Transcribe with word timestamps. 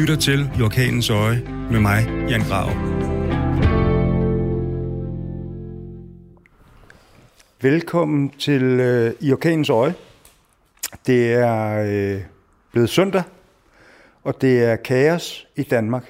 lytter 0.00 0.16
til 0.16 0.50
I 0.58 0.62
Orkanens 0.62 1.10
Øje 1.10 1.42
med 1.70 1.80
mig, 1.80 2.26
Jan 2.28 2.40
Grav. 2.40 2.68
Velkommen 7.62 8.30
til 8.30 8.62
øh, 8.62 9.12
I 9.20 9.32
Orkanens 9.32 9.70
Øje. 9.70 9.94
Det 11.06 11.32
er 11.32 11.82
øh, 11.86 12.22
blevet 12.72 12.90
søndag, 12.90 13.22
og 14.24 14.40
det 14.40 14.64
er 14.64 14.76
kaos 14.76 15.48
i 15.56 15.62
Danmark. 15.62 16.04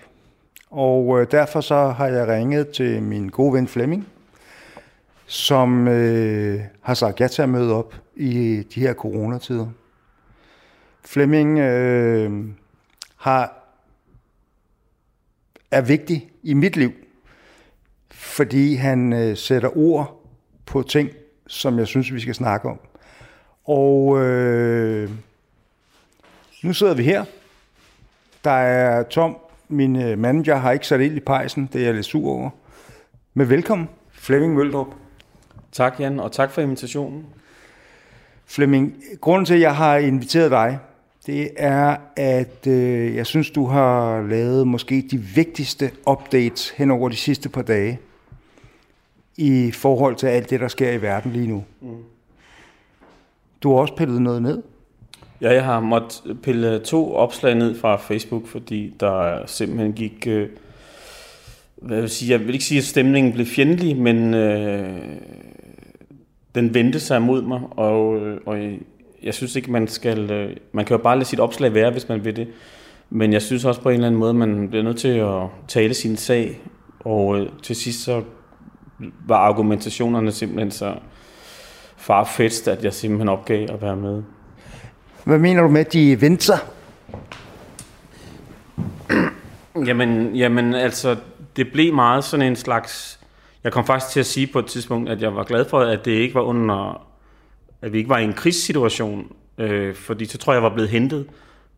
Og 0.71 1.21
øh, 1.21 1.27
derfor 1.31 1.61
så 1.61 1.89
har 1.89 2.07
jeg 2.07 2.29
ringet 2.29 2.69
til 2.69 3.03
min 3.03 3.29
gode 3.29 3.55
ven 3.55 3.69
Flemming, 3.69 4.07
som 5.27 5.89
øh, 5.89 6.61
har 6.81 6.95
sagt 6.95 7.21
ja 7.21 7.29
til 7.29 7.43
at 7.43 7.49
møde 7.49 7.75
op 7.75 7.95
i 8.17 8.63
de 8.75 8.81
her 8.81 8.95
coronatider. 8.95 9.67
Flemming 11.05 11.59
øh, 11.59 12.45
har 13.17 13.60
er 15.71 15.81
vigtig 15.81 16.31
i 16.43 16.55
mit 16.55 16.77
liv, 16.77 16.93
fordi 18.11 18.75
han 18.75 19.13
øh, 19.13 19.37
sætter 19.37 19.77
ord 19.77 20.23
på 20.67 20.83
ting, 20.83 21.11
som 21.47 21.79
jeg 21.79 21.87
synes, 21.87 22.15
vi 22.15 22.21
skal 22.21 22.35
snakke 22.35 22.69
om. 22.69 22.81
Og 23.65 24.19
øh, 24.19 25.11
nu 26.63 26.73
sidder 26.73 26.95
vi 26.95 27.03
her. 27.03 27.25
Der 28.45 28.51
er 28.51 29.03
Tom, 29.03 29.37
min 29.69 29.97
øh, 29.97 30.19
manager, 30.19 30.57
har 30.57 30.73
ikke 30.73 30.87
sat 30.87 31.01
ind 31.01 31.17
i 31.17 31.21
pejsen. 31.21 31.69
Det 31.73 31.81
er 31.81 31.85
jeg 31.85 31.95
lidt 31.95 32.07
sur 32.07 32.31
over. 32.31 32.51
Men 33.35 33.51
velkommen, 33.51 33.89
Flemming 34.13 34.55
Møldrup. 34.55 34.95
Tak, 35.73 36.01
Jan, 36.01 36.21
og 36.21 36.33
tak 36.33 36.51
for 36.51 36.63
invitationen. 36.63 37.27
Flemming, 38.47 38.95
grunden 39.21 39.47
til, 39.47 39.55
at 39.55 39.61
jeg 39.61 39.77
har 39.77 39.97
inviteret 39.97 40.51
dig, 40.51 40.79
det 41.31 41.51
er, 41.57 41.97
at 42.17 42.67
øh, 42.67 43.17
jeg 43.17 43.27
synes, 43.27 43.51
du 43.51 43.67
har 43.67 44.23
lavet 44.23 44.67
måske 44.67 45.05
de 45.11 45.19
vigtigste 45.19 45.91
updates 46.07 46.71
hen 46.71 46.91
over 46.91 47.09
de 47.09 47.17
sidste 47.17 47.49
par 47.49 47.63
dage 47.63 47.99
i 49.37 49.71
forhold 49.71 50.17
til 50.17 50.27
alt 50.27 50.51
det, 50.51 50.61
der 50.61 50.69
sker 50.69 50.93
i 50.93 51.03
verden 51.03 51.33
lige 51.33 51.47
nu. 51.47 51.65
Mm. 51.81 51.89
Du 53.63 53.73
har 53.73 53.81
også 53.81 53.95
pillet 53.95 54.23
noget 54.23 54.43
ned. 54.43 54.63
Ja, 55.41 55.53
jeg 55.53 55.65
har 55.65 55.81
måttet 55.81 56.43
pille 56.43 56.79
to 56.79 57.15
opslag 57.15 57.55
ned 57.55 57.79
fra 57.79 57.97
Facebook, 57.97 58.47
fordi 58.47 58.95
der 59.01 59.47
simpelthen 59.47 59.93
gik... 59.93 60.27
Øh, 60.27 60.49
hvad 61.77 62.01
vil 62.01 62.11
sige, 62.11 62.31
jeg 62.31 62.41
vil 62.41 62.55
ikke 62.55 62.65
sige, 62.65 62.79
at 62.79 62.85
stemningen 62.85 63.33
blev 63.33 63.47
fjendtlig, 63.47 63.97
men 63.97 64.35
øh, 64.35 64.99
den 66.55 66.75
vendte 66.75 67.01
sig 67.01 67.23
mod 67.23 67.43
mig, 67.43 67.61
og, 67.71 68.17
øh, 68.17 68.41
og 68.47 68.59
jeg 69.23 69.35
synes 69.35 69.57
ikke, 69.57 69.73
man 69.73 69.89
skal... 69.89 70.31
Øh, 70.31 70.57
man 70.73 70.85
kan 70.85 70.97
jo 70.97 71.03
bare 71.03 71.17
lade 71.17 71.25
sit 71.25 71.41
opslag 71.41 71.75
være, 71.75 71.91
hvis 71.91 72.09
man 72.09 72.25
vil 72.25 72.37
det. 72.37 72.49
Men 73.11 73.33
jeg 73.33 73.43
synes 73.43 73.65
også 73.65 73.81
på 73.81 73.89
en 73.89 73.95
eller 73.95 74.07
anden 74.07 74.19
måde, 74.19 74.35
man 74.35 74.69
bliver 74.69 74.83
nødt 74.83 74.99
til 74.99 75.09
at 75.09 75.43
tale 75.69 75.95
sin 75.95 76.17
sag, 76.17 76.61
og 77.01 77.41
øh, 77.41 77.49
til 77.63 77.77
sidst 77.77 78.05
så 78.05 78.23
var 79.27 79.37
argumentationerne 79.37 80.33
simpelthen 80.33 80.71
så 80.71 80.95
farfetched, 81.97 82.73
at 82.73 82.85
jeg 82.85 82.95
simpelthen 82.95 83.29
opgav 83.29 83.67
at 83.71 83.83
være 83.83 83.97
med. 83.97 84.23
Hvad 85.25 85.39
mener 85.39 85.63
du 85.63 85.69
med, 85.69 85.81
at 85.81 85.93
de 85.93 86.21
venter? 86.21 86.57
Jamen, 89.87 90.37
jamen, 90.37 90.75
altså, 90.75 91.17
det 91.57 91.73
blev 91.73 91.95
meget 91.95 92.25
sådan 92.25 92.47
en 92.47 92.57
slags... 92.57 93.21
Jeg 93.65 93.73
kom 93.73 93.87
faktisk 93.87 94.13
til 94.13 94.21
at 94.21 94.27
sige 94.27 94.47
på 94.47 94.59
et 94.59 94.67
tidspunkt, 94.67 95.11
at 95.11 95.23
jeg 95.23 95.35
var 95.35 95.45
glad 95.45 95.65
for, 95.65 95.81
at 95.81 96.05
det 96.05 96.11
ikke 96.11 96.35
var 96.35 96.41
under... 96.41 97.10
At 97.83 97.93
vi 97.93 97.99
ikke 97.99 98.11
var 98.11 98.19
i 98.19 98.25
en 98.25 98.33
krigssituation, 98.33 99.33
øh, 99.59 99.95
fordi 99.95 100.25
så 100.25 100.39
tror 100.39 100.53
jeg, 100.53 100.57
jeg 100.57 100.63
var 100.63 100.75
blevet 100.75 100.91
hentet 100.91 101.27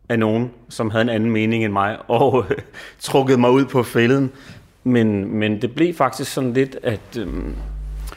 af 0.09 0.19
nogen, 0.19 0.51
som 0.69 0.89
havde 0.89 1.01
en 1.01 1.09
anden 1.09 1.31
mening 1.31 1.65
end 1.65 1.73
mig, 1.73 1.97
og 2.07 2.45
øh, 2.49 2.57
trukket 2.99 3.39
mig 3.39 3.51
ud 3.51 3.65
på 3.65 3.83
fælden. 3.83 4.31
Men, 4.83 5.35
men 5.39 5.61
det 5.61 5.75
blev 5.75 5.93
faktisk 5.93 6.33
sådan 6.33 6.53
lidt, 6.53 6.77
at, 6.83 7.17
øh, 7.19 7.27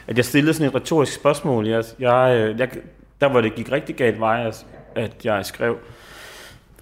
at 0.07 0.17
jeg 0.17 0.25
stillede 0.25 0.53
sådan 0.53 0.67
et 0.67 0.75
retorisk 0.75 1.13
spørgsmål. 1.13 1.67
Jeg, 1.67 1.83
jeg, 1.99 2.37
øh, 2.37 2.59
jeg, 2.59 2.69
der 3.21 3.29
hvor 3.29 3.41
det 3.41 3.55
gik 3.55 3.71
rigtig 3.71 3.95
galt, 3.95 4.19
var, 4.19 4.37
at, 4.37 4.65
at 4.95 5.25
jeg 5.25 5.45
skrev 5.45 5.77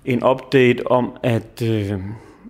en 0.05 0.23
update 0.23 0.87
om, 0.87 1.17
at 1.23 1.61
øh, 1.63 1.93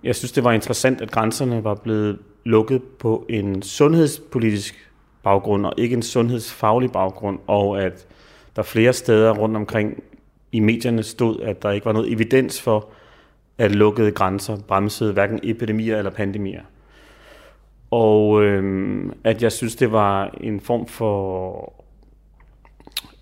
jeg 0.04 0.16
synes, 0.16 0.32
det 0.32 0.44
var 0.44 0.52
interessant, 0.52 1.00
at 1.00 1.10
grænserne 1.10 1.64
var 1.64 1.74
blevet 1.74 2.18
lukket 2.44 2.82
på 2.82 3.26
en 3.28 3.62
sundhedspolitisk 3.62 4.90
baggrund, 5.22 5.66
og 5.66 5.72
ikke 5.76 5.94
en 5.94 6.02
sundhedsfaglig 6.02 6.92
baggrund, 6.92 7.38
og 7.46 7.82
at 7.82 8.06
der 8.56 8.62
flere 8.62 8.92
steder 8.92 9.32
rundt 9.32 9.56
omkring 9.56 10.02
i 10.52 10.60
medierne 10.60 11.02
stod, 11.02 11.40
at 11.40 11.62
der 11.62 11.70
ikke 11.70 11.86
var 11.86 11.92
noget 11.92 12.12
evidens 12.12 12.62
for, 12.62 12.88
at 13.58 13.74
lukkede 13.74 14.10
grænser 14.10 14.56
bremsede 14.68 15.12
hverken 15.12 15.40
epidemier 15.42 15.98
eller 15.98 16.10
pandemier. 16.10 16.62
Og 17.90 18.42
øhm, 18.42 19.12
at 19.24 19.42
jeg 19.42 19.52
synes, 19.52 19.76
det 19.76 19.92
var 19.92 20.38
en 20.40 20.60
form 20.60 20.86
for... 20.86 21.72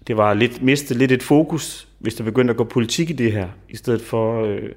Det 0.07 0.17
var 0.17 0.35
lidt, 0.35 0.63
mistet 0.63 0.97
lidt 0.97 1.13
et 1.13 1.23
fokus, 1.23 1.89
hvis 1.99 2.15
der 2.15 2.25
begyndte 2.25 2.51
at 2.51 2.57
gå 2.57 2.65
politik 2.65 3.11
i 3.11 3.13
det 3.13 3.33
her, 3.33 3.49
i 3.69 3.77
stedet 3.77 4.01
for 4.01 4.45
øh, 4.45 4.71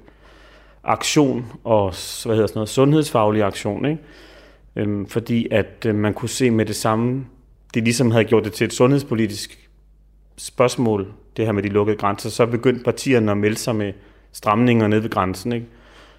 aktion 0.84 1.46
og 1.64 1.94
hvad 2.24 2.34
hedder 2.34 2.46
sådan 2.46 2.58
noget, 2.58 2.68
sundhedsfaglig 2.68 3.42
aktion. 3.42 3.86
Ikke? 3.86 4.02
Øhm, 4.76 5.06
fordi 5.06 5.48
at 5.50 5.86
øh, 5.86 5.94
man 5.94 6.14
kunne 6.14 6.28
se 6.28 6.50
med 6.50 6.66
det 6.66 6.76
samme, 6.76 7.26
det 7.74 7.84
ligesom 7.84 8.10
havde 8.10 8.24
gjort 8.24 8.44
det 8.44 8.52
til 8.52 8.64
et 8.64 8.72
sundhedspolitisk 8.72 9.67
spørgsmål, 10.38 11.06
det 11.36 11.44
her 11.44 11.52
med 11.52 11.62
de 11.62 11.68
lukkede 11.68 11.96
grænser, 11.96 12.30
så 12.30 12.46
begyndte 12.46 12.84
partierne 12.84 13.30
at 13.30 13.36
melde 13.36 13.56
sig 13.56 13.76
med 13.76 13.92
stramninger 14.32 14.88
ned 14.88 15.00
ved 15.00 15.10
grænsen. 15.10 15.52
Ikke? 15.52 15.66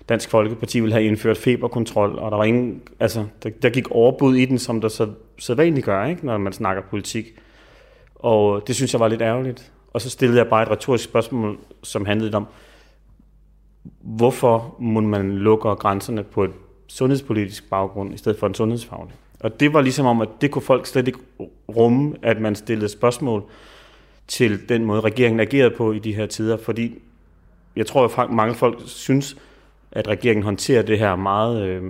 Dansk 0.10 0.30
Folkeparti 0.30 0.80
ville 0.80 0.94
have 0.94 1.06
indført 1.06 1.38
feberkontrol, 1.38 2.20
og 2.20 2.32
der 2.32 2.38
var 2.38 2.44
ingen, 2.44 2.82
altså, 3.00 3.26
der, 3.44 3.50
der 3.62 3.70
gik 3.70 3.92
overbud 3.92 4.36
i 4.36 4.46
den, 4.46 4.60
som 4.60 4.82
der 4.82 4.88
så 4.88 5.08
sædvanligt 5.38 5.86
gør, 5.86 6.06
ikke? 6.06 6.26
når 6.26 6.38
man 6.38 6.54
snakker 6.54 6.84
politik. 6.90 7.26
Og 8.16 8.68
det 8.68 8.76
synes 8.76 8.94
jeg 8.94 9.00
var 9.00 9.08
lidt 9.08 9.22
ærgerligt. 9.22 9.72
Og 9.94 10.02
så 10.02 10.10
stillede 10.10 10.40
jeg 10.40 10.48
bare 10.48 10.64
et 10.64 10.70
retorisk 10.70 11.04
spørgsmål, 11.04 11.58
som 11.84 12.06
handlede 12.06 12.38
om, 12.38 12.48
hvorfor 14.02 14.76
må 14.80 15.02
man 15.02 15.38
lukke 15.38 15.70
grænserne 15.70 16.24
på 16.24 16.44
et 16.44 16.52
sundhedspolitisk 16.88 17.70
baggrund, 17.70 18.14
i 18.14 18.18
stedet 18.18 18.40
for 18.40 18.48
en 18.48 18.54
sundhedsfaglig. 18.54 19.16
Og 19.40 19.60
det 19.60 19.74
var 19.74 19.82
ligesom 19.82 20.06
om, 20.06 20.22
at 20.22 20.30
det 20.42 20.52
kunne 20.52 20.62
folk 20.62 20.86
slet 20.86 21.08
ikke 21.08 21.20
rumme, 21.76 22.16
at 22.22 22.42
man 22.42 22.56
stillede 22.56 22.90
spørgsmål 22.90 23.44
til 24.30 24.70
den 24.70 24.86
måde, 24.86 25.02
regeringen 25.02 25.40
agerede 25.40 25.76
på 25.76 25.92
i 25.92 26.00
de 26.00 26.14
her 26.14 26.26
tider, 26.26 26.58
fordi 26.58 27.02
jeg 27.76 27.86
tror, 27.86 28.22
at 28.22 28.32
mange 28.32 28.56
folk 28.56 28.80
synes, 28.86 29.38
at 29.92 30.08
regeringen 30.08 30.44
håndterer 30.44 30.82
det 30.82 31.00
her 31.00 31.16
meget 31.16 31.62
øh, 31.64 31.84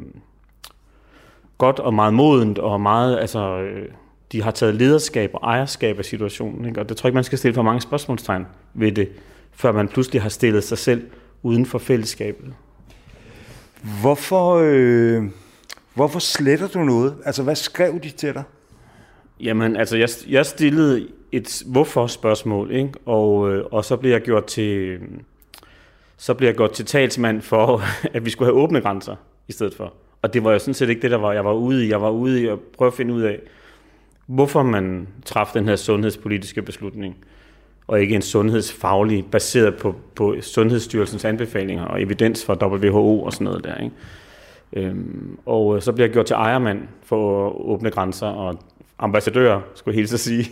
godt 1.57 1.79
og 1.79 1.93
meget 1.93 2.13
modent, 2.13 2.59
og 2.59 2.81
meget, 2.81 3.19
altså, 3.19 3.59
øh, 3.59 3.89
de 4.31 4.41
har 4.41 4.51
taget 4.51 4.75
lederskab 4.75 5.29
og 5.33 5.39
ejerskab 5.43 5.99
af 5.99 6.05
situationen. 6.05 6.65
Ikke? 6.65 6.79
Og 6.79 6.89
det 6.89 6.97
tror 6.97 7.07
jeg 7.07 7.11
ikke, 7.11 7.15
man 7.15 7.23
skal 7.23 7.37
stille 7.37 7.55
for 7.55 7.61
mange 7.61 7.81
spørgsmålstegn 7.81 8.45
ved 8.73 8.91
det, 8.91 9.09
før 9.51 9.71
man 9.71 9.87
pludselig 9.87 10.21
har 10.21 10.29
stillet 10.29 10.63
sig 10.63 10.77
selv 10.77 11.07
uden 11.43 11.65
for 11.65 11.79
fællesskabet. 11.79 12.53
Hvorfor, 14.01 14.61
øh, 14.63 15.23
hvorfor 15.93 16.19
sletter 16.19 16.67
du 16.67 16.79
noget? 16.79 17.15
Altså, 17.25 17.43
hvad 17.43 17.55
skrev 17.55 17.99
de 18.03 18.09
til 18.09 18.33
dig? 18.33 18.43
Jamen, 19.39 19.75
altså, 19.75 19.97
jeg, 19.97 20.09
jeg 20.27 20.45
stillede 20.45 21.07
et 21.31 21.63
hvorfor-spørgsmål, 21.65 22.71
ikke? 22.71 22.91
Og, 23.05 23.51
øh, 23.51 23.65
og 23.71 23.85
så 23.85 23.95
bliver 23.97 24.15
jeg 24.15 24.21
gjort 24.21 24.45
til 24.45 24.99
så 26.19 26.33
bliver 26.33 26.49
jeg 26.49 26.57
gjort 26.57 26.71
til 26.71 26.85
talsmand 26.85 27.41
for, 27.41 27.81
at 28.15 28.25
vi 28.25 28.29
skulle 28.29 28.51
have 28.51 28.61
åbne 28.61 28.81
grænser 28.81 29.15
i 29.47 29.51
stedet 29.51 29.73
for. 29.73 29.93
Og 30.21 30.33
det 30.33 30.43
var 30.43 30.51
jo 30.51 30.59
sådan 30.59 30.73
set 30.73 30.89
ikke 30.89 31.01
det, 31.01 31.11
der 31.11 31.17
var, 31.17 31.33
jeg 31.33 31.45
var 31.45 31.53
ude 31.53 31.85
i. 31.85 31.89
Jeg 31.89 32.01
var 32.01 32.09
ude 32.09 32.41
i 32.41 32.47
at 32.47 32.59
prøve 32.59 32.87
at 32.87 32.93
finde 32.93 33.13
ud 33.13 33.21
af, 33.21 33.39
hvorfor 34.25 34.63
man 34.63 35.07
træffede 35.25 35.59
den 35.59 35.69
her 35.69 35.75
sundhedspolitiske 35.75 36.61
beslutning, 36.61 37.15
og 37.87 38.01
ikke 38.01 38.15
en 38.15 38.21
sundhedsfaglig, 38.21 39.25
baseret 39.31 39.77
på, 39.77 39.95
på 40.15 40.35
Sundhedsstyrelsens 40.41 41.25
anbefalinger 41.25 41.85
og 41.85 42.01
evidens 42.01 42.45
fra 42.45 42.67
WHO 42.67 43.23
og 43.23 43.33
sådan 43.33 43.45
noget 43.45 43.63
der. 43.63 43.75
Ikke? 43.75 43.95
Øhm, 44.73 45.37
og 45.45 45.75
øh, 45.75 45.81
så 45.81 45.91
bliver 45.91 46.07
jeg 46.07 46.13
gjort 46.13 46.25
til 46.25 46.33
ejermand 46.33 46.81
for 47.03 47.47
at 47.47 47.53
åbne 47.55 47.91
grænser, 47.91 48.27
og 48.27 48.59
ambassadør, 48.99 49.61
skulle 49.73 49.93
jeg 49.93 49.99
helt 49.99 50.09
så 50.09 50.17
sige. 50.17 50.45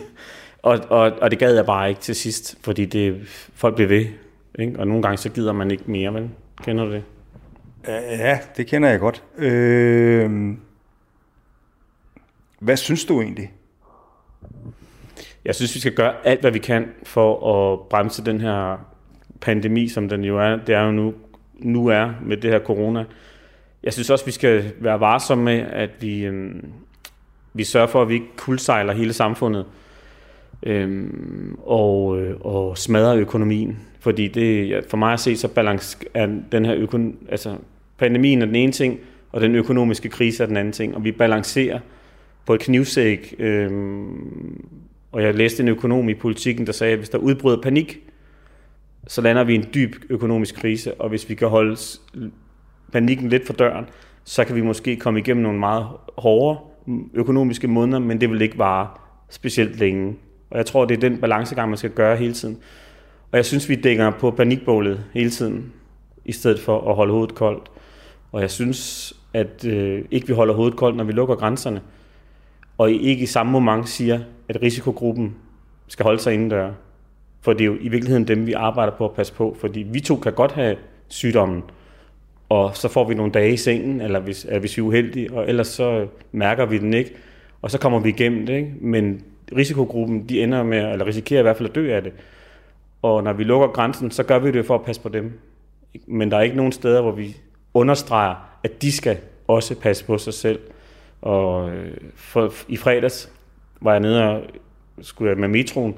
Og, 0.62 0.80
og, 0.88 1.12
og 1.20 1.30
det 1.30 1.38
gad 1.38 1.54
jeg 1.54 1.66
bare 1.66 1.88
ikke 1.88 2.00
til 2.00 2.14
sidst, 2.14 2.58
fordi 2.62 2.84
det, 2.84 3.28
folk 3.54 3.76
blev 3.76 3.88
ved. 3.88 4.06
Ikke? 4.58 4.78
Og 4.78 4.86
nogle 4.86 5.02
gange 5.02 5.16
så 5.16 5.28
gider 5.28 5.52
man 5.52 5.70
ikke 5.70 5.84
mere, 5.86 6.14
vel? 6.14 6.30
Kender 6.62 6.84
du 6.84 6.92
det? 6.92 7.04
Ja, 7.88 8.38
det 8.56 8.66
kender 8.66 8.88
jeg 8.88 9.00
godt. 9.00 9.22
Øh, 9.38 10.54
hvad 12.58 12.76
synes 12.76 13.04
du 13.04 13.20
egentlig? 13.20 13.52
Jeg 15.44 15.54
synes, 15.54 15.74
vi 15.74 15.80
skal 15.80 15.94
gøre 15.94 16.14
alt, 16.24 16.40
hvad 16.40 16.50
vi 16.50 16.58
kan 16.58 16.88
for 17.02 17.54
at 17.54 17.80
bremse 17.88 18.24
den 18.24 18.40
her 18.40 18.76
pandemi, 19.40 19.88
som 19.88 20.08
den 20.08 20.24
jo 20.24 20.38
er. 20.38 20.56
Det 20.56 20.74
er 20.74 20.82
jo 20.82 20.90
nu, 20.90 21.14
nu 21.58 21.86
er 21.86 22.10
med 22.22 22.36
det 22.36 22.50
her 22.50 22.58
corona. 22.58 23.04
Jeg 23.82 23.92
synes 23.92 24.10
også, 24.10 24.24
vi 24.24 24.30
skal 24.30 24.72
være 24.80 25.00
varsomme 25.00 25.44
med, 25.44 25.58
at 25.58 25.90
vi, 26.00 26.24
øhm, 26.24 26.72
vi 27.52 27.64
sørger 27.64 27.86
for, 27.86 28.02
at 28.02 28.08
vi 28.08 28.14
ikke 28.14 28.36
kuldsejler 28.36 28.92
hele 28.92 29.12
samfundet 29.12 29.66
øhm, 30.62 31.58
og, 31.62 32.20
øh, 32.20 32.36
og 32.40 32.78
smadrer 32.78 33.16
økonomien. 33.16 33.78
Fordi 34.00 34.28
det, 34.28 34.84
for 34.90 34.96
mig 34.96 35.12
at 35.12 35.20
se, 35.20 35.36
så 35.36 35.48
balance 35.48 35.98
er 36.14 36.28
den 36.52 36.64
her 36.64 36.74
økon, 36.74 37.16
altså 37.28 37.56
pandemien 37.98 38.42
er 38.42 38.46
den 38.46 38.56
ene 38.56 38.72
ting, 38.72 39.00
og 39.32 39.40
den 39.40 39.54
økonomiske 39.54 40.08
krise 40.08 40.42
er 40.42 40.46
den 40.46 40.56
anden 40.56 40.72
ting, 40.72 40.96
og 40.96 41.04
vi 41.04 41.12
balancerer 41.12 41.80
på 42.46 42.54
et 42.54 42.60
knivsæg. 42.60 43.34
Øhm, 43.38 44.64
og 45.12 45.22
jeg 45.22 45.34
læste 45.34 45.62
en 45.62 45.68
økonom 45.68 46.08
i 46.08 46.14
politikken, 46.14 46.66
der 46.66 46.72
sagde, 46.72 46.92
at 46.92 46.98
hvis 46.98 47.08
der 47.08 47.18
udbryder 47.18 47.62
panik, 47.62 48.00
så 49.06 49.20
lander 49.20 49.44
vi 49.44 49.52
i 49.52 49.56
en 49.56 49.66
dyb 49.74 49.96
økonomisk 50.10 50.54
krise, 50.54 50.94
og 50.94 51.08
hvis 51.08 51.28
vi 51.28 51.34
kan 51.34 51.48
holde 51.48 51.76
panikken 52.92 53.28
lidt 53.28 53.46
for 53.46 53.52
døren, 53.52 53.84
så 54.24 54.44
kan 54.44 54.56
vi 54.56 54.60
måske 54.60 54.96
komme 54.96 55.20
igennem 55.20 55.42
nogle 55.42 55.58
meget 55.58 55.86
hårde 56.18 56.58
økonomiske 57.14 57.68
måneder, 57.68 57.98
men 57.98 58.20
det 58.20 58.30
vil 58.30 58.42
ikke 58.42 58.58
vare 58.58 58.88
specielt 59.30 59.78
længe. 59.78 60.14
Og 60.50 60.58
jeg 60.58 60.66
tror, 60.66 60.84
det 60.84 60.96
er 60.96 61.00
den 61.00 61.18
balancegang, 61.18 61.68
man 61.68 61.78
skal 61.78 61.90
gøre 61.90 62.16
hele 62.16 62.32
tiden. 62.32 62.58
Og 63.32 63.36
jeg 63.36 63.44
synes, 63.44 63.68
vi 63.68 63.74
dækker 63.74 64.10
på 64.10 64.30
panikbålet 64.30 65.04
hele 65.14 65.30
tiden, 65.30 65.72
i 66.24 66.32
stedet 66.32 66.60
for 66.60 66.90
at 66.90 66.96
holde 66.96 67.12
hovedet 67.12 67.34
koldt. 67.34 67.70
Og 68.32 68.40
jeg 68.40 68.50
synes, 68.50 69.12
at 69.34 69.64
øh, 69.64 70.04
ikke 70.10 70.26
vi 70.26 70.32
holder 70.32 70.54
hovedet 70.54 70.76
koldt, 70.76 70.96
når 70.96 71.04
vi 71.04 71.12
lukker 71.12 71.34
grænserne, 71.34 71.80
og 72.78 72.90
ikke 72.90 73.22
i 73.22 73.26
samme 73.26 73.52
moment 73.52 73.88
siger, 73.88 74.20
at 74.48 74.62
risikogruppen 74.62 75.34
skal 75.88 76.04
holde 76.04 76.20
sig 76.20 76.34
indendør. 76.34 76.70
For 77.40 77.52
det 77.52 77.60
er 77.60 77.66
jo 77.66 77.76
i 77.80 77.88
virkeligheden 77.88 78.28
dem, 78.28 78.46
vi 78.46 78.52
arbejder 78.52 78.92
på 78.92 79.04
at 79.04 79.14
passe 79.14 79.32
på, 79.32 79.56
fordi 79.60 79.80
vi 79.80 80.00
to 80.00 80.16
kan 80.16 80.32
godt 80.32 80.52
have 80.52 80.76
sygdommen, 81.08 81.62
og 82.48 82.76
så 82.76 82.88
får 82.88 83.08
vi 83.08 83.14
nogle 83.14 83.32
dage 83.32 83.52
i 83.52 83.56
sengen, 83.56 84.00
eller 84.00 84.20
hvis, 84.20 84.46
hvis 84.60 84.76
vi 84.76 84.80
er 84.80 84.86
uheldige, 84.86 85.32
og 85.32 85.48
ellers 85.48 85.66
så 85.66 86.06
mærker 86.32 86.66
vi 86.66 86.78
den 86.78 86.94
ikke, 86.94 87.14
og 87.62 87.70
så 87.70 87.78
kommer 87.78 87.98
vi 87.98 88.08
igennem 88.08 88.46
det. 88.46 88.56
Ikke? 88.56 88.74
Men 88.80 89.22
risikogruppen, 89.56 90.28
de 90.28 90.42
ender 90.42 90.62
med, 90.62 90.92
eller 90.92 91.06
risikerer 91.06 91.40
i 91.40 91.42
hvert 91.42 91.56
fald 91.56 91.68
at 91.68 91.74
dø 91.74 91.96
af 91.96 92.02
det. 92.02 92.12
Og 93.02 93.24
når 93.24 93.32
vi 93.32 93.44
lukker 93.44 93.68
grænsen, 93.68 94.10
så 94.10 94.22
gør 94.22 94.38
vi 94.38 94.50
det 94.50 94.66
for 94.66 94.74
at 94.74 94.84
passe 94.84 95.02
på 95.02 95.08
dem. 95.08 95.40
Men 96.06 96.30
der 96.30 96.36
er 96.36 96.42
ikke 96.42 96.56
nogen 96.56 96.72
steder, 96.72 97.02
hvor 97.02 97.12
vi 97.12 97.36
understreger, 97.74 98.34
at 98.64 98.82
de 98.82 98.92
skal 98.92 99.18
også 99.48 99.74
passe 99.74 100.04
på 100.04 100.18
sig 100.18 100.34
selv. 100.34 100.60
Og 101.22 101.70
øh, 101.70 101.96
for, 102.14 102.52
i 102.68 102.76
fredags 102.76 103.32
var 103.80 103.90
jeg 103.90 104.00
nede 104.00 104.24
og 104.24 104.42
skulle 105.00 105.34
med 105.34 105.48
metroen, 105.48 105.96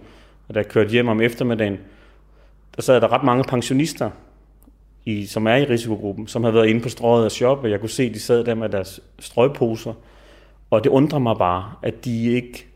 og 0.49 0.55
da 0.55 0.61
jeg 0.61 0.69
kørte 0.69 0.91
hjem 0.91 1.09
om 1.09 1.21
eftermiddagen, 1.21 1.79
der 2.77 2.83
sad 2.83 3.01
der 3.01 3.13
ret 3.13 3.23
mange 3.23 3.45
pensionister, 3.45 4.11
i, 5.05 5.27
som 5.27 5.47
er 5.47 5.55
i 5.55 5.65
risikogruppen, 5.65 6.27
som 6.27 6.45
har 6.45 6.51
været 6.51 6.67
inde 6.67 6.81
på 6.81 6.89
strøget 6.89 7.25
og 7.25 7.33
shoppe. 7.33 7.71
Jeg 7.71 7.81
kunne 7.81 7.89
se, 7.89 8.03
at 8.03 8.15
de 8.15 8.21
sad 8.21 8.45
der 8.45 8.55
med 8.55 8.69
deres 8.69 9.01
strøgposer. 9.19 9.93
Og 10.71 10.85
det 10.85 10.91
undrer 10.91 11.19
mig 11.19 11.37
bare, 11.37 11.73
at 11.83 12.05
de 12.05 12.33
ikke 12.33 12.67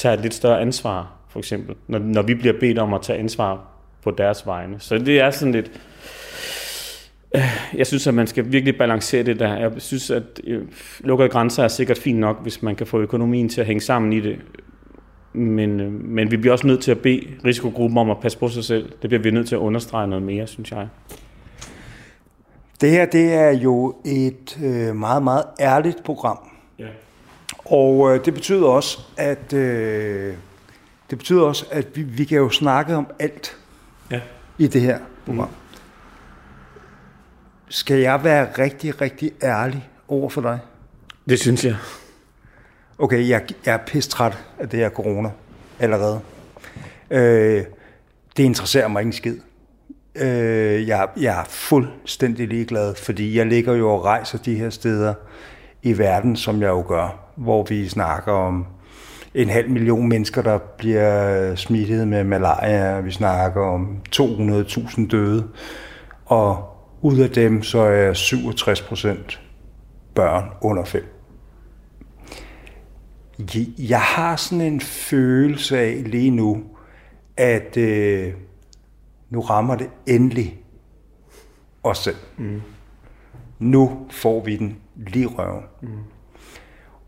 tager 0.00 0.12
et 0.12 0.20
lidt 0.20 0.34
større 0.34 0.60
ansvar, 0.60 1.12
for 1.28 1.38
eksempel, 1.38 1.76
når, 1.86 1.98
når 1.98 2.22
vi 2.22 2.34
bliver 2.34 2.54
bedt 2.60 2.78
om 2.78 2.94
at 2.94 3.02
tage 3.02 3.18
ansvar 3.18 3.64
på 4.02 4.10
deres 4.10 4.46
vegne. 4.46 4.76
Så 4.78 4.98
det 4.98 5.20
er 5.20 5.30
sådan 5.30 5.52
lidt... 5.52 5.70
Øh, 7.34 7.42
jeg 7.74 7.86
synes, 7.86 8.06
at 8.06 8.14
man 8.14 8.26
skal 8.26 8.52
virkelig 8.52 8.78
balancere 8.78 9.22
det 9.22 9.38
der. 9.38 9.56
Jeg 9.56 9.72
synes, 9.78 10.10
at 10.10 10.22
øh, 10.44 10.62
lukkede 11.00 11.28
grænser 11.28 11.64
er 11.64 11.68
sikkert 11.68 11.98
fint 11.98 12.18
nok, 12.18 12.42
hvis 12.42 12.62
man 12.62 12.76
kan 12.76 12.86
få 12.86 13.00
økonomien 13.00 13.48
til 13.48 13.60
at 13.60 13.66
hænge 13.66 13.80
sammen 13.80 14.12
i 14.12 14.20
det. 14.20 14.38
Men, 15.32 15.80
øh, 15.80 15.92
men 15.92 16.30
vi 16.30 16.36
bliver 16.36 16.52
også 16.52 16.66
nødt 16.66 16.82
til 16.82 16.90
at 16.90 16.98
bede 16.98 17.26
risikogruppen 17.44 17.98
om 17.98 18.10
at 18.10 18.20
passe 18.20 18.38
på 18.38 18.48
sig 18.48 18.64
selv. 18.64 18.92
Det 19.02 19.10
bliver 19.10 19.22
vi 19.22 19.30
nødt 19.30 19.48
til 19.48 19.54
at 19.54 19.58
understrege 19.60 20.08
noget 20.08 20.22
mere, 20.22 20.46
synes 20.46 20.70
jeg. 20.70 20.88
Det 22.80 22.90
her, 22.90 23.06
det 23.06 23.32
er 23.32 23.50
jo 23.50 23.96
et 24.04 24.58
øh, 24.64 24.96
meget, 24.96 25.22
meget 25.22 25.44
ærligt 25.60 26.04
program. 26.04 26.38
Ja. 26.78 26.86
Og 27.58 28.14
øh, 28.14 28.24
det 28.24 28.34
betyder 28.34 28.66
også, 28.66 28.98
at 29.16 29.52
øh, 29.52 30.34
det 31.10 31.18
betyder 31.18 31.42
også, 31.42 31.66
at 31.70 31.96
vi, 31.96 32.02
vi 32.02 32.24
kan 32.24 32.38
jo 32.38 32.50
snakke 32.50 32.96
om 32.96 33.06
alt 33.18 33.56
ja. 34.10 34.20
i 34.58 34.66
det 34.66 34.80
her 34.80 34.98
program. 35.26 35.48
Mm. 35.48 35.54
Skal 37.68 37.98
jeg 37.98 38.24
være 38.24 38.48
rigtig, 38.58 39.00
rigtig 39.00 39.32
ærlig 39.42 39.88
over 40.08 40.28
for 40.28 40.40
dig? 40.40 40.58
Det 41.28 41.40
synes 41.40 41.64
jeg. 41.64 41.76
Okay, 42.98 43.28
jeg, 43.28 43.42
jeg 43.66 43.74
er 43.74 43.78
pistræt 43.86 44.38
af 44.58 44.68
det 44.68 44.78
her 44.78 44.90
corona 44.90 45.30
allerede. 45.78 46.20
Øh, 47.10 47.64
det 48.36 48.42
interesserer 48.42 48.88
mig 48.88 49.00
ikke 49.00 49.16
skid. 49.16 49.36
Øh, 50.14 50.88
jeg, 50.88 51.08
jeg 51.16 51.40
er 51.40 51.44
fuldstændig 51.44 52.48
ligeglad, 52.48 52.94
fordi 52.94 53.38
jeg 53.38 53.46
ligger 53.46 53.74
jo 53.74 53.90
og 53.90 54.04
rejser 54.04 54.38
de 54.38 54.54
her 54.54 54.70
steder 54.70 55.14
i 55.82 55.98
verden, 55.98 56.36
som 56.36 56.62
jeg 56.62 56.68
jo 56.68 56.84
gør, 56.88 57.29
hvor 57.40 57.62
vi 57.62 57.88
snakker 57.88 58.32
om 58.32 58.66
en 59.34 59.48
halv 59.48 59.70
million 59.70 60.08
mennesker, 60.08 60.42
der 60.42 60.58
bliver 60.58 61.54
smittet 61.54 62.08
med 62.08 62.24
malaria. 62.24 63.00
Vi 63.00 63.10
snakker 63.10 63.62
om 63.62 63.98
200.000 64.16 65.08
døde. 65.08 65.48
Og 66.24 66.76
ud 67.02 67.18
af 67.18 67.30
dem, 67.30 67.62
så 67.62 67.78
er 67.78 68.12
67 68.12 68.82
procent 68.82 69.40
børn 70.14 70.50
under 70.62 70.84
5. 70.84 71.04
Jeg 73.78 74.00
har 74.00 74.36
sådan 74.36 74.60
en 74.60 74.80
følelse 74.80 75.78
af 75.78 76.02
lige 76.06 76.30
nu, 76.30 76.62
at 77.36 77.76
øh, 77.76 78.32
nu 79.30 79.40
rammer 79.40 79.74
det 79.74 79.90
endelig 80.06 80.60
os 81.82 81.98
selv. 81.98 82.16
Mm. 82.38 82.62
Nu 83.58 84.06
får 84.10 84.44
vi 84.44 84.56
den 84.56 84.76
lige 84.96 85.26
røven. 85.26 85.64
Mm. 85.82 85.88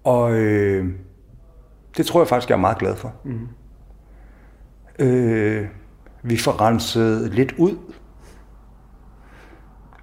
Og 0.05 0.33
øh, 0.33 0.89
det 1.97 2.07
tror 2.07 2.21
jeg 2.21 2.29
faktisk, 2.29 2.49
jeg 2.49 2.57
er 2.57 2.61
meget 2.61 2.79
glad 2.79 2.97
for. 2.97 3.15
Mm. 3.25 3.49
Øh, 4.99 5.67
vi 6.23 6.37
får 6.37 6.61
renset 6.61 7.35
lidt 7.35 7.55
ud. 7.59 7.77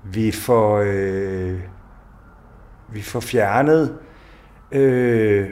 Vi 0.04 0.32
får, 0.32 0.84
øh, 0.86 1.60
vi 2.94 3.02
får 3.02 3.20
fjernet... 3.20 3.98
Øh, 4.72 5.50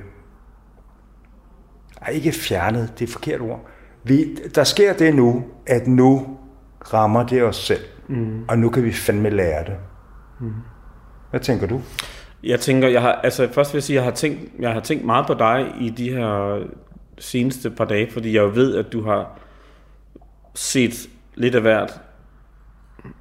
ej, 2.02 2.10
ikke 2.10 2.32
fjernet, 2.32 2.94
det 2.94 3.02
er 3.02 3.08
et 3.08 3.14
forkert 3.14 3.42
ord. 3.42 3.66
Vi, 4.04 4.36
der 4.56 4.64
sker 4.64 4.94
det 4.94 5.16
nu, 5.16 5.46
at 5.66 5.88
nu 5.88 6.38
rammer 6.94 7.28
det 7.28 7.44
os 7.44 7.56
selv. 7.56 7.84
Mm. 8.08 8.46
Og 8.48 8.60
nu 8.60 8.70
kan 8.70 8.84
vi 8.84 8.92
fandme 8.94 9.30
lære 9.30 9.64
det. 9.64 9.78
Mm. 10.40 10.54
Hvad 11.30 11.40
tænker 11.40 11.68
du? 11.68 11.82
Jeg 12.44 12.60
tænker, 12.60 12.88
jeg 12.88 13.02
har, 13.02 13.12
altså 13.12 13.48
først 13.52 13.74
vil 13.74 13.78
jeg 13.78 13.84
sige, 13.84 13.96
jeg 13.96 14.04
har 14.04 14.12
tænkt, 14.12 14.40
jeg 14.60 14.74
har 14.74 14.80
tænkt 14.80 15.06
meget 15.06 15.28
på 15.28 15.34
dig 15.34 15.74
i 15.80 15.90
de 15.90 16.12
her 16.12 16.60
seneste 17.20 17.70
par 17.70 17.86
dage, 17.86 18.12
fordi 18.12 18.34
jeg 18.34 18.42
jo 18.42 18.52
ved, 18.54 18.76
at 18.76 18.94
du 18.94 19.04
har 19.04 19.40
set 20.56 21.10
lidt 21.36 21.56
af 21.56 21.62
hvert, 21.62 22.02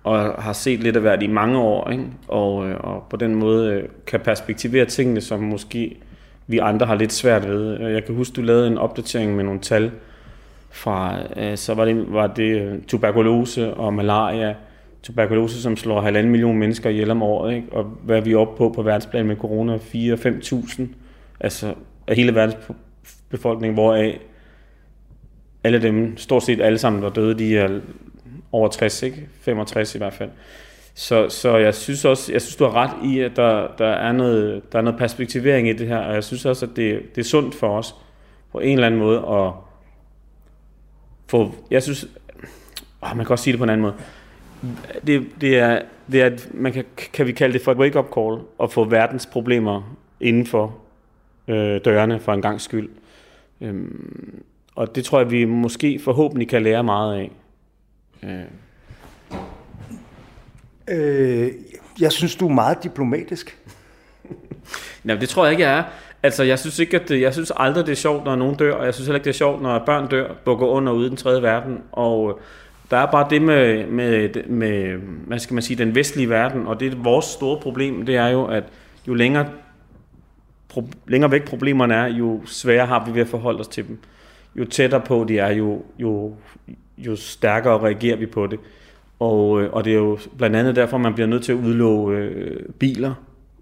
og 0.04 0.42
har 0.42 0.52
set 0.52 0.80
lidt 0.80 0.96
af 0.96 1.02
hvert 1.02 1.22
i 1.22 1.26
mange 1.26 1.58
år, 1.58 1.90
ikke? 1.90 2.04
Og, 2.28 2.68
øh, 2.68 2.76
og 2.80 3.06
på 3.10 3.16
den 3.16 3.34
måde 3.34 3.72
øh, 3.72 3.88
kan 4.06 4.20
perspektivere 4.20 4.84
tingene, 4.84 5.20
som 5.20 5.40
måske 5.40 5.96
vi 6.46 6.58
andre 6.58 6.86
har 6.86 6.94
lidt 6.94 7.12
svært 7.12 7.48
ved. 7.48 7.88
Jeg 7.88 8.04
kan 8.04 8.14
huske, 8.14 8.34
du 8.34 8.42
lavede 8.42 8.66
en 8.66 8.78
opdatering 8.78 9.36
med 9.36 9.44
nogle 9.44 9.60
tal, 9.60 9.90
fra, 10.70 11.18
øh, 11.36 11.56
så 11.56 11.74
var 11.74 11.84
det, 11.84 12.12
var 12.12 12.26
det 12.26 12.80
tuberkulose 12.88 13.74
og 13.74 13.94
malaria. 13.94 14.54
Tuberkulose, 15.06 15.62
som 15.62 15.76
slår 15.76 16.00
halvanden 16.00 16.30
million 16.30 16.58
mennesker 16.58 16.90
ihjel 16.90 17.10
om 17.10 17.22
året, 17.22 17.54
ikke? 17.54 17.68
og 17.72 17.84
hvad 17.84 18.16
er 18.16 18.20
vi 18.20 18.34
oppe 18.34 18.56
på 18.56 18.68
på 18.68 18.82
verdensplan 18.82 19.26
med 19.26 19.36
corona? 19.36 19.76
4-5.000, 19.76 20.82
altså 21.40 21.74
af 22.06 22.16
hele 22.16 22.34
verdens 22.34 22.56
befolkning, 23.28 23.74
hvoraf 23.74 24.20
alle 25.64 25.82
dem, 25.82 26.16
stort 26.16 26.42
set 26.42 26.60
alle 26.60 26.78
sammen, 26.78 27.02
der 27.02 27.10
døde, 27.10 27.38
de 27.38 27.58
er 27.58 27.80
over 28.52 28.68
60, 28.68 29.02
ikke? 29.02 29.28
65 29.40 29.94
i 29.94 29.98
hvert 29.98 30.12
fald. 30.12 30.30
Så, 30.94 31.28
så 31.28 31.56
jeg 31.56 31.74
synes 31.74 32.04
også, 32.04 32.32
jeg 32.32 32.42
synes, 32.42 32.56
du 32.56 32.64
har 32.64 32.74
ret 32.74 33.10
i, 33.10 33.20
at 33.20 33.36
der, 33.36 33.68
der, 33.78 33.88
er 33.88 34.12
noget, 34.12 34.72
der 34.72 34.78
er 34.78 34.82
noget 34.82 34.98
perspektivering 34.98 35.68
i 35.68 35.72
det 35.72 35.86
her, 35.86 35.98
og 35.98 36.14
jeg 36.14 36.24
synes 36.24 36.44
også, 36.44 36.66
at 36.66 36.76
det, 36.76 37.02
det 37.14 37.20
er 37.20 37.24
sundt 37.24 37.54
for 37.54 37.78
os 37.78 37.94
på 38.52 38.58
en 38.58 38.72
eller 38.72 38.86
anden 38.86 39.00
måde 39.00 39.18
at 39.18 39.52
få, 41.26 41.54
jeg 41.70 41.82
synes, 41.82 42.06
åh, 43.02 43.16
man 43.16 43.26
kan 43.26 43.32
også 43.32 43.44
sige 43.44 43.52
det 43.52 43.58
på 43.58 43.64
en 43.64 43.70
anden 43.70 43.82
måde. 43.82 43.94
Det, 45.06 45.26
det 45.40 45.58
er, 45.58 45.82
det 46.12 46.22
er, 46.22 46.30
man 46.54 46.72
kan, 46.72 46.84
kan 47.12 47.26
vi 47.26 47.32
kalde 47.32 47.52
det 47.52 47.62
for 47.62 47.72
et 47.72 47.78
wake-up 47.78 48.06
call, 48.14 48.40
at 48.62 48.72
få 48.72 48.84
verdens 48.84 49.26
problemer 49.26 49.96
inden 50.20 50.46
for 50.46 50.76
øh, 51.48 51.80
dørene 51.84 52.20
for 52.20 52.32
en 52.32 52.42
gang 52.42 52.60
skyld. 52.60 52.88
Øhm, 53.60 54.42
og 54.74 54.96
det 54.96 55.04
tror 55.04 55.18
jeg, 55.18 55.30
vi 55.30 55.44
måske 55.44 55.98
forhåbentlig 55.98 56.48
kan 56.48 56.62
lære 56.62 56.84
meget 56.84 57.14
af. 57.14 57.30
Øh. 58.22 58.44
Øh, 60.88 61.52
jeg 62.00 62.12
synes, 62.12 62.36
du 62.36 62.48
er 62.48 62.52
meget 62.52 62.82
diplomatisk. 62.82 63.58
Nej, 65.04 65.16
det 65.16 65.28
tror 65.28 65.44
jeg 65.44 65.52
ikke, 65.52 65.64
jeg 65.64 65.78
er. 65.78 65.84
Altså, 66.22 66.42
jeg 66.42 66.58
synes 66.58 66.78
ikke, 66.78 67.00
at 67.00 67.08
det, 67.08 67.20
jeg 67.20 67.32
synes 67.32 67.52
aldrig, 67.56 67.86
det 67.86 67.92
er 67.92 67.96
sjovt, 67.96 68.24
når 68.24 68.36
nogen 68.36 68.56
dør, 68.56 68.74
og 68.74 68.84
jeg 68.84 68.94
synes 68.94 69.06
heller 69.06 69.18
ikke, 69.18 69.24
det 69.24 69.30
er 69.30 69.38
sjovt, 69.38 69.62
når 69.62 69.78
børn 69.78 70.08
dør, 70.08 70.34
bukker 70.44 70.66
under 70.66 70.92
ude 70.92 71.06
i 71.06 71.08
den 71.08 71.16
tredje 71.16 71.42
verden, 71.42 71.82
og 71.92 72.40
der 72.90 72.96
er 72.96 73.06
bare 73.06 73.26
det 73.30 73.42
med, 73.42 73.86
med, 73.86 74.44
med, 74.46 74.96
hvad 75.26 75.38
skal 75.38 75.54
man 75.54 75.62
sige, 75.62 75.76
den 75.76 75.94
vestlige 75.94 76.30
verden, 76.30 76.66
og 76.66 76.80
det 76.80 76.92
er 76.92 76.96
vores 76.96 77.24
store 77.24 77.60
problem, 77.60 78.06
det 78.06 78.16
er 78.16 78.28
jo, 78.28 78.44
at 78.44 78.64
jo 79.08 79.14
længere, 79.14 79.46
pro, 80.68 80.88
længere 81.06 81.30
væk 81.30 81.44
problemerne 81.44 81.94
er, 81.94 82.06
jo 82.06 82.40
sværere 82.46 82.86
har 82.86 83.04
vi 83.06 83.14
ved 83.14 83.20
at 83.20 83.28
forholde 83.28 83.60
os 83.60 83.68
til 83.68 83.88
dem. 83.88 83.98
Jo 84.56 84.64
tættere 84.64 85.00
på 85.00 85.24
de 85.28 85.38
er, 85.38 85.52
jo, 85.52 85.82
jo, 85.98 86.34
jo 86.98 87.16
stærkere 87.16 87.78
reagerer 87.78 88.16
vi 88.16 88.26
på 88.26 88.46
det. 88.46 88.58
Og, 89.18 89.62
øh, 89.62 89.72
og 89.72 89.84
det 89.84 89.92
er 89.92 89.96
jo 89.96 90.18
blandt 90.38 90.56
andet 90.56 90.76
derfor, 90.76 90.98
man 90.98 91.14
bliver 91.14 91.26
nødt 91.26 91.42
til 91.42 91.52
at 91.52 91.58
udlåge 91.58 92.16
øh, 92.16 92.60
biler, 92.78 93.14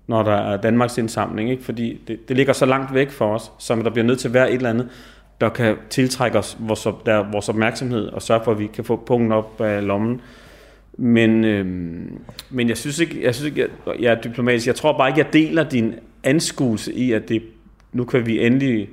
når 0.06 0.22
der 0.22 0.32
er 0.32 0.56
Danmarks 0.56 0.98
indsamling, 0.98 1.50
ikke? 1.50 1.64
fordi 1.64 2.00
det, 2.08 2.28
det 2.28 2.36
ligger 2.36 2.52
så 2.52 2.66
langt 2.66 2.94
væk 2.94 3.10
for 3.10 3.34
os, 3.34 3.52
så 3.58 3.76
der 3.76 3.90
bliver 3.90 4.04
nødt 4.04 4.18
til 4.18 4.28
at 4.28 4.34
være 4.34 4.50
et 4.50 4.56
eller 4.56 4.70
andet, 4.70 4.88
der 5.44 5.50
kan 5.50 5.76
tiltrække 5.90 6.38
os 6.38 6.56
vores, 6.60 6.88
der, 7.06 7.30
vores 7.32 7.48
opmærksomhed 7.48 8.06
og 8.06 8.22
sørge 8.22 8.44
for, 8.44 8.52
at 8.52 8.58
vi 8.58 8.66
kan 8.66 8.84
få 8.84 8.96
punkten 8.96 9.32
op 9.32 9.60
af 9.60 9.86
lommen. 9.86 10.20
Men, 10.98 11.44
øh, 11.44 11.66
men 12.50 12.68
jeg 12.68 12.76
synes 12.76 12.98
ikke, 12.98 13.24
jeg, 13.24 13.34
synes 13.34 13.50
ikke 13.50 13.60
jeg, 13.86 14.00
jeg 14.00 14.12
er 14.12 14.20
diplomatisk. 14.20 14.66
Jeg 14.66 14.74
tror 14.74 14.98
bare 14.98 15.08
ikke, 15.08 15.18
jeg 15.18 15.32
deler 15.32 15.68
din 15.68 15.94
anskuelse 16.22 16.94
i, 16.94 17.12
at 17.12 17.28
det, 17.28 17.42
nu 17.92 18.04
kan 18.04 18.26
vi 18.26 18.46
endelig 18.46 18.88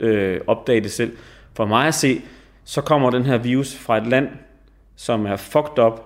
øh, 0.00 0.40
opdage 0.46 0.80
det 0.80 0.90
selv. 0.90 1.16
For 1.54 1.66
mig 1.66 1.86
at 1.86 1.94
se, 1.94 2.22
så 2.64 2.80
kommer 2.80 3.10
den 3.10 3.22
her 3.22 3.38
virus 3.38 3.76
fra 3.76 3.98
et 3.98 4.06
land, 4.06 4.28
som 4.96 5.26
er 5.26 5.36
fucked 5.36 5.78
up, 5.78 6.00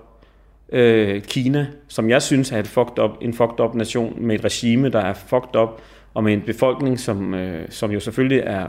øh, 0.69 1.21
Kina, 1.21 1.67
som 1.87 2.09
jeg 2.09 2.21
synes 2.21 2.51
er 2.51 2.59
et 2.59 2.67
fucked 2.67 2.99
up, 2.99 3.11
en 3.21 3.33
fucked 3.33 3.59
up 3.59 3.75
nation 3.75 4.13
med 4.17 4.35
et 4.35 4.45
regime, 4.45 4.89
der 4.89 4.99
er 4.99 5.13
fucked 5.13 5.55
up, 5.55 5.81
og 6.13 6.23
med 6.23 6.33
en 6.33 6.41
befolkning, 6.41 6.99
som, 6.99 7.33
øh, 7.33 7.65
som 7.69 7.91
jo 7.91 7.99
selvfølgelig 7.99 8.43
er 8.45 8.67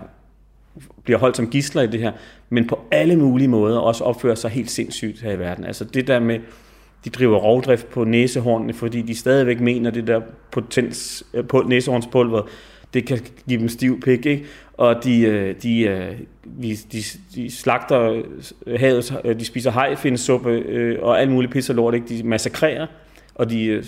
bliver 1.05 1.19
holdt 1.19 1.37
som 1.37 1.51
gisler 1.51 1.83
i 1.83 1.87
det 1.87 2.01
her, 2.01 2.13
men 2.51 2.67
på 2.67 2.79
alle 2.91 3.17
mulige 3.17 3.49
måder 3.49 3.79
også 3.79 4.05
opfører 4.05 4.35
sig 4.35 4.51
helt 4.51 4.71
sindssygt 4.71 5.23
her 5.23 5.33
i 5.33 5.39
verden. 5.39 5.65
Altså 5.65 5.85
det 5.85 6.07
der 6.07 6.21
med, 6.21 6.39
de 7.05 7.11
driver 7.11 7.39
rovdrift 7.39 7.91
på 7.91 8.05
næsehornene, 8.05 8.73
fordi 8.73 9.03
de 9.03 9.15
stadigvæk 9.15 9.61
mener, 9.61 9.91
det 9.91 10.07
der 10.07 10.21
potens, 10.53 11.25
øh, 11.35 11.47
på 11.47 11.63
næsehornspulver, 11.69 12.43
det 12.95 13.07
kan 13.07 13.19
give 13.49 13.61
dem 13.61 13.69
stiv 13.69 14.01
pik, 14.01 14.27
ikke? 14.27 14.45
Og 14.73 15.05
de, 15.05 15.21
øh, 15.21 15.55
de, 15.63 15.83
øh, 15.83 16.13
de, 16.63 16.77
de, 16.93 17.03
de 17.35 17.51
slagter 17.51 18.23
havet, 18.77 19.21
de 19.39 19.45
spiser 19.45 19.71
hajfinsuppe 19.71 20.99
og 21.03 21.21
alt 21.21 21.31
muligt 21.31 21.53
pis 21.53 21.71
og 21.71 21.77
lort, 21.77 21.95
ikke? 21.95 22.09
De 22.09 22.23
massakrerer, 22.23 22.87
og 23.35 23.51
de 23.51 23.85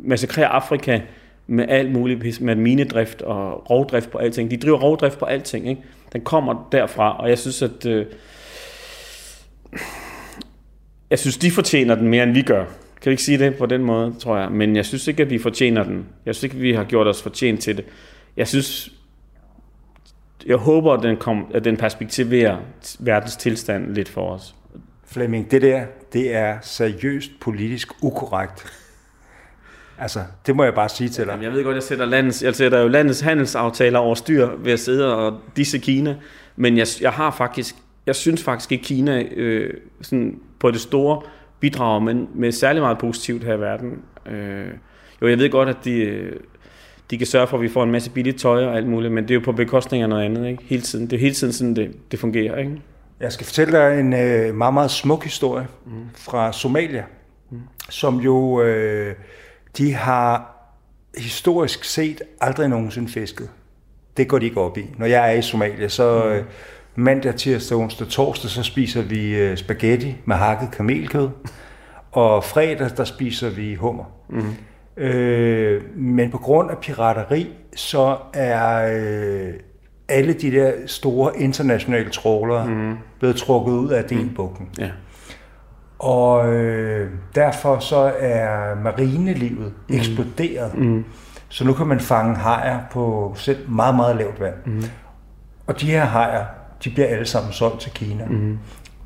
massakrerer 0.00 0.48
Afrika 0.48 1.00
med 1.46 1.64
alt 1.68 1.92
muligt 1.92 2.20
pis, 2.20 2.40
med 2.40 2.54
minedrift 2.54 3.22
og 3.22 3.70
rovdrift 3.70 4.10
på 4.10 4.18
alting. 4.18 4.50
De 4.50 4.56
driver 4.56 4.78
rovdrift 4.78 5.18
på 5.18 5.24
alting, 5.24 5.68
ikke? 5.68 5.82
Den 6.14 6.24
kommer 6.24 6.68
derfra, 6.72 7.16
og 7.20 7.28
jeg 7.28 7.38
synes, 7.38 7.62
at... 7.62 7.86
Øh, 7.86 8.06
jeg 11.10 11.18
synes, 11.18 11.36
de 11.36 11.50
fortjener 11.50 11.94
den 11.94 12.08
mere, 12.08 12.22
end 12.22 12.32
vi 12.32 12.42
gør. 12.42 12.64
Kan 13.00 13.10
vi 13.10 13.10
ikke 13.10 13.22
sige 13.22 13.38
det 13.38 13.56
på 13.56 13.66
den 13.66 13.84
måde, 13.84 14.14
tror 14.18 14.38
jeg. 14.38 14.52
Men 14.52 14.76
jeg 14.76 14.86
synes 14.86 15.08
ikke, 15.08 15.22
at 15.22 15.30
vi 15.30 15.38
fortjener 15.38 15.82
den. 15.82 16.06
Jeg 16.26 16.34
synes 16.34 16.42
ikke, 16.42 16.56
at 16.56 16.62
vi 16.62 16.72
har 16.72 16.84
gjort 16.84 17.06
os 17.06 17.22
fortjent 17.22 17.60
til 17.60 17.76
det. 17.76 17.84
Jeg 18.36 18.48
synes, 18.48 18.92
jeg 20.46 20.56
håber, 20.56 20.92
at 20.92 21.02
den, 21.02 21.16
kom, 21.16 21.50
at 21.54 21.64
den 21.64 21.76
perspektiverer 21.76 22.58
verdens 23.00 23.36
tilstand 23.36 23.94
lidt 23.94 24.08
for 24.08 24.30
os. 24.30 24.54
Flemming, 25.06 25.50
det 25.50 25.62
der, 25.62 25.84
det 26.12 26.34
er 26.34 26.58
seriøst 26.62 27.30
politisk 27.40 27.88
ukorrekt. 28.02 28.66
Altså, 29.98 30.20
det 30.46 30.56
må 30.56 30.64
jeg 30.64 30.74
bare 30.74 30.88
sige 30.88 31.08
til 31.08 31.26
dig. 31.26 31.38
Jeg 31.42 31.52
ved 31.52 31.64
godt, 31.64 31.74
jeg 31.74 31.82
sætter, 31.82 32.04
landets, 32.04 32.42
jeg 32.42 32.54
sætter 32.54 32.80
jo 32.80 32.88
landets 32.88 33.20
handelsaftaler 33.20 33.98
over 33.98 34.14
styr 34.14 34.48
ved 34.58 34.72
at 34.72 34.80
sidde 34.80 35.16
og 35.16 35.40
disse 35.56 35.78
Kina, 35.78 36.16
men 36.56 36.76
jeg, 36.76 36.86
jeg 37.00 37.12
har 37.12 37.30
faktisk, 37.30 37.74
jeg 38.06 38.14
synes 38.14 38.44
faktisk 38.44 38.72
ikke 38.72 38.84
Kina 38.84 39.22
øh, 39.22 39.74
sådan 40.02 40.40
på 40.58 40.70
det 40.70 40.80
store 40.80 41.22
bidrager, 41.60 42.00
men 42.00 42.28
med 42.34 42.52
særlig 42.52 42.82
meget 42.82 42.98
positivt 42.98 43.44
her 43.44 43.54
i 43.54 43.60
verden. 43.60 44.02
Øh, 44.26 44.66
jo, 45.22 45.28
jeg 45.28 45.38
ved 45.38 45.50
godt, 45.50 45.68
at 45.68 45.76
de, 45.84 46.30
de 47.10 47.18
kan 47.18 47.26
sørge 47.26 47.46
for, 47.46 47.56
at 47.56 47.62
vi 47.62 47.68
får 47.68 47.82
en 47.82 47.90
masse 47.90 48.10
billigt 48.10 48.38
tøj 48.38 48.64
og 48.64 48.76
alt 48.76 48.86
muligt, 48.86 49.12
men 49.12 49.24
det 49.24 49.30
er 49.30 49.34
jo 49.34 49.40
på 49.44 49.52
bekostning 49.52 50.02
af 50.02 50.08
noget 50.08 50.24
andet, 50.24 50.48
ikke? 50.48 50.62
Hele 50.62 50.82
tiden. 50.82 51.06
Det 51.06 51.16
er 51.16 51.20
hele 51.20 51.34
tiden 51.34 51.52
sådan, 51.52 51.76
det, 51.76 51.96
det 52.10 52.18
fungerer, 52.18 52.56
ikke? 52.56 52.82
Jeg 53.20 53.32
skal 53.32 53.46
fortælle 53.46 53.78
dig 53.78 54.00
en 54.00 54.12
øh, 54.12 54.54
meget, 54.54 54.74
meget 54.74 54.90
smuk 54.90 55.24
historie 55.24 55.66
mm. 55.86 55.92
fra 56.14 56.52
Somalia, 56.52 57.04
mm. 57.50 57.60
som 57.90 58.20
jo... 58.20 58.62
Øh, 58.62 59.14
de 59.78 59.94
har 59.94 60.50
historisk 61.18 61.84
set 61.84 62.22
aldrig 62.40 62.68
nogensinde 62.68 63.08
fisket. 63.08 63.50
Det 64.16 64.28
går 64.28 64.38
de 64.38 64.46
ikke 64.46 64.60
op 64.60 64.78
i. 64.78 64.84
Når 64.98 65.06
jeg 65.06 65.32
er 65.32 65.38
i 65.38 65.42
Somalia, 65.42 65.88
så 65.88 66.34
mm. 66.36 67.02
mandag, 67.02 67.34
tirsdag, 67.34 67.78
onsdag, 67.78 68.08
torsdag, 68.08 68.50
så 68.50 68.62
spiser 68.62 69.02
vi 69.02 69.36
øh, 69.36 69.56
spaghetti 69.56 70.16
med 70.24 70.36
hakket 70.36 70.70
kamelkød. 70.70 71.28
Og 72.12 72.44
fredag, 72.44 72.90
der 72.96 73.04
spiser 73.04 73.50
vi 73.50 73.74
hummer. 73.74 74.04
Mm. 74.28 74.54
Øh, 75.02 75.82
men 75.96 76.30
på 76.30 76.38
grund 76.38 76.70
af 76.70 76.78
pirateri, 76.78 77.48
så 77.76 78.16
er 78.34 78.96
øh, 78.96 79.54
alle 80.08 80.32
de 80.32 80.50
der 80.50 80.72
store 80.86 81.40
internationale 81.40 82.10
trålere 82.10 82.66
mm. 82.66 82.94
blevet 83.18 83.36
trukket 83.36 83.72
ud 83.72 83.90
af 83.90 84.04
Denbugten. 84.04 84.66
Mm. 84.78 84.82
Ja. 84.84 84.90
Og 85.98 86.54
øh, 86.54 87.10
derfor 87.34 87.78
så 87.78 88.12
er 88.18 88.74
marinelivet 88.82 89.72
mm. 89.88 89.96
eksploderet. 89.96 90.78
Mm. 90.78 91.04
Så 91.48 91.64
nu 91.64 91.72
kan 91.72 91.86
man 91.86 92.00
fange 92.00 92.36
hajer 92.36 92.80
på 92.90 93.34
selv 93.36 93.70
meget, 93.70 93.94
meget 93.94 94.16
lavt 94.16 94.40
vand. 94.40 94.54
Mm. 94.66 94.82
Og 95.66 95.80
de 95.80 95.86
her 95.86 96.04
hajer, 96.04 96.44
de 96.84 96.90
bliver 96.90 97.08
alle 97.08 97.26
sammen 97.26 97.52
solgt 97.52 97.80
til 97.80 97.92
Kina. 97.92 98.24
Mm. 98.24 98.58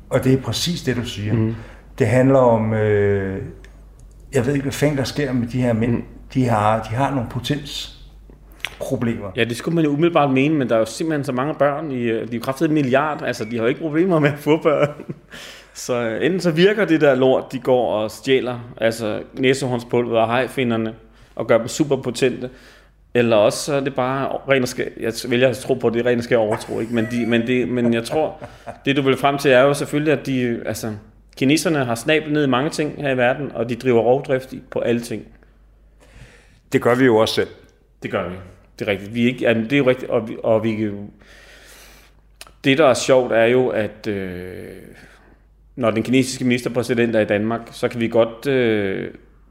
Og 0.09 0.23
det 0.23 0.33
er 0.33 0.41
præcis 0.41 0.81
det, 0.81 0.95
du 0.95 1.05
siger. 1.05 1.33
Mm. 1.33 1.55
Det 1.99 2.07
handler 2.07 2.39
om, 2.39 2.73
øh, 2.73 3.41
jeg 4.33 4.45
ved 4.45 4.53
ikke, 4.53 4.63
hvad 4.63 4.73
fanden 4.73 4.97
der 4.97 5.03
sker 5.03 5.33
med 5.33 5.47
de 5.47 5.61
her 5.61 5.73
mænd. 5.73 5.91
Mm. 5.91 6.03
De, 6.33 6.45
har, 6.45 6.83
de 6.83 6.95
har 6.95 7.11
nogle 7.11 7.29
potens 7.29 7.99
problemer. 8.79 9.27
Ja, 9.35 9.43
det 9.43 9.57
skulle 9.57 9.75
man 9.75 9.83
jo 9.83 9.91
umiddelbart 9.91 10.31
mene, 10.31 10.55
men 10.55 10.69
der 10.69 10.75
er 10.75 10.79
jo 10.79 10.85
simpelthen 10.85 11.23
så 11.23 11.31
mange 11.31 11.53
børn. 11.53 11.91
I, 11.91 11.95
de 11.95 12.11
er 12.11 12.25
jo 12.33 12.39
kraftigt 12.39 12.69
en 12.69 12.73
milliard, 12.73 13.21
altså 13.21 13.45
de 13.45 13.55
har 13.55 13.63
jo 13.63 13.67
ikke 13.67 13.81
problemer 13.81 14.19
med 14.19 14.29
at 14.29 14.39
få 14.39 14.61
børn. 14.63 14.89
Så 15.73 15.93
øh, 15.93 16.25
enten 16.25 16.39
så 16.39 16.51
virker 16.51 16.85
det 16.85 17.01
der 17.01 17.15
lort, 17.15 17.51
de 17.51 17.59
går 17.59 17.93
og 17.93 18.11
stjæler, 18.11 18.73
altså 18.77 19.21
næsehåndspulver 19.33 20.21
og 20.21 20.27
hajfinderne, 20.27 20.95
og 21.35 21.47
gør 21.47 21.57
dem 21.57 21.67
super 21.67 21.95
potente, 21.95 22.49
eller 23.13 23.35
også 23.35 23.63
så 23.63 23.73
er 23.73 23.79
det 23.79 23.95
bare 23.95 24.37
ren 24.49 24.61
og 24.61 24.67
skær, 24.67 24.85
jeg 24.99 25.13
vælger 25.27 25.49
at 25.49 25.57
tro 25.57 25.73
på, 25.73 25.87
at 25.87 25.93
det 25.93 25.99
er 25.99 26.05
ren 26.05 26.17
og 26.17 26.23
skær 26.23 26.37
overtro, 26.37 26.79
ikke? 26.79 26.95
Men, 26.95 27.07
de, 27.11 27.25
men, 27.25 27.47
det, 27.47 27.67
men 27.67 27.93
jeg 27.93 28.03
tror, 28.03 28.43
det 28.85 28.95
du 28.95 29.01
vil 29.01 29.17
frem 29.17 29.37
til 29.37 29.51
er 29.51 29.61
jo 29.61 29.73
selvfølgelig, 29.73 30.13
at 30.13 30.25
de, 30.25 30.61
altså, 30.65 30.95
kineserne 31.37 31.85
har 31.85 31.95
snablet 31.95 32.33
ned 32.33 32.43
i 32.43 32.49
mange 32.49 32.69
ting 32.69 33.01
her 33.01 33.09
i 33.09 33.17
verden, 33.17 33.51
og 33.51 33.69
de 33.69 33.75
driver 33.75 34.01
rovdrift 34.01 34.53
på 34.71 34.79
alle 34.79 35.01
ting. 35.01 35.25
Det 36.73 36.81
gør 36.81 36.95
vi 36.95 37.05
jo 37.05 37.17
også 37.17 37.33
selv. 37.33 37.47
Det 38.03 38.11
gør 38.11 38.29
vi. 38.29 38.35
Det 38.79 38.87
er 38.87 38.91
rigtigt. 38.91 39.13
Vi 39.13 39.23
er 39.23 39.27
ikke, 39.27 39.47
altså, 39.47 39.63
det 39.63 39.73
er 39.73 39.77
jo 39.77 39.89
rigtigt, 39.89 40.11
og 40.11 40.29
vi, 40.29 40.37
og 40.43 40.63
vi 40.63 40.91
det, 42.63 42.77
der 42.77 42.85
er 42.85 42.93
sjovt, 42.93 43.31
er 43.31 43.45
jo, 43.45 43.67
at 43.67 44.07
øh, 44.07 44.75
når 45.79 45.91
den 45.91 46.03
kinesiske 46.03 46.45
ministerpræsident 46.45 47.15
er 47.15 47.19
i 47.19 47.25
Danmark, 47.25 47.61
så 47.71 47.87
kan 47.87 47.99
vi 47.99 48.07
godt 48.07 48.47
øh, 48.47 49.07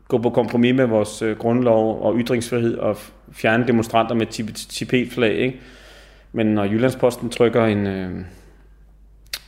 gå 0.08 0.18
på 0.18 0.30
kompromis 0.30 0.74
med 0.74 0.86
vores 0.86 1.22
øh, 1.22 1.36
grundlov 1.36 2.02
og 2.02 2.14
ytringsfrihed 2.18 2.76
og 2.76 2.96
fjerne 3.32 3.66
demonstranter 3.66 4.14
med 4.14 4.26
Tibet-flag. 4.54 5.34
Ikke? 5.34 5.60
Men 6.32 6.46
når 6.46 6.64
Jyllandsposten 6.64 7.30
trykker 7.30 7.64
en, 7.64 7.86
øh, 7.86 8.10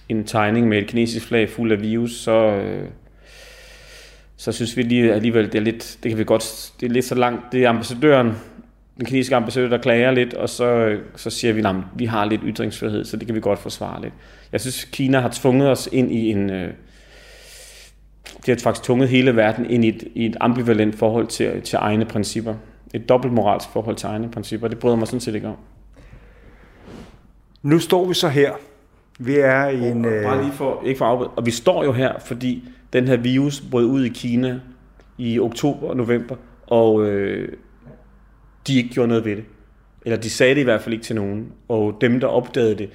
en 0.08 0.24
tegning 0.24 0.68
med 0.68 0.78
et 0.78 0.86
kinesisk 0.86 1.26
flag 1.26 1.50
fuld 1.50 1.72
af 1.72 1.82
virus, 1.82 2.12
så, 2.12 2.32
øh, 2.32 2.88
så 4.36 4.52
synes 4.52 4.76
vi 4.76 4.82
lige 4.82 5.14
alligevel, 5.14 5.46
det 5.46 5.54
er 5.54 5.62
lidt, 5.62 5.98
det 6.02 6.10
kan 6.10 6.18
vi 6.18 6.24
godt, 6.24 6.72
det 6.80 6.86
er 6.86 6.90
lidt 6.90 7.04
så 7.04 7.14
langt, 7.14 7.52
det 7.52 7.64
er 7.64 7.68
ambassadøren, 7.68 8.32
den 9.00 9.06
kinesiske 9.06 9.36
ambassadør, 9.36 9.68
der 9.68 9.78
klager 9.78 10.10
lidt, 10.10 10.34
og 10.34 10.48
så, 10.48 10.96
så 11.16 11.30
siger 11.30 11.52
vi, 11.52 11.60
at 11.60 11.74
vi 11.96 12.04
har 12.04 12.24
lidt 12.24 12.40
ytringsfrihed, 12.44 13.04
så 13.04 13.16
det 13.16 13.26
kan 13.26 13.34
vi 13.34 13.40
godt 13.40 13.58
forsvare 13.58 14.02
lidt. 14.02 14.14
Jeg 14.52 14.60
synes, 14.60 14.84
Kina 14.84 15.20
har 15.20 15.28
tvunget 15.32 15.70
os 15.70 15.88
ind 15.92 16.12
i 16.12 16.30
en... 16.30 16.50
Øh, 16.50 16.72
det 18.46 18.48
har 18.48 18.56
faktisk 18.62 18.84
tvunget 18.84 19.08
hele 19.08 19.36
verden 19.36 19.70
ind 19.70 19.84
i 19.84 19.88
et, 19.88 20.04
i 20.14 20.26
et 20.26 20.36
ambivalent 20.40 20.98
forhold 20.98 21.26
til, 21.26 21.62
til 21.62 21.76
egne 21.76 22.04
principper. 22.04 22.54
Et 22.94 23.08
dobbelt 23.08 23.32
moralsk 23.32 23.68
forhold 23.72 23.96
til 23.96 24.06
egne 24.06 24.30
principper. 24.30 24.68
Det 24.68 24.78
bryder 24.78 24.96
mig 24.96 25.06
sådan 25.06 25.20
set 25.20 25.34
ikke 25.34 25.48
om. 25.48 25.56
Nu 27.62 27.78
står 27.78 28.06
vi 28.08 28.14
så 28.14 28.28
her. 28.28 28.52
Vi 29.18 29.36
er 29.36 29.68
i 29.68 29.90
en... 29.90 30.04
Og, 30.04 30.12
bare 30.24 30.42
lige 30.42 30.52
for, 30.52 30.82
ikke 30.84 30.98
for 30.98 31.04
afbryde. 31.04 31.30
Og 31.30 31.46
vi 31.46 31.50
står 31.50 31.84
jo 31.84 31.92
her, 31.92 32.12
fordi 32.18 32.64
den 32.92 33.08
her 33.08 33.16
virus 33.16 33.62
brød 33.70 33.86
ud 33.86 34.04
i 34.04 34.08
Kina 34.08 34.60
i 35.18 35.38
oktober 35.38 35.88
og 35.88 35.96
november, 35.96 36.36
og 36.66 37.06
øh, 37.06 37.48
de 38.66 38.76
ikke 38.76 38.88
gjorde 38.88 39.08
noget 39.08 39.24
ved 39.24 39.36
det. 39.36 39.44
Eller 40.04 40.16
de 40.16 40.30
sagde 40.30 40.54
det 40.54 40.60
i 40.60 40.64
hvert 40.64 40.80
fald 40.80 40.92
ikke 40.92 41.04
til 41.04 41.16
nogen. 41.16 41.52
Og 41.68 41.98
dem, 42.00 42.20
der 42.20 42.26
opdagede 42.26 42.74
det, 42.74 42.90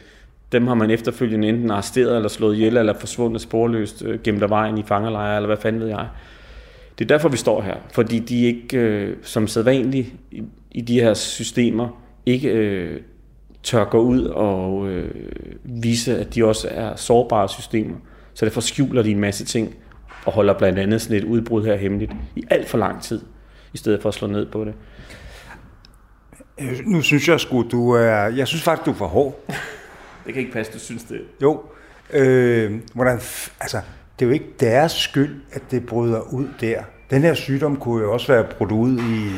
dem 0.52 0.68
har 0.68 0.76
man 0.76 0.92
efterfølgende 0.92 1.50
enten 1.50 1.72
arresteret 1.72 2.16
eller 2.16 2.30
slået 2.30 2.56
ihjel, 2.56 2.78
eller 2.78 2.94
forsvundet 2.94 3.42
sporløst, 3.42 4.04
øh, 4.06 4.20
gemt 4.24 4.44
af 4.44 4.50
vejen 4.50 4.78
i 4.78 4.84
fangelejre, 4.84 5.36
eller 5.36 5.48
hvad 5.48 5.58
fanden 5.58 5.82
ved 5.82 5.88
jeg. 5.88 6.08
Det 7.00 7.06
er 7.06 7.08
derfor, 7.08 7.30
vi 7.30 7.38
står 7.38 7.62
her. 7.62 7.76
Fordi 7.94 8.20
de 8.20 8.44
ikke, 8.44 8.78
øh, 8.78 9.18
som 9.22 9.48
sædvanligt 9.48 10.14
i, 10.32 10.44
i 10.72 10.82
de 10.82 11.02
her 11.02 11.14
systemer, 11.14 12.02
ikke 12.26 12.50
øh, 12.50 13.02
tør 13.64 13.84
gå 13.84 14.00
ud 14.00 14.24
og 14.24 14.90
øh, 14.90 15.12
vise, 15.64 16.18
at 16.20 16.36
de 16.36 16.46
også 16.46 16.68
er 16.72 16.96
sårbare 16.96 17.50
systemer. 17.50 17.96
Så 18.34 18.46
derfor 18.46 18.62
skjuler 18.62 19.04
de 19.04 19.12
en 19.12 19.20
masse 19.20 19.46
ting, 19.46 19.76
og 20.26 20.34
holder 20.34 20.54
blandt 20.54 20.80
andet 20.80 21.02
sådan 21.02 21.18
et 21.18 21.24
udbrud 21.24 21.66
her 21.66 21.76
hemmeligt 21.76 22.12
i 22.36 22.44
alt 22.50 22.68
for 22.68 22.78
lang 22.78 23.02
tid, 23.02 23.22
i 23.74 23.78
stedet 23.78 24.02
for 24.02 24.10
at 24.10 24.16
slå 24.16 24.28
ned 24.28 24.46
på 24.46 24.66
det. 24.66 24.74
Øh, 26.62 26.80
nu 26.86 27.02
synes 27.02 27.28
jeg 27.28 27.40
sgu, 27.40 27.66
du 27.72 27.92
er... 27.92 28.16
Jeg 28.16 28.48
synes 28.48 28.64
faktisk, 28.64 28.86
du 28.86 28.92
er 28.92 28.96
for 28.96 29.08
hård. 29.08 29.40
Det 30.26 30.34
kan 30.34 30.42
ikke 30.42 30.54
passe, 30.54 30.74
du 30.74 30.80
synes 30.80 31.04
det. 31.04 31.22
Jo. 31.42 31.64
Øh, 32.14 32.80
hvordan, 32.94 33.20
altså, 33.60 33.82
det 34.20 34.26
er 34.26 34.30
jo 34.30 34.32
ikke 34.32 34.54
deres 34.60 34.92
skyld, 34.92 35.42
at 35.52 35.62
det 35.72 35.86
bryder 35.86 36.22
ud 36.34 36.48
der. 36.62 36.84
Den 37.10 37.22
her 37.22 37.34
sygdom 37.34 37.78
kunne 37.78 38.04
jo 38.04 38.14
også 38.14 38.28
være 38.28 38.44
brudt 38.44 38.72
ud 38.72 39.00
i 39.00 39.32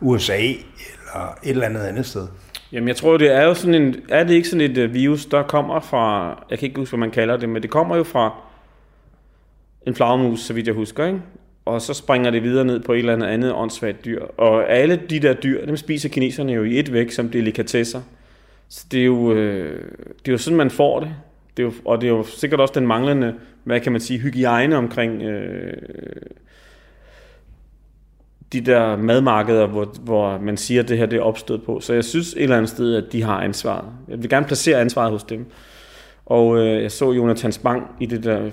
USA 0.00 0.38
eller 0.38 1.38
et 1.42 1.50
eller 1.50 1.66
andet 1.66 1.80
andet 1.80 2.06
sted. 2.06 2.26
Jamen 2.72 2.88
jeg 2.88 2.96
tror, 2.96 3.16
det 3.16 3.34
er 3.34 3.44
jo 3.44 3.54
sådan 3.54 3.74
en, 3.74 3.96
er 4.08 4.24
det 4.24 4.34
ikke 4.34 4.48
sådan 4.48 4.70
et 4.70 4.78
uh, 4.78 4.94
virus, 4.94 5.26
der 5.26 5.42
kommer 5.42 5.80
fra, 5.80 6.28
jeg 6.50 6.58
kan 6.58 6.68
ikke 6.68 6.80
huske, 6.80 6.90
hvad 6.90 7.06
man 7.06 7.10
kalder 7.10 7.36
det, 7.36 7.48
men 7.48 7.62
det 7.62 7.70
kommer 7.70 7.96
jo 7.96 8.04
fra 8.04 8.34
en 9.86 9.94
flagermus, 9.94 10.40
så 10.40 10.52
vidt 10.52 10.66
jeg 10.66 10.74
husker, 10.74 11.06
ikke? 11.06 11.20
Og 11.68 11.82
så 11.82 11.94
springer 11.94 12.30
det 12.30 12.42
videre 12.42 12.64
ned 12.64 12.80
på 12.80 12.92
et 12.92 12.98
eller 12.98 13.12
andet 13.12 13.26
andet 13.26 13.52
åndssvagt 13.52 14.04
dyr. 14.04 14.22
Og 14.36 14.70
alle 14.70 15.00
de 15.10 15.20
der 15.20 15.34
dyr, 15.34 15.66
dem 15.66 15.76
spiser 15.76 16.08
kineserne 16.08 16.52
jo 16.52 16.64
i 16.64 16.78
et 16.78 16.92
væk 16.92 17.10
som 17.10 17.28
delikatesser. 17.28 18.00
Så 18.68 18.86
det 18.90 19.00
er 19.00 19.04
jo, 19.04 19.32
øh, 19.32 19.80
det 20.18 20.28
er 20.28 20.32
jo 20.32 20.38
sådan, 20.38 20.56
man 20.56 20.70
får 20.70 21.00
det. 21.00 21.10
det 21.56 21.62
er 21.62 21.66
jo, 21.66 21.72
og 21.84 22.00
det 22.00 22.06
er 22.06 22.10
jo 22.10 22.24
sikkert 22.24 22.60
også 22.60 22.74
den 22.74 22.86
manglende, 22.86 23.34
hvad 23.64 23.80
kan 23.80 23.92
man 23.92 24.00
sige, 24.00 24.18
hygiejne 24.18 24.76
omkring 24.76 25.22
øh, 25.22 25.72
de 28.52 28.60
der 28.60 28.96
madmarkeder, 28.96 29.66
hvor, 29.66 29.94
hvor 30.00 30.38
man 30.38 30.56
siger, 30.56 30.82
at 30.82 30.88
det 30.88 30.98
her 30.98 31.06
det 31.06 31.16
er 31.16 31.22
opstået 31.22 31.62
på. 31.62 31.80
Så 31.80 31.94
jeg 31.94 32.04
synes 32.04 32.32
et 32.32 32.42
eller 32.42 32.56
andet 32.56 32.70
sted, 32.70 32.94
at 32.94 33.12
de 33.12 33.22
har 33.22 33.40
ansvaret. 33.40 33.84
Jeg 34.08 34.22
vil 34.22 34.30
gerne 34.30 34.46
placere 34.46 34.80
ansvaret 34.80 35.10
hos 35.10 35.24
dem. 35.24 35.46
Og 36.28 36.58
øh, 36.58 36.82
jeg 36.82 36.92
så 36.92 37.12
Jonathan 37.12 37.52
Spang 37.52 37.86
i 38.00 38.06
det 38.06 38.24
der, 38.24 38.50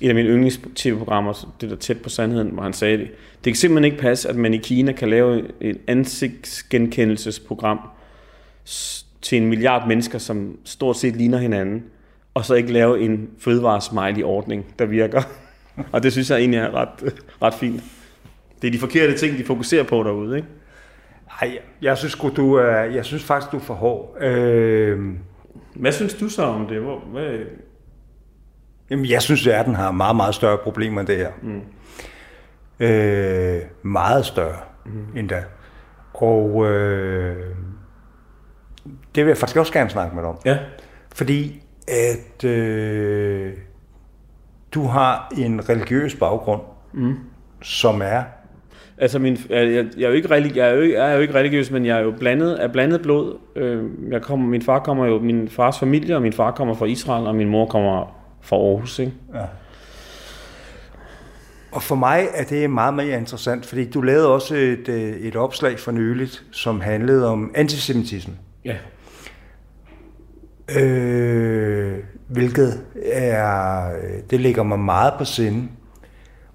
et 0.00 0.08
af 0.08 0.14
mine 0.14 0.28
yndlings-tv-programmer, 0.28 1.54
det 1.60 1.70
der 1.70 1.76
tæt 1.76 2.02
på 2.02 2.08
sandheden, 2.08 2.48
hvor 2.48 2.62
han 2.62 2.72
sagde 2.72 2.98
det. 2.98 3.06
Det 3.44 3.52
kan 3.52 3.54
simpelthen 3.54 3.92
ikke 3.92 4.02
passe, 4.02 4.28
at 4.28 4.36
man 4.36 4.54
i 4.54 4.56
Kina 4.56 4.92
kan 4.92 5.10
lave 5.10 5.42
et 5.60 5.78
ansigtsgenkendelsesprogram 5.86 7.80
til 9.22 9.38
en 9.38 9.46
milliard 9.46 9.88
mennesker, 9.88 10.18
som 10.18 10.58
stort 10.64 10.96
set 10.96 11.16
ligner 11.16 11.38
hinanden, 11.38 11.84
og 12.34 12.44
så 12.44 12.54
ikke 12.54 12.72
lave 12.72 13.00
en 13.00 13.28
fødevaresmiley-ordning, 13.38 14.66
der 14.78 14.86
virker. 14.86 15.22
og 15.92 16.02
det 16.02 16.12
synes 16.12 16.30
jeg 16.30 16.38
egentlig 16.38 16.58
er 16.58 16.74
ret, 16.74 17.02
øh, 17.02 17.10
ret 17.42 17.54
fint. 17.54 17.82
Det 18.62 18.68
er 18.68 18.72
de 18.72 18.78
forkerte 18.78 19.16
ting, 19.18 19.38
de 19.38 19.44
fokuserer 19.44 19.84
på 19.84 20.02
derude, 20.02 20.36
ikke? 20.36 20.48
Nej, 21.42 21.58
jeg 21.82 21.98
synes, 21.98 22.14
du 22.36 22.60
jeg 22.60 23.04
synes 23.04 23.24
faktisk, 23.24 23.52
du 23.52 23.56
er 23.56 23.60
for 23.60 23.74
hård. 23.74 24.22
Øh, 24.22 24.98
hvad 25.80 25.92
synes 25.92 26.14
du 26.14 26.28
så 26.28 26.42
om 26.42 26.66
det? 26.66 26.80
Hvor, 26.80 26.98
hvad... 26.98 27.38
Jamen, 28.90 29.06
jeg 29.06 29.22
synes, 29.22 29.46
at 29.46 29.52
verden 29.52 29.74
har 29.74 29.90
meget, 29.90 30.16
meget 30.16 30.34
større 30.34 30.58
problemer 30.58 31.00
end 31.00 31.08
det 31.08 31.16
her. 31.16 31.30
Mm. 31.42 31.60
Øh, 32.80 33.62
meget 33.82 34.26
større 34.26 34.58
mm. 34.84 35.18
end 35.18 35.28
da. 35.28 35.44
Og 36.14 36.66
øh, 36.66 37.56
det 39.14 39.24
vil 39.24 39.26
jeg 39.26 39.36
faktisk 39.36 39.56
også 39.56 39.72
gerne 39.72 39.90
snakke 39.90 40.14
med 40.14 40.22
dig 40.22 40.30
om. 40.30 40.38
Ja. 40.44 40.58
Fordi 41.14 41.62
at 41.88 42.44
øh, 42.44 43.52
du 44.74 44.86
har 44.86 45.32
en 45.38 45.68
religiøs 45.68 46.14
baggrund, 46.14 46.62
mm. 46.92 47.14
som 47.62 48.02
er 48.02 48.22
Altså, 48.98 49.18
min, 49.18 49.38
jeg, 49.50 49.86
jeg, 49.96 50.04
er 50.04 50.08
jo 50.08 50.14
ikke 50.14 50.30
religi, 50.30 50.58
jeg, 50.58 50.68
er 50.68 50.74
jo, 50.74 50.82
jeg 50.82 51.10
er 51.10 51.14
jo 51.14 51.20
ikke 51.20 51.34
religiøs, 51.34 51.70
men 51.70 51.86
jeg 51.86 51.98
er 51.98 52.02
jo 52.02 52.10
blandet, 52.18 52.54
af 52.54 52.72
blandet 52.72 53.02
blod. 53.02 53.38
Øh, 53.56 53.84
jeg 54.10 54.22
kommer, 54.22 54.46
min 54.46 54.62
far 54.62 54.78
kommer 54.78 55.06
jo, 55.06 55.18
min 55.18 55.48
fars 55.48 55.78
familie, 55.78 56.16
og 56.16 56.22
min 56.22 56.32
far 56.32 56.50
kommer 56.50 56.74
fra 56.74 56.86
Israel, 56.86 57.26
og 57.26 57.34
min 57.34 57.48
mor 57.48 57.66
kommer 57.66 58.16
fra 58.40 58.56
Aarhus, 58.56 58.98
ikke? 58.98 59.12
Ja. 59.34 59.44
Og 61.72 61.82
for 61.82 61.94
mig 61.94 62.26
er 62.34 62.44
det 62.44 62.70
meget 62.70 62.94
mere 62.94 63.18
interessant, 63.18 63.66
fordi 63.66 63.90
du 63.90 64.00
lavede 64.00 64.32
også 64.34 64.54
et, 64.54 64.88
øh, 64.88 65.16
et 65.16 65.36
opslag 65.36 65.78
for 65.78 65.92
nyligt, 65.92 66.44
som 66.52 66.80
handlede 66.80 67.28
om 67.28 67.50
antisemitisme. 67.54 68.34
Ja. 68.64 68.76
Øh, 70.80 71.98
hvilket 72.28 72.84
er, 73.12 73.90
det 74.30 74.40
ligger 74.40 74.62
mig 74.62 74.78
meget 74.78 75.14
på 75.18 75.24
sinde. 75.24 75.68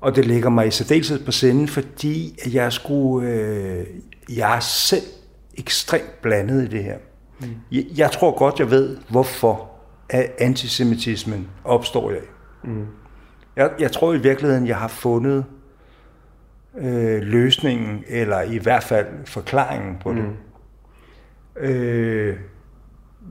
Og 0.01 0.15
det 0.15 0.25
ligger 0.25 0.49
mig 0.49 0.67
i 0.67 0.71
særdeleshed 0.71 1.25
på 1.25 1.31
sinde, 1.31 1.67
fordi 1.67 2.39
jeg 2.53 2.73
skulle, 2.73 3.29
øh, 3.29 3.85
jeg 4.37 4.55
er 4.55 4.59
selv 4.59 5.03
ekstremt 5.57 6.21
blandet 6.21 6.63
i 6.63 6.67
det 6.67 6.83
her. 6.83 6.97
Mm. 7.39 7.47
Jeg, 7.71 7.85
jeg 7.97 8.11
tror 8.11 8.37
godt, 8.37 8.59
jeg 8.59 8.71
ved, 8.71 8.97
hvorfor 9.09 9.71
antisemitismen 10.39 11.47
opstår 11.63 12.11
dag. 12.11 12.21
Mm. 12.63 12.85
Jeg, 13.55 13.71
jeg 13.79 13.91
tror 13.91 14.13
i 14.13 14.17
virkeligheden, 14.17 14.67
jeg 14.67 14.77
har 14.77 14.87
fundet 14.87 15.45
øh, 16.77 17.21
løsningen, 17.21 18.03
eller 18.07 18.41
i 18.41 18.57
hvert 18.57 18.83
fald 18.83 19.07
forklaringen 19.25 19.97
på 20.03 20.13
det. 20.13 20.23
Mm. 20.23 21.63
Øh, 21.63 22.37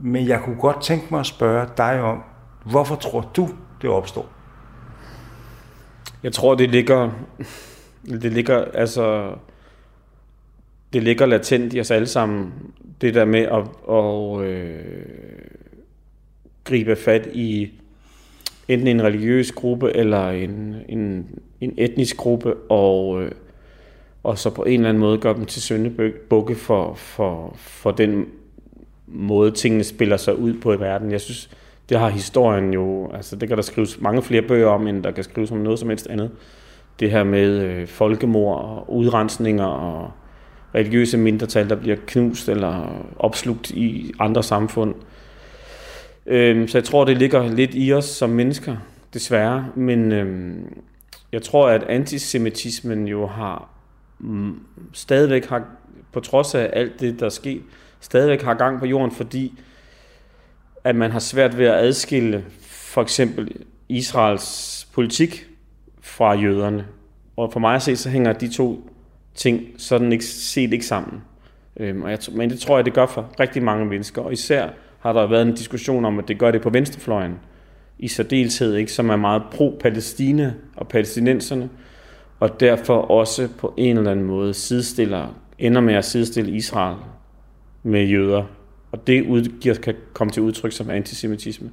men 0.03 0.27
jeg 0.27 0.39
kunne 0.39 0.59
godt 0.59 0.81
tænke 0.81 1.07
mig 1.11 1.19
at 1.19 1.25
spørge 1.25 1.67
dig 1.77 2.01
om, 2.01 2.23
hvorfor 2.65 2.95
tror 2.95 3.31
du, 3.35 3.49
det 3.81 3.89
opstår? 3.89 4.40
Jeg 6.23 6.33
tror, 6.33 6.55
det 6.55 6.69
ligger, 6.69 7.11
det 8.05 8.33
ligger, 8.33 8.65
altså, 8.65 9.35
det 10.93 11.03
ligger 11.03 11.25
latent 11.25 11.73
i 11.73 11.79
os 11.79 11.91
alle 11.91 12.07
sammen, 12.07 12.53
det 13.01 13.13
der 13.13 13.25
med 13.25 13.39
at, 13.39 13.63
at 13.89 14.49
øh, 14.49 14.81
gribe 16.63 16.95
fat 16.95 17.29
i 17.33 17.71
enten 18.67 18.87
en 18.87 19.03
religiøs 19.03 19.51
gruppe 19.51 19.91
eller 19.95 20.29
en, 20.29 20.75
en, 20.89 21.27
en 21.61 21.73
etnisk 21.77 22.17
gruppe, 22.17 22.55
og, 22.55 23.23
øh, 23.23 23.31
og 24.23 24.37
så 24.37 24.49
på 24.49 24.63
en 24.63 24.73
eller 24.73 24.89
anden 24.89 25.01
måde 25.01 25.17
gøre 25.17 25.33
dem 25.33 25.45
til 25.45 25.61
syndebukke 25.61 26.55
for, 26.55 26.93
for, 26.93 27.53
for 27.57 27.91
den 27.91 28.25
måde, 29.07 29.51
tingene 29.51 29.83
spiller 29.83 30.17
sig 30.17 30.37
ud 30.37 30.53
på 30.53 30.73
i 30.73 30.79
verden. 30.79 31.11
Jeg 31.11 31.21
synes, 31.21 31.49
det 31.91 31.99
har 31.99 32.09
historien 32.09 32.73
jo, 32.73 33.11
altså 33.13 33.35
det 33.35 33.47
kan 33.47 33.57
der 33.57 33.63
skrives 33.63 34.01
mange 34.01 34.21
flere 34.21 34.41
bøger 34.41 34.67
om, 34.67 34.87
end 34.87 35.03
der 35.03 35.11
kan 35.11 35.23
skrives 35.23 35.51
om 35.51 35.57
noget 35.57 35.79
som 35.79 35.89
helst 35.89 36.07
andet. 36.07 36.31
Det 36.99 37.11
her 37.11 37.23
med 37.23 37.61
øh, 37.61 37.87
folkemord 37.87 38.61
og 38.61 38.93
udrensninger 38.93 39.65
og 39.65 40.11
religiøse 40.75 41.17
mindretal, 41.17 41.69
der 41.69 41.75
bliver 41.75 41.95
knust 42.07 42.49
eller 42.49 43.03
opslugt 43.19 43.71
i 43.71 44.13
andre 44.19 44.43
samfund. 44.43 44.95
Øh, 46.25 46.67
så 46.67 46.77
jeg 46.77 46.83
tror, 46.83 47.05
det 47.05 47.17
ligger 47.17 47.47
lidt 47.47 47.71
i 47.73 47.93
os 47.93 48.05
som 48.05 48.29
mennesker, 48.29 48.77
desværre. 49.13 49.67
Men 49.75 50.11
øh, 50.11 50.55
jeg 51.31 51.41
tror, 51.41 51.69
at 51.69 51.83
antisemitismen 51.83 53.07
jo 53.07 53.27
har 53.27 53.69
mm, 54.19 54.59
stadigvæk 54.93 55.45
har, 55.45 55.63
på 56.11 56.19
trods 56.19 56.55
af 56.55 56.69
alt 56.73 56.99
det, 56.99 57.19
der 57.19 57.25
er 57.25 57.29
sket, 57.29 57.61
stadigvæk 57.99 58.41
har 58.41 58.53
gang 58.53 58.79
på 58.79 58.85
jorden, 58.85 59.11
fordi 59.11 59.53
at 60.83 60.95
man 60.95 61.11
har 61.11 61.19
svært 61.19 61.57
ved 61.57 61.65
at 61.65 61.73
adskille 61.73 62.45
for 62.61 63.01
eksempel 63.01 63.51
Israels 63.89 64.87
politik 64.93 65.47
fra 66.01 66.33
jøderne. 66.33 66.85
Og 67.37 67.53
for 67.53 67.59
mig 67.59 67.75
at 67.75 67.81
se, 67.81 67.95
så 67.95 68.09
hænger 68.09 68.33
de 68.33 68.47
to 68.47 68.89
ting 69.35 69.61
sådan 69.77 70.11
ikke, 70.11 70.25
set 70.25 70.73
ikke 70.73 70.85
sammen. 70.85 71.21
Øhm, 71.77 72.01
og 72.03 72.11
jeg, 72.11 72.19
men 72.31 72.49
det 72.49 72.59
tror 72.59 72.77
jeg, 72.77 72.85
det 72.85 72.93
gør 72.93 73.05
for 73.05 73.29
rigtig 73.39 73.63
mange 73.63 73.85
mennesker. 73.85 74.21
Og 74.21 74.33
især 74.33 74.69
har 74.99 75.13
der 75.13 75.27
været 75.27 75.41
en 75.41 75.55
diskussion 75.55 76.05
om, 76.05 76.19
at 76.19 76.27
det 76.27 76.37
gør 76.37 76.51
det 76.51 76.61
på 76.61 76.69
venstrefløjen. 76.69 77.39
I 77.99 78.07
særdeleshed, 78.07 78.75
ikke, 78.75 78.91
som 78.91 79.09
er 79.09 79.15
meget 79.15 79.43
pro-Palæstina 79.51 80.53
og 80.75 80.87
palæstinenserne. 80.87 81.69
Og 82.39 82.59
derfor 82.59 82.97
også 82.97 83.49
på 83.57 83.73
en 83.77 83.97
eller 83.97 84.11
anden 84.11 84.25
måde 84.25 84.53
sidestiller, 84.53 85.27
ender 85.59 85.81
med 85.81 85.93
at 85.93 86.05
sidestille 86.05 86.51
Israel 86.51 86.97
med 87.83 88.05
jøder 88.05 88.43
og 88.91 89.07
det 89.07 89.25
udgiver, 89.27 89.75
kan 89.75 89.95
komme 90.13 90.31
til 90.31 90.43
udtryk 90.43 90.71
som 90.71 90.89
antisemitisme. 90.89 91.69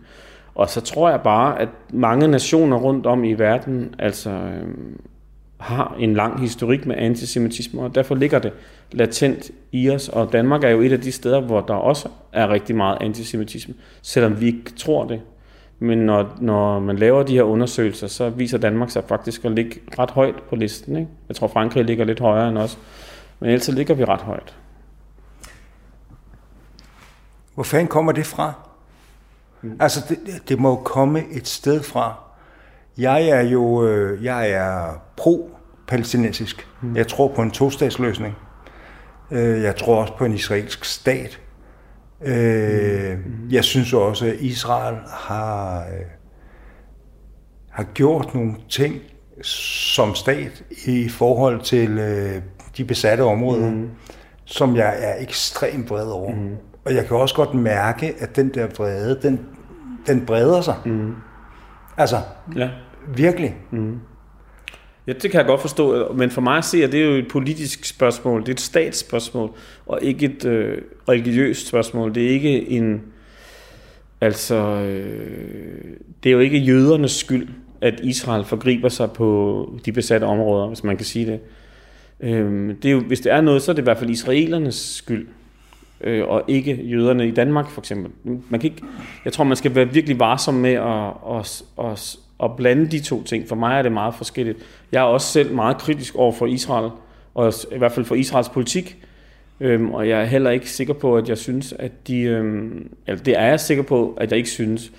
Og 0.55 0.69
så 0.71 0.81
tror 0.81 1.11
jeg 1.11 1.21
bare, 1.21 1.61
at 1.61 1.69
mange 1.93 2.29
nationer 2.29 2.77
rundt 2.77 3.07
om 3.07 3.25
i 3.25 3.33
verden 3.33 3.95
altså 3.99 4.31
øh, 4.31 4.69
har 5.59 5.97
en 5.99 6.15
lang 6.15 6.41
historik 6.41 6.87
med 6.87 6.97
antisemitisme, 6.99 7.83
og 7.83 7.95
derfor 7.95 8.15
ligger 8.15 8.39
det 8.39 8.53
latent 8.93 9.51
i 9.73 9.91
os. 9.91 10.09
Og 10.09 10.33
Danmark 10.33 10.65
er 10.65 10.69
jo 10.69 10.81
et 10.81 10.93
af 10.93 11.01
de 11.01 11.13
steder, 11.13 11.41
hvor 11.41 11.61
der 11.61 11.75
også 11.75 12.09
er 12.33 12.49
rigtig 12.49 12.77
meget 12.77 12.99
antisemitisme, 13.01 13.75
selvom 14.03 14.41
vi 14.41 14.47
ikke 14.47 14.73
tror 14.77 15.05
det. 15.05 15.21
Men 15.79 15.99
når, 15.99 16.37
når 16.41 16.81
man 16.81 16.97
laver 16.97 17.23
de 17.23 17.35
her 17.35 17.43
undersøgelser, 17.43 18.07
så 18.07 18.31
viser 18.31 18.59
Danmark 18.59 18.91
sig 18.91 19.05
faktisk 19.05 19.45
at 19.45 19.53
ligge 19.53 19.81
ret 19.99 20.11
højt 20.11 20.35
på 20.49 20.57
listen. 20.57 20.97
Ikke? 20.97 21.09
Jeg 21.29 21.37
tror, 21.37 21.47
Frankrig 21.47 21.85
ligger 21.85 22.05
lidt 22.05 22.21
højere 22.21 22.49
end 22.49 22.59
os, 22.59 22.79
men 23.41 23.51
ellers 23.51 23.69
ligger 23.69 23.95
vi 23.95 24.05
ret 24.05 24.21
højt. 24.21 24.55
Hvor 27.59 27.65
fanden 27.65 27.89
kommer 27.89 28.13
det 28.13 28.27
fra? 28.27 28.53
Mm. 29.63 29.77
Altså, 29.81 30.01
det, 30.09 30.49
det 30.49 30.59
må 30.59 30.69
jo 30.69 30.77
komme 30.77 31.25
et 31.31 31.49
sted 31.49 31.83
fra. 31.83 32.15
Jeg 32.99 33.29
er 33.29 33.41
jo 33.41 33.87
øh, 33.87 34.25
jeg 34.25 34.51
er 34.51 35.03
pro-palæstinensisk. 35.17 36.69
Mm. 36.83 36.97
Jeg 36.97 37.09
tror 37.09 37.29
på 37.35 37.43
en 37.43 37.51
tostatsløsning. 37.51 38.35
Øh, 39.31 39.63
jeg 39.63 39.77
tror 39.77 40.01
også 40.01 40.13
på 40.17 40.25
en 40.25 40.35
israelsk 40.35 40.85
stat. 40.85 41.41
Øh, 42.23 43.19
mm. 43.19 43.49
Jeg 43.51 43.65
synes 43.65 43.93
også, 43.93 44.27
at 44.27 44.35
Israel 44.35 44.97
har, 45.09 45.79
øh, 45.79 46.07
har 47.71 47.85
gjort 47.85 48.35
nogle 48.35 48.55
ting 48.69 48.95
som 49.43 50.15
stat 50.15 50.65
i 50.87 51.09
forhold 51.09 51.61
til 51.61 51.99
øh, 51.99 52.43
de 52.77 52.85
besatte 52.85 53.23
områder, 53.23 53.71
mm. 53.71 53.91
som 54.45 54.77
jeg 54.77 54.97
er 54.99 55.23
ekstremt 55.23 55.91
vred 55.91 56.07
over. 56.07 56.35
Mm. 56.35 56.57
Og 56.89 56.95
jeg 56.95 57.07
kan 57.07 57.17
også 57.17 57.35
godt 57.35 57.55
mærke, 57.55 58.15
at 58.19 58.37
den 58.37 58.49
der 58.55 58.67
vrede, 58.77 59.19
den, 59.23 59.41
den 60.07 60.27
breder 60.27 60.61
sig. 60.61 60.75
Mm. 60.85 61.15
Altså, 61.97 62.17
ja. 62.57 62.71
Virkelig? 63.15 63.57
Ja, 65.07 65.13
det 65.13 65.31
kan 65.31 65.39
jeg 65.39 65.47
godt 65.47 65.61
forstå, 65.61 66.13
men 66.13 66.31
for 66.31 66.41
mig 66.41 66.59
at 66.59 66.65
se, 66.65 66.85
at 66.85 66.93
det 66.93 67.01
er 67.01 67.05
jo 67.05 67.13
et 67.13 67.29
politisk 67.29 67.85
spørgsmål, 67.85 68.41
det 68.41 68.49
er 68.49 68.53
et 68.53 68.61
statsspørgsmål, 68.61 69.51
og 69.87 69.99
ikke 70.03 70.27
et 70.27 70.45
øh, 70.45 70.79
religiøst 71.09 71.69
spørgsmål. 71.69 72.15
Det 72.15 72.25
er 72.25 72.31
ikke 72.31 72.71
en, 72.71 73.03
altså, 74.21 74.57
øh, 74.57 75.83
det 76.23 76.29
er 76.29 76.33
jo 76.33 76.39
ikke 76.39 76.59
jødernes 76.59 77.13
skyld, 77.13 77.49
at 77.81 78.01
Israel 78.01 78.45
forgriber 78.45 78.89
sig 78.89 79.11
på 79.11 79.81
de 79.85 79.93
besatte 79.93 80.25
områder, 80.25 80.67
hvis 80.67 80.85
man 80.85 80.97
kan 80.97 81.07
sige 81.07 81.27
det. 81.27 81.41
Øh, 82.21 82.75
det 82.83 82.89
er 82.89 82.93
jo, 82.93 83.01
hvis 83.01 83.21
det 83.21 83.33
er 83.33 83.41
noget, 83.41 83.63
så 83.63 83.71
er 83.71 83.75
det 83.75 83.83
i 83.83 83.85
hvert 83.85 83.99
fald 83.99 84.11
israelernes 84.11 84.75
skyld, 84.75 85.29
øh, 86.01 86.29
og 86.29 86.43
ikke 86.49 86.83
jøderne 86.83 87.29
i 87.29 87.31
Danmark 87.31 87.71
for 87.71 87.81
eksempel. 87.81 88.11
Man 88.25 88.61
kan 88.61 88.71
ikke, 88.71 88.83
jeg 89.25 89.33
tror, 89.33 89.45
man 89.45 89.57
skal 89.57 89.75
være 89.75 89.93
virkelig 89.93 90.19
varsom 90.19 90.55
med 90.55 90.73
at, 90.73 91.37
at, 91.37 91.63
at, 91.91 92.17
at 92.45 92.57
blande 92.57 92.87
de 92.87 93.01
to 93.01 93.23
ting. 93.23 93.49
For 93.49 93.57
mig 93.57 93.79
er 93.79 93.83
det 93.83 93.93
meget 93.93 94.15
forskelligt. 94.15 94.59
Jeg 94.93 94.99
er 94.99 95.05
også 95.05 95.27
selv 95.27 95.55
meget 95.55 95.79
kritisk 95.79 96.15
over 96.15 96.33
for 96.33 96.47
Israel, 96.47 96.91
og 97.35 97.53
i 97.73 97.79
hvert 97.79 97.93
fald 97.93 98.07
for 98.07 98.15
Israels 98.15 98.49
politik. 98.49 98.97
Øhm, 99.61 99.91
og 99.91 100.09
jeg 100.09 100.21
er 100.21 100.25
heller 100.25 100.51
ikke 100.51 100.71
sikker 100.71 100.95
på, 100.95 101.17
at 101.17 101.29
jeg 101.29 101.39
synes, 101.39 101.75
at 101.79 102.09
de... 102.09 102.21
Øhm, 102.21 102.91
eller 103.07 103.23
det 103.23 103.39
er 103.39 103.45
jeg 103.45 103.61
sikker 103.61 103.83
på, 103.83 104.15
at 104.21 104.31
jeg 104.31 104.37
ikke 104.37 104.51
synes, 104.51 104.93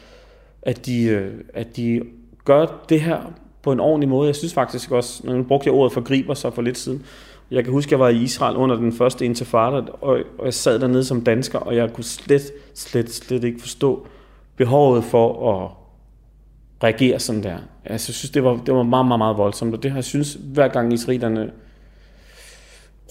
at 0.61 0.85
de, 0.85 1.03
øh, 1.03 1.31
at 1.53 1.75
de 1.77 2.01
gør 2.45 2.85
det 2.89 3.01
her 3.01 3.33
på 3.61 3.71
en 3.71 3.79
ordentlig 3.79 4.09
måde. 4.09 4.27
Jeg 4.27 4.35
synes 4.35 4.53
faktisk 4.53 4.91
også, 4.91 5.21
når 5.27 5.35
nu 5.35 5.43
brugte 5.43 5.67
jeg 5.67 5.73
ordet 5.73 5.93
forgriber 5.93 6.33
sig 6.33 6.53
for 6.53 6.61
lidt 6.61 6.77
siden. 6.77 7.05
Jeg 7.51 7.63
kan 7.63 7.73
huske, 7.73 7.87
at 7.87 7.91
jeg 7.91 7.99
var 7.99 8.09
i 8.09 8.17
Israel 8.17 8.55
under 8.55 8.75
den 8.75 8.93
første 8.93 9.25
intifada, 9.25 9.75
og, 10.01 10.19
og 10.37 10.45
jeg 10.45 10.53
sad 10.53 10.79
dernede 10.79 11.03
som 11.03 11.21
dansker, 11.23 11.59
og 11.59 11.75
jeg 11.75 11.93
kunne 11.93 12.03
slet, 12.03 12.51
slet, 12.73 13.13
slet 13.13 13.43
ikke 13.43 13.61
forstå 13.61 14.07
behovet 14.55 15.03
for 15.03 15.55
at 15.55 15.71
reagere 16.83 17.19
sådan 17.19 17.43
der. 17.43 17.57
Altså, 17.85 18.09
jeg 18.09 18.15
synes, 18.15 18.31
det 18.31 18.43
var, 18.43 18.61
det 18.65 18.73
var 18.73 18.83
meget, 18.83 19.07
meget, 19.07 19.19
meget 19.19 19.37
voldsomt, 19.37 19.73
og 19.73 19.83
det 19.83 19.91
har 19.91 19.97
jeg 19.97 20.03
synes, 20.03 20.37
hver 20.53 20.67
gang 20.67 20.93
israelerne 20.93 21.51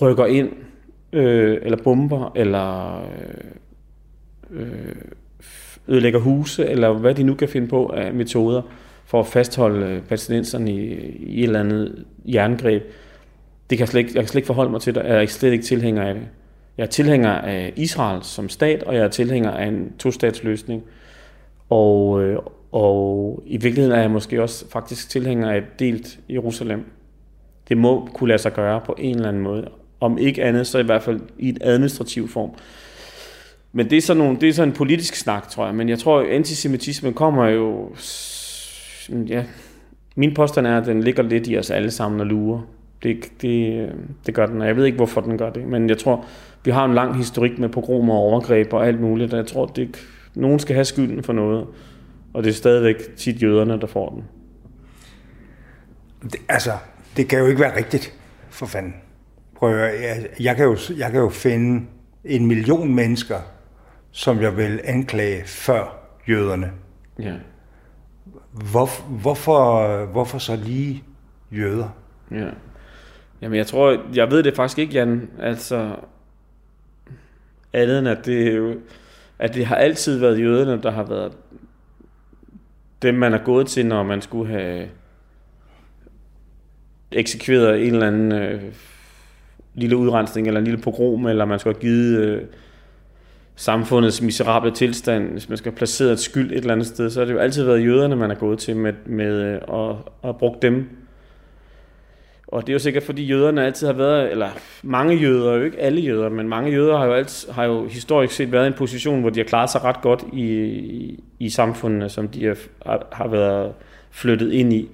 rykker 0.03 0.27
ind, 0.27 0.53
øh, 1.13 1.59
eller 1.63 1.83
bomber, 1.83 2.33
eller 2.37 3.01
øh, 4.51 4.95
ødelægger 5.89 6.21
huse, 6.21 6.67
eller 6.67 6.93
hvad 6.93 7.15
de 7.15 7.23
nu 7.23 7.35
kan 7.35 7.49
finde 7.49 7.69
på 7.69 7.87
af 7.87 8.15
metoder, 8.15 8.63
for 9.05 9.21
at 9.21 9.27
fastholde 9.27 10.03
palæstinenserne 10.09 10.73
i, 10.73 10.95
i 11.17 11.39
et 11.39 11.45
eller 11.45 11.61
andet 11.61 12.05
jerngreb. 12.25 12.83
Det 13.71 13.79
kan 13.79 13.81
jeg, 13.81 13.89
slet 13.89 14.01
ikke, 14.01 14.13
jeg 14.15 14.23
kan 14.23 14.29
slet 14.29 14.39
ikke 14.39 14.47
forholde 14.47 14.71
mig 14.71 14.81
til 14.81 14.95
det, 14.95 15.05
jeg 15.05 15.23
er 15.23 15.27
slet 15.27 15.53
ikke 15.53 15.65
tilhænger 15.65 16.03
af 16.03 16.15
det. 16.15 16.23
Jeg 16.79 16.85
er 16.85 16.89
tilhænger 16.89 17.31
af 17.31 17.73
Israel 17.77 18.23
som 18.23 18.49
stat, 18.49 18.83
og 18.83 18.95
jeg 18.95 19.05
er 19.05 19.09
tilhænger 19.09 19.51
af 19.51 19.67
en 19.67 19.93
to-statsløsning. 19.99 20.83
Og, 21.71 22.23
øh, 22.23 22.39
og 22.73 23.43
i 23.47 23.57
virkeligheden 23.57 23.97
er 23.97 24.01
jeg 24.01 24.11
måske 24.11 24.43
også 24.43 24.71
faktisk 24.71 25.11
tilhænger 25.11 25.51
af 25.51 25.59
et 25.59 25.79
delt 25.79 26.19
Jerusalem. 26.29 26.85
Det 27.69 27.77
må 27.77 28.09
kunne 28.15 28.29
lade 28.29 28.39
sig 28.39 28.53
gøre 28.53 28.81
på 28.81 28.95
en 28.99 29.17
eller 29.17 29.29
anden 29.29 29.43
måde. 29.43 29.69
Om 30.01 30.19
ikke 30.19 30.45
andet, 30.45 30.67
så 30.67 30.79
i 30.79 30.83
hvert 30.83 31.03
fald 31.03 31.21
i 31.39 31.49
en 31.49 31.59
administrativ 31.61 32.29
form. 32.29 32.51
Men 33.73 33.91
det 33.91 33.99
er, 33.99 34.03
sådan 34.03 34.23
nogle, 34.23 34.41
det 34.41 34.49
er 34.49 34.53
sådan 34.53 34.69
en 34.69 34.75
politisk 34.75 35.15
snak, 35.15 35.49
tror 35.49 35.67
jeg. 35.67 35.75
Men 35.75 35.89
jeg 35.89 35.99
tror, 35.99 36.21
at 36.21 36.27
antisemitismen 36.27 37.15
kommer 37.15 37.47
jo... 37.47 37.91
Ja, 39.27 39.45
min 40.17 40.35
påstand 40.35 40.67
er, 40.67 40.79
at 40.79 40.87
den 40.87 41.03
ligger 41.03 41.23
lidt 41.23 41.49
i 41.49 41.59
os 41.59 41.71
alle 41.71 41.91
sammen 41.91 42.21
og 42.21 42.27
lurer. 42.27 42.61
Det, 43.03 43.43
det, 43.43 43.93
det 44.27 44.35
gør 44.35 44.47
den, 44.47 44.61
og 44.61 44.67
jeg 44.67 44.77
ved 44.77 44.85
ikke, 44.85 44.97
hvorfor 44.97 45.21
den 45.21 45.39
gør 45.39 45.51
det. 45.51 45.67
Men 45.67 45.89
jeg 45.89 45.99
tror, 45.99 46.25
vi 46.65 46.71
har 46.71 46.85
en 46.85 46.95
lang 46.95 47.17
historik 47.17 47.59
med 47.59 47.69
pogromer 47.69 48.15
og 48.15 48.21
overgreb 48.21 48.73
og 48.73 48.87
alt 48.87 49.01
muligt, 49.01 49.33
og 49.33 49.39
jeg 49.39 49.47
tror, 49.47 49.67
det, 49.67 49.97
nogen 50.35 50.59
skal 50.59 50.75
have 50.75 50.85
skylden 50.85 51.23
for 51.23 51.33
noget. 51.33 51.67
Og 52.35 52.45
det 52.45 52.51
er 52.51 52.55
stadigvæk 52.55 53.17
tit 53.17 53.43
jøderne, 53.43 53.81
der 53.81 53.87
får 53.87 54.11
den. 54.11 54.25
Det, 56.23 56.41
altså, 56.49 56.73
det 57.17 57.29
kan 57.29 57.39
jo 57.39 57.47
ikke 57.47 57.61
være 57.61 57.77
rigtigt, 57.77 58.15
for 58.51 58.67
fanden. 58.67 58.95
Prøv 59.57 59.79
at, 59.79 60.03
jeg, 60.03 60.27
jeg, 60.41 60.57
kan 60.57 60.65
jo, 60.65 60.77
jeg 60.97 61.11
kan 61.11 61.21
jo 61.21 61.29
finde 61.29 61.87
en 62.25 62.47
million 62.47 62.95
mennesker, 62.95 63.37
som 64.11 64.41
jeg 64.41 64.57
vil 64.57 64.81
anklage 64.85 65.43
før 65.45 65.99
jøderne. 66.29 66.71
Ja. 67.19 67.35
Hvor, 68.53 69.09
hvorfor, 69.09 70.05
hvorfor 70.05 70.39
så 70.39 70.57
lige 70.57 71.05
jøder? 71.53 71.89
Ja. 72.31 72.49
Jamen, 73.43 73.57
jeg 73.59 73.67
tror, 73.67 74.03
jeg 74.15 74.31
ved 74.31 74.43
det 74.43 74.57
faktisk 74.57 74.79
ikke, 74.79 74.95
Jan. 74.95 75.31
Altså, 75.41 75.97
andet 77.73 77.99
end 77.99 78.09
at 78.09 78.27
det, 78.27 78.49
er 78.49 78.57
jo, 78.57 78.75
at 79.39 79.55
det 79.55 79.67
har 79.67 79.77
altid 79.77 80.19
været 80.19 80.41
jøderne, 80.41 80.83
der 80.83 80.91
har 80.91 81.03
været 81.03 81.33
dem, 83.03 83.15
man 83.15 83.35
er 83.35 83.45
gået 83.45 83.67
til, 83.67 83.87
når 83.87 84.03
man 84.03 84.23
skulle 84.23 84.53
have 84.53 84.89
eksekveret 87.13 87.87
en 87.87 87.93
eller 87.95 88.07
anden 88.07 88.33
øh, 88.33 88.63
lille 89.75 89.97
udrensning, 89.97 90.47
eller 90.47 90.59
en 90.59 90.65
lille 90.65 90.81
pogrom, 90.81 91.27
eller 91.27 91.45
man 91.45 91.59
skulle 91.59 91.75
have 91.75 91.81
givet 91.81 92.19
øh, 92.19 92.43
samfundets 93.57 94.23
miserable 94.23 94.71
tilstand, 94.71 95.31
hvis 95.33 95.49
man 95.49 95.59
skal 95.59 95.73
have 95.73 95.77
placeret 95.77 96.13
et 96.13 96.21
skyld 96.21 96.53
et 96.53 96.57
eller 96.57 96.73
andet 96.73 96.87
sted, 96.87 97.11
så 97.11 97.21
har 97.21 97.27
det 97.27 97.33
jo 97.33 97.39
altid 97.39 97.65
været 97.65 97.85
jøderne, 97.85 98.17
man 98.17 98.31
er 98.31 98.35
gået 98.35 98.59
til 98.59 98.77
med, 98.77 98.93
med 99.07 99.33
øh, 99.33 99.55
at, 99.55 99.97
at 100.25 100.37
bruge 100.37 100.57
dem. 100.63 100.89
Og 102.49 102.63
det 102.63 102.69
er 102.69 102.75
jo 102.75 102.79
sikkert, 102.79 103.03
fordi 103.03 103.25
jøderne 103.25 103.67
altid 103.67 103.87
har 103.87 103.95
været, 103.95 104.31
eller 104.31 104.49
mange 104.83 105.17
jøder, 105.17 105.55
jo 105.55 105.65
ikke 105.65 105.79
alle 105.79 106.01
jøder, 106.01 106.29
men 106.29 106.49
mange 106.49 106.73
jøder 106.73 106.99
har 106.99 107.07
jo, 107.07 107.13
altid, 107.13 107.53
har 107.53 107.65
jo 107.65 107.87
historisk 107.87 108.35
set 108.35 108.53
været 108.53 108.65
i 108.65 108.67
en 108.67 108.73
position, 108.73 109.21
hvor 109.21 109.31
de 109.31 109.41
har 109.41 109.45
klaret 109.45 109.71
sig 109.71 109.85
ret 109.85 110.01
godt 110.01 110.25
i, 110.33 110.43
i, 110.43 111.25
i 111.39 111.51
samfundene, 111.51 112.09
som 112.09 112.29
de 112.29 112.47
har, 112.47 112.57
har 113.13 113.29
været 113.29 113.73
flyttet 114.11 114.53
ind 114.53 114.73
i. 114.73 114.89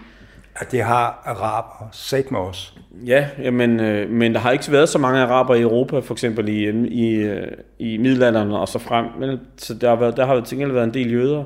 At 0.57 0.73
det 0.73 0.83
har 0.83 1.23
araber 1.25 1.89
sat 1.93 2.31
med 2.31 2.41
os. 2.41 2.75
Ja, 3.07 3.29
jamen, 3.39 3.81
øh, 3.81 4.11
men 4.11 4.35
der 4.35 4.41
har 4.41 4.51
ikke 4.51 4.73
været 4.73 4.89
så 4.89 4.99
mange 4.99 5.21
araber 5.21 5.55
i 5.55 5.61
Europa, 5.61 5.99
for 5.99 6.15
eksempel 6.15 6.49
i, 6.49 6.71
i, 6.89 7.15
øh, 7.15 7.47
i 7.79 7.97
middelalderen 7.97 8.53
og 8.53 8.69
så 8.69 8.79
frem. 8.79 9.07
Men, 9.19 9.41
så 9.57 9.75
der 9.75 9.89
har, 9.89 9.97
været, 9.97 10.17
der 10.17 10.27
har 10.27 10.41
til 10.41 10.59
gengæld 10.59 10.73
været 10.73 10.85
en 10.85 10.95
del 10.95 11.13
jøder. 11.13 11.45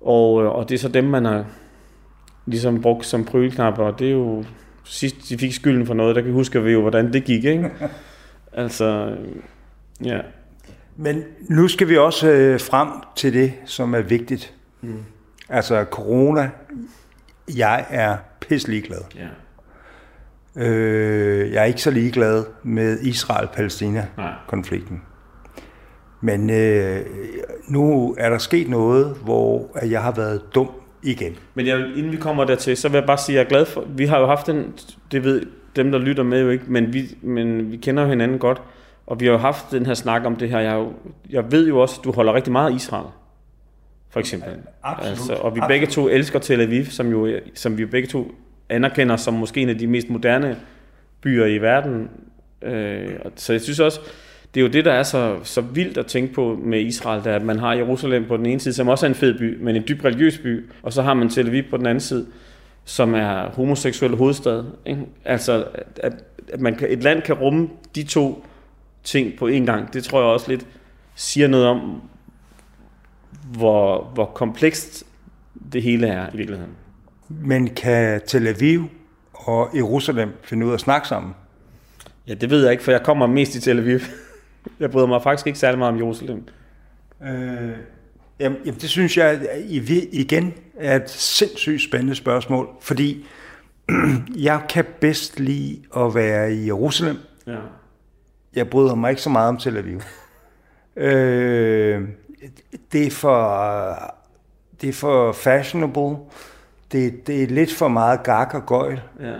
Og, 0.00 0.42
øh, 0.42 0.50
og 0.50 0.68
det 0.68 0.74
er 0.74 0.78
så 0.78 0.88
dem, 0.88 1.04
man 1.04 1.24
har 1.24 1.44
ligesom 2.46 2.82
brugt 2.82 3.06
som 3.06 3.24
prøveknapper, 3.24 3.84
og 3.84 3.98
det 3.98 4.06
er 4.06 4.12
jo 4.12 4.44
sidst 4.90 5.28
de 5.28 5.38
fik 5.38 5.52
skylden 5.52 5.86
for 5.86 5.94
noget, 5.94 6.16
der 6.16 6.22
kan 6.22 6.32
huske 6.32 6.62
vi 6.62 6.72
jo, 6.72 6.80
hvordan 6.80 7.12
det 7.12 7.24
gik, 7.24 7.44
ikke? 7.44 7.70
altså, 8.52 9.16
ja. 10.04 10.20
Men 10.96 11.22
nu 11.48 11.68
skal 11.68 11.88
vi 11.88 11.96
også 11.96 12.28
øh, 12.28 12.60
frem 12.60 12.88
til 13.16 13.32
det, 13.32 13.52
som 13.64 13.94
er 13.94 14.00
vigtigt. 14.00 14.54
Mm. 14.80 15.04
Altså 15.48 15.84
corona, 15.90 16.50
jeg 17.56 17.86
er 17.90 18.16
pisselig 18.40 18.82
glad. 18.82 19.00
Ja. 19.16 19.26
Øh, 20.56 21.52
jeg 21.52 21.60
er 21.60 21.64
ikke 21.64 21.82
så 21.82 21.90
ligeglad 21.90 22.44
med 22.62 23.00
Israel-Palæstina-konflikten. 23.00 25.02
Men 26.20 26.50
øh, 26.50 27.06
nu 27.68 28.14
er 28.18 28.30
der 28.30 28.38
sket 28.38 28.68
noget, 28.68 29.16
hvor 29.22 29.78
jeg 29.86 30.02
har 30.02 30.12
været 30.12 30.42
dum 30.54 30.70
igen. 31.02 31.36
Men 31.54 31.66
jeg, 31.66 31.78
inden 31.96 32.12
vi 32.12 32.16
kommer 32.16 32.44
dertil, 32.44 32.76
så 32.76 32.88
vil 32.88 32.98
jeg 32.98 33.06
bare 33.06 33.18
sige, 33.18 33.38
at 33.38 33.38
jeg 33.38 33.44
er 33.44 33.48
glad 33.48 33.64
for, 33.64 33.84
vi 33.88 34.06
har 34.06 34.18
jo 34.18 34.26
haft 34.26 34.46
den, 34.46 34.74
det 35.12 35.24
ved 35.24 35.42
dem, 35.76 35.92
der 35.92 35.98
lytter 35.98 36.22
med 36.22 36.42
jo 36.42 36.48
ikke, 36.48 36.64
men 36.68 36.92
vi, 36.92 37.02
men 37.22 37.72
vi 37.72 37.76
kender 37.76 38.02
jo 38.02 38.08
hinanden 38.08 38.38
godt, 38.38 38.62
og 39.06 39.20
vi 39.20 39.24
har 39.24 39.32
jo 39.32 39.38
haft 39.38 39.70
den 39.70 39.86
her 39.86 39.94
snak 39.94 40.24
om 40.24 40.36
det 40.36 40.50
her. 40.50 40.60
Jeg, 40.60 40.74
jo, 40.74 40.92
jeg 41.30 41.52
ved 41.52 41.68
jo 41.68 41.78
også, 41.78 41.96
at 41.98 42.04
du 42.04 42.12
holder 42.12 42.34
rigtig 42.34 42.52
meget 42.52 42.70
af 42.70 42.76
Israel, 42.76 43.06
for 44.10 44.20
eksempel. 44.20 44.52
Absolut. 44.82 45.10
Altså, 45.10 45.32
og 45.32 45.54
vi 45.54 45.60
Absolut. 45.60 45.68
begge 45.68 45.86
to 45.86 46.08
elsker 46.08 46.38
Tel 46.38 46.60
Aviv, 46.60 46.84
som, 46.84 47.10
jo, 47.10 47.40
som 47.54 47.78
vi 47.78 47.84
begge 47.84 48.08
to 48.08 48.34
anerkender 48.68 49.16
som 49.16 49.34
måske 49.34 49.60
en 49.60 49.68
af 49.68 49.78
de 49.78 49.86
mest 49.86 50.10
moderne 50.10 50.56
byer 51.20 51.46
i 51.46 51.58
verden. 51.58 52.10
Øh, 52.62 53.08
så 53.36 53.52
jeg 53.52 53.60
synes 53.60 53.80
også, 53.80 54.00
det 54.54 54.60
er 54.60 54.62
jo 54.62 54.68
det, 54.68 54.84
der 54.84 54.92
er 54.92 55.02
så, 55.02 55.38
så 55.42 55.60
vildt 55.60 55.98
at 55.98 56.06
tænke 56.06 56.34
på 56.34 56.58
med 56.62 56.80
Israel, 56.80 57.24
der 57.24 57.36
at 57.36 57.42
man 57.42 57.58
har 57.58 57.74
Jerusalem 57.74 58.24
på 58.28 58.36
den 58.36 58.46
ene 58.46 58.60
side, 58.60 58.74
som 58.74 58.88
også 58.88 59.06
er 59.06 59.08
en 59.08 59.14
fed 59.14 59.38
by, 59.38 59.62
men 59.62 59.76
en 59.76 59.84
dybt 59.88 60.04
religiøs 60.04 60.38
by, 60.38 60.70
og 60.82 60.92
så 60.92 61.02
har 61.02 61.14
man 61.14 61.28
Tel 61.28 61.48
Aviv 61.48 61.62
på 61.70 61.76
den 61.76 61.86
anden 61.86 62.00
side, 62.00 62.26
som 62.84 63.14
er 63.14 63.50
homoseksuel 63.50 64.16
hovedstad. 64.16 64.64
Ikke? 64.86 65.02
Altså, 65.24 65.64
at, 65.96 66.12
at 66.52 66.60
man 66.60 66.74
kan, 66.74 66.90
et 66.90 67.02
land 67.02 67.22
kan 67.22 67.34
rumme 67.34 67.68
de 67.94 68.02
to 68.02 68.44
ting 69.04 69.38
på 69.38 69.46
en 69.46 69.66
gang, 69.66 69.92
det 69.92 70.04
tror 70.04 70.20
jeg 70.20 70.28
også 70.28 70.50
lidt 70.50 70.66
siger 71.14 71.48
noget 71.48 71.66
om, 71.66 72.02
hvor, 73.52 74.10
hvor 74.14 74.24
komplekst 74.24 75.04
det 75.72 75.82
hele 75.82 76.06
er 76.06 76.26
i 76.34 76.36
virkeligheden. 76.36 76.72
Men 77.28 77.68
kan 77.68 78.20
Tel 78.26 78.46
Aviv 78.46 78.88
og 79.32 79.70
Jerusalem 79.74 80.30
finde 80.42 80.66
ud 80.66 80.70
af 80.70 80.74
at 80.74 80.80
snakke 80.80 81.08
sammen? 81.08 81.34
Ja, 82.26 82.34
det 82.34 82.50
ved 82.50 82.62
jeg 82.62 82.72
ikke, 82.72 82.84
for 82.84 82.90
jeg 82.90 83.02
kommer 83.02 83.26
mest 83.26 83.54
i 83.54 83.60
Tel 83.60 83.78
Aviv. 83.78 84.00
Jeg 84.80 84.90
bryder 84.90 85.06
mig 85.06 85.22
faktisk 85.22 85.46
ikke 85.46 85.58
særlig 85.58 85.78
meget 85.78 85.92
om 85.92 85.98
Jerusalem. 85.98 86.44
Øh, 87.22 87.70
jamen, 88.40 88.58
jamen, 88.64 88.80
det 88.80 88.88
synes 88.88 89.16
jeg 89.16 89.40
igen 90.12 90.54
er 90.76 90.96
et 90.96 91.10
sindssygt 91.10 91.82
spændende 91.82 92.14
spørgsmål, 92.14 92.68
fordi 92.80 93.26
jeg 94.36 94.60
kan 94.68 94.84
bedst 95.00 95.40
lide 95.40 95.82
at 95.96 96.14
være 96.14 96.54
i 96.54 96.66
Jerusalem. 96.66 97.16
Ja. 97.46 97.56
Jeg 98.54 98.70
bryder 98.70 98.94
mig 98.94 99.10
ikke 99.10 99.22
så 99.22 99.30
meget 99.30 99.48
om 99.48 99.56
Tel 99.56 99.76
Aviv. 99.76 100.00
Øh, 100.96 102.02
det 102.92 103.06
er 103.06 103.10
for 103.10 103.96
det 104.80 104.88
er 104.88 104.92
for 104.92 105.32
fashionable. 105.32 106.16
det, 106.92 107.26
det 107.26 107.42
er 107.42 107.46
lidt 107.46 107.74
for 107.74 107.88
meget 107.88 108.22
gak 108.22 108.54
og 108.54 108.66
gøjl. 108.66 109.00
Ja. 109.20 109.34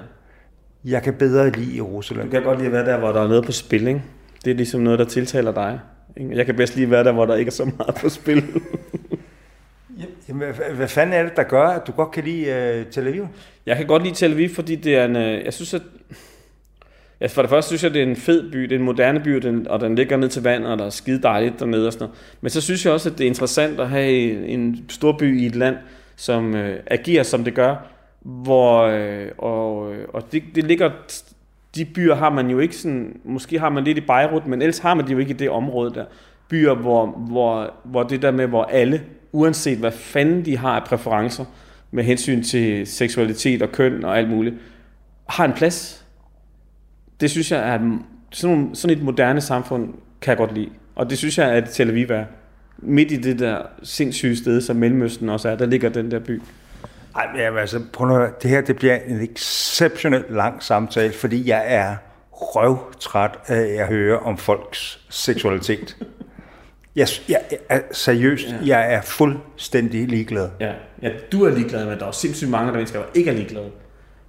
Jeg 0.85 1.03
kan 1.03 1.15
bedre 1.15 1.51
lide 1.51 1.77
Jerusalem. 1.77 2.25
Du 2.25 2.31
kan 2.31 2.43
godt 2.43 2.59
lide 2.59 2.67
at 2.67 2.73
være 2.73 2.85
der, 2.85 2.99
hvor 2.99 3.13
der 3.13 3.23
er 3.23 3.29
noget 3.29 3.45
på 3.45 3.53
spil, 3.53 3.87
ikke? 3.87 4.03
Det 4.44 4.50
er 4.50 4.55
ligesom 4.55 4.81
noget, 4.81 4.98
der 4.98 5.05
tiltaler 5.05 5.53
dig. 5.53 5.81
ikke? 6.16 6.37
Jeg 6.37 6.46
kan 6.46 6.57
bedst 6.57 6.76
lige 6.76 6.90
være 6.90 7.05
der, 7.05 7.12
hvor 7.12 7.26
der 7.26 7.35
ikke 7.35 7.48
er 7.48 7.53
så 7.53 7.64
meget 7.64 7.94
på 7.94 8.09
spil. 8.09 8.44
Jamen, 10.29 10.55
hvad, 10.74 10.88
fanden 10.88 11.14
er 11.14 11.22
det, 11.22 11.37
der 11.37 11.42
gør, 11.42 11.62
at 11.68 11.87
du 11.87 11.92
godt 11.92 12.11
kan 12.11 12.24
lide 12.24 12.81
uh, 12.81 12.92
Tel 12.92 13.09
Aviv? 13.09 13.29
Jeg 13.66 13.76
kan 13.76 13.87
godt 13.87 14.03
lide 14.03 14.14
Tel 14.14 14.33
Aviv, 14.33 14.48
fordi 14.48 14.76
det 14.76 14.96
er 14.96 15.05
en... 15.05 15.16
øh, 15.16 15.44
Jeg 15.44 15.55
synes, 15.55 15.74
at... 15.74 15.83
Ja, 17.20 17.26
for 17.26 17.42
det 17.42 17.48
første 17.48 17.68
synes 17.68 17.85
jeg, 17.85 17.94
det 17.94 18.03
er 18.03 18.07
en 18.07 18.16
fed 18.16 18.53
by, 18.53 18.62
det 18.62 18.72
er 18.72 18.76
en 18.76 18.85
moderne 18.85 19.20
by, 19.20 19.37
og 19.37 19.42
den, 19.42 19.68
og 19.68 19.81
den 19.81 19.94
ligger 19.94 20.16
ned 20.16 20.29
til 20.29 20.42
vandet, 20.42 20.72
og 20.72 20.79
der 20.79 20.85
er 20.87 20.90
skide 20.90 21.22
dejligt 21.22 21.61
dernede 21.61 21.87
og 21.87 21.92
sådan 21.92 22.05
noget. 22.05 22.18
Men 22.40 22.50
så 22.50 22.61
synes 22.61 22.85
jeg 22.85 22.92
også, 22.92 23.11
at 23.11 23.18
det 23.18 23.24
er 23.24 23.29
interessant 23.29 23.81
at 23.81 23.88
have 23.88 24.46
en 24.46 24.85
stor 24.88 25.16
by 25.18 25.40
i 25.40 25.46
et 25.46 25.57
land, 25.57 25.76
som 26.16 26.55
øh, 26.55 26.79
agerer, 26.87 27.22
som 27.22 27.44
det 27.44 27.55
gør, 27.55 27.76
hvor, 28.20 28.83
øh, 28.83 29.29
og, 29.38 29.94
øh, 29.94 30.09
og 30.09 30.33
det, 30.33 30.42
det 30.55 30.64
ligger, 30.64 30.90
de 31.75 31.85
byer 31.85 32.15
har 32.15 32.31
man 32.31 32.51
jo 32.51 32.59
ikke 32.59 32.77
sådan, 32.77 33.21
måske 33.25 33.59
har 33.59 33.69
man 33.69 33.85
lidt 33.85 33.99
i 33.99 34.01
Beirut, 34.01 34.47
men 34.47 34.63
ellers 34.63 34.79
har 34.79 34.95
man 34.95 35.07
det 35.07 35.13
jo 35.13 35.19
ikke 35.19 35.31
i 35.31 35.37
det 35.37 35.51
område 35.51 35.95
der. 35.95 36.05
Byer, 36.49 36.75
hvor, 36.75 37.07
hvor, 37.07 37.75
hvor 37.85 38.03
det 38.03 38.23
der 38.23 38.31
med, 38.31 38.47
hvor 38.47 38.65
alle, 38.65 39.03
uanset 39.33 39.79
hvad 39.79 39.93
fanden 39.93 40.45
de 40.45 40.57
har 40.57 40.81
af 40.81 40.85
præferencer, 40.85 41.45
med 41.91 42.05
hensyn 42.05 42.43
til 42.43 42.87
seksualitet 42.87 43.63
og 43.63 43.73
køn 43.73 44.05
og 44.05 44.19
alt 44.19 44.31
muligt, 44.31 44.55
har 45.29 45.45
en 45.45 45.53
plads. 45.53 46.07
Det 47.21 47.31
synes 47.31 47.53
jeg 47.53 47.75
er 47.75 47.99
sådan, 48.31 48.71
sådan 48.75 48.97
et 48.97 49.03
moderne 49.03 49.41
samfund, 49.41 49.95
kan 50.21 50.31
jeg 50.31 50.37
godt 50.37 50.55
lide. 50.55 50.69
Og 50.95 51.11
det 51.11 51.19
synes 51.19 51.39
jeg, 51.39 51.51
at 51.51 51.69
Tel 51.69 51.91
Aviv 51.91 52.07
er. 52.11 52.25
Midt 52.79 53.13
i 53.13 53.17
det 53.17 53.39
der 53.39 53.63
sindssyge 53.83 54.37
sted, 54.37 54.61
som 54.61 54.77
Mellemøsten 54.77 55.29
også 55.29 55.49
er, 55.49 55.57
der 55.57 55.67
ligger 55.67 55.89
den 55.89 56.11
der 56.11 56.19
by. 56.19 56.43
Ej, 57.16 57.27
men 57.33 57.59
altså, 57.59 57.81
prøv 57.92 58.07
nu, 58.07 58.27
det 58.42 58.51
her 58.51 58.61
det 58.61 58.77
bliver 58.77 58.96
en 58.96 59.20
exceptionelt 59.20 60.31
lang 60.31 60.62
samtale, 60.62 61.12
fordi 61.12 61.49
jeg 61.49 61.64
er 61.66 61.96
røvtræt 62.33 63.38
af 63.46 63.77
at 63.83 63.87
høre 63.87 64.18
om 64.18 64.38
folks 64.38 65.01
seksualitet. 65.09 65.96
Jeg, 66.96 67.09
jeg, 67.29 67.40
jeg 67.51 67.59
er 67.68 67.81
seriøst, 67.92 68.46
ja. 68.49 68.79
jeg 68.79 68.94
er 68.94 69.03
fuldstændig 69.03 70.09
ligeglad. 70.09 70.49
Ja. 70.61 70.73
ja, 71.03 71.11
du 71.33 71.44
er 71.44 71.51
ligeglad 71.51 71.88
at 71.88 72.01
der 72.01 72.07
er 72.07 72.11
sindssygt 72.12 72.51
mange 72.51 72.66
der 72.66 72.73
mennesker, 72.73 72.99
der 72.99 73.07
ikke 73.14 73.31
er 73.31 73.35
ligeglade. 73.35 73.70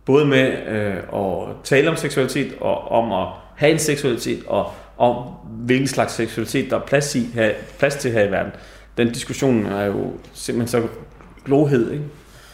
Både 0.06 0.26
med 0.26 0.68
øh, 0.68 0.98
at 1.14 1.56
tale 1.64 1.90
om 1.90 1.96
seksualitet, 1.96 2.54
og 2.60 2.88
om 2.92 3.12
at 3.12 3.28
have 3.56 3.72
en 3.72 3.80
seksualitet, 3.80 4.44
og 4.48 4.72
om 4.98 5.16
hvilken 5.50 5.88
slags 5.88 6.14
seksualitet, 6.14 6.70
der 6.70 6.80
er 6.80 6.86
plads, 6.86 7.16
i, 7.16 7.30
her, 7.34 7.52
plads 7.80 7.96
til 7.96 8.12
her 8.12 8.24
i 8.24 8.32
verden. 8.32 8.52
Den 8.98 9.12
diskussion 9.12 9.66
er 9.66 9.86
jo 9.86 10.14
simpelthen 10.34 10.82
så 10.82 10.88
glohed, 11.46 11.92
ikke? 11.92 12.06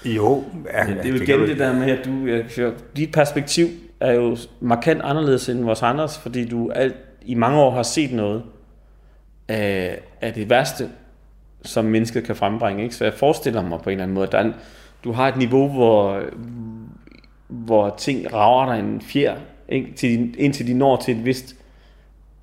Jo, 0.05 0.43
ja, 0.73 0.85
Ja, 0.89 0.93
det 0.93 1.05
er 1.05 1.09
jo 1.09 1.17
kan 1.17 1.27
igen 1.27 1.39
det 1.39 1.59
der 1.59 1.73
med, 1.73 1.91
at 1.91 2.05
du, 2.05 2.27
jeg, 2.27 2.71
dit 2.97 3.11
perspektiv 3.11 3.67
er 3.99 4.11
jo 4.11 4.37
markant 4.59 5.01
anderledes 5.01 5.49
end 5.49 5.63
vores 5.63 5.81
andres, 5.81 6.17
fordi 6.17 6.45
du 6.49 6.71
alt, 6.71 6.95
i 7.25 7.33
mange 7.33 7.59
år 7.59 7.71
har 7.71 7.83
set 7.83 8.13
noget 8.13 8.43
af, 9.47 9.99
af 10.21 10.33
det 10.33 10.49
værste, 10.49 10.89
som 11.61 11.85
mennesket 11.85 12.23
kan 12.23 12.35
frembringe. 12.35 12.83
Ikke? 12.83 12.95
Så 12.95 13.03
jeg 13.03 13.13
forestiller 13.13 13.61
mig 13.61 13.79
på 13.83 13.89
en 13.89 13.93
eller 13.93 14.03
anden 14.03 14.15
måde, 14.15 14.37
at 14.37 14.45
en, 14.45 14.53
du 15.03 15.11
har 15.11 15.27
et 15.27 15.37
niveau, 15.37 15.67
hvor, 15.69 16.21
hvor 17.47 17.95
ting 17.97 18.33
rager 18.33 18.73
dig 18.73 18.79
en 18.79 19.01
fjer, 19.01 19.35
ikke? 19.69 19.93
Til, 19.95 20.09
din- 20.09 20.35
indtil 20.37 20.67
de 20.67 20.73
når 20.73 20.97
til 20.97 21.17
et 21.17 21.25
vist 21.25 21.55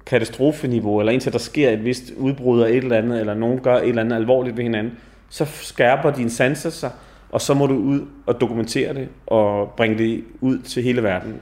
katastrofeniveau, 0.06 0.98
eller 1.00 1.12
indtil 1.12 1.32
der 1.32 1.38
sker 1.38 1.70
et 1.70 1.84
vist 1.84 2.12
udbrud 2.16 2.62
af 2.62 2.68
et 2.70 2.76
eller 2.76 2.96
andet, 2.98 3.20
eller 3.20 3.34
nogen 3.34 3.58
gør 3.60 3.76
et 3.76 3.88
eller 3.88 4.02
andet 4.02 4.16
alvorligt 4.16 4.56
ved 4.56 4.64
hinanden, 4.64 4.92
så 5.28 5.44
skærper 5.44 6.10
dine 6.10 6.30
sanser 6.30 6.70
sig, 6.70 6.90
og 7.34 7.40
så 7.40 7.54
må 7.54 7.66
du 7.66 7.74
ud 7.74 8.06
og 8.26 8.40
dokumentere 8.40 8.94
det, 8.94 9.08
og 9.26 9.72
bringe 9.76 9.98
det 9.98 10.24
ud 10.40 10.58
til 10.58 10.82
hele 10.82 11.02
verden. 11.02 11.40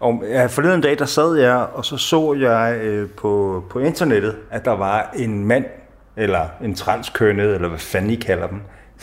Og 0.00 0.22
ja, 0.28 0.46
forleden 0.46 0.80
dag, 0.80 0.98
der 0.98 1.04
sad 1.04 1.36
jeg, 1.36 1.56
og 1.56 1.84
så 1.84 1.96
så 1.96 2.34
jeg 2.34 2.78
øh, 2.82 3.10
på, 3.10 3.64
på 3.70 3.78
internettet, 3.78 4.36
at 4.50 4.64
der 4.64 4.70
var 4.70 5.14
en 5.16 5.44
mand, 5.44 5.64
eller 6.16 6.48
en 6.64 6.74
transkønnet, 6.74 7.54
eller 7.54 7.68
hvad 7.68 7.78
fanden 7.78 8.10
I 8.10 8.14
kalder 8.14 8.46
dem. 8.46 8.60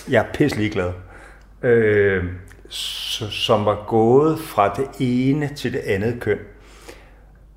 Jeg 0.10 0.26
er 0.26 0.34
pisselig 0.34 0.63
ligeglad. 0.63 0.91
Øh, 1.62 2.23
som 2.69 3.65
var 3.65 3.86
gået 3.88 4.39
fra 4.39 4.73
det 4.73 4.88
ene 5.00 5.50
til 5.56 5.73
det 5.73 5.80
andet 5.80 6.19
køn. 6.19 6.39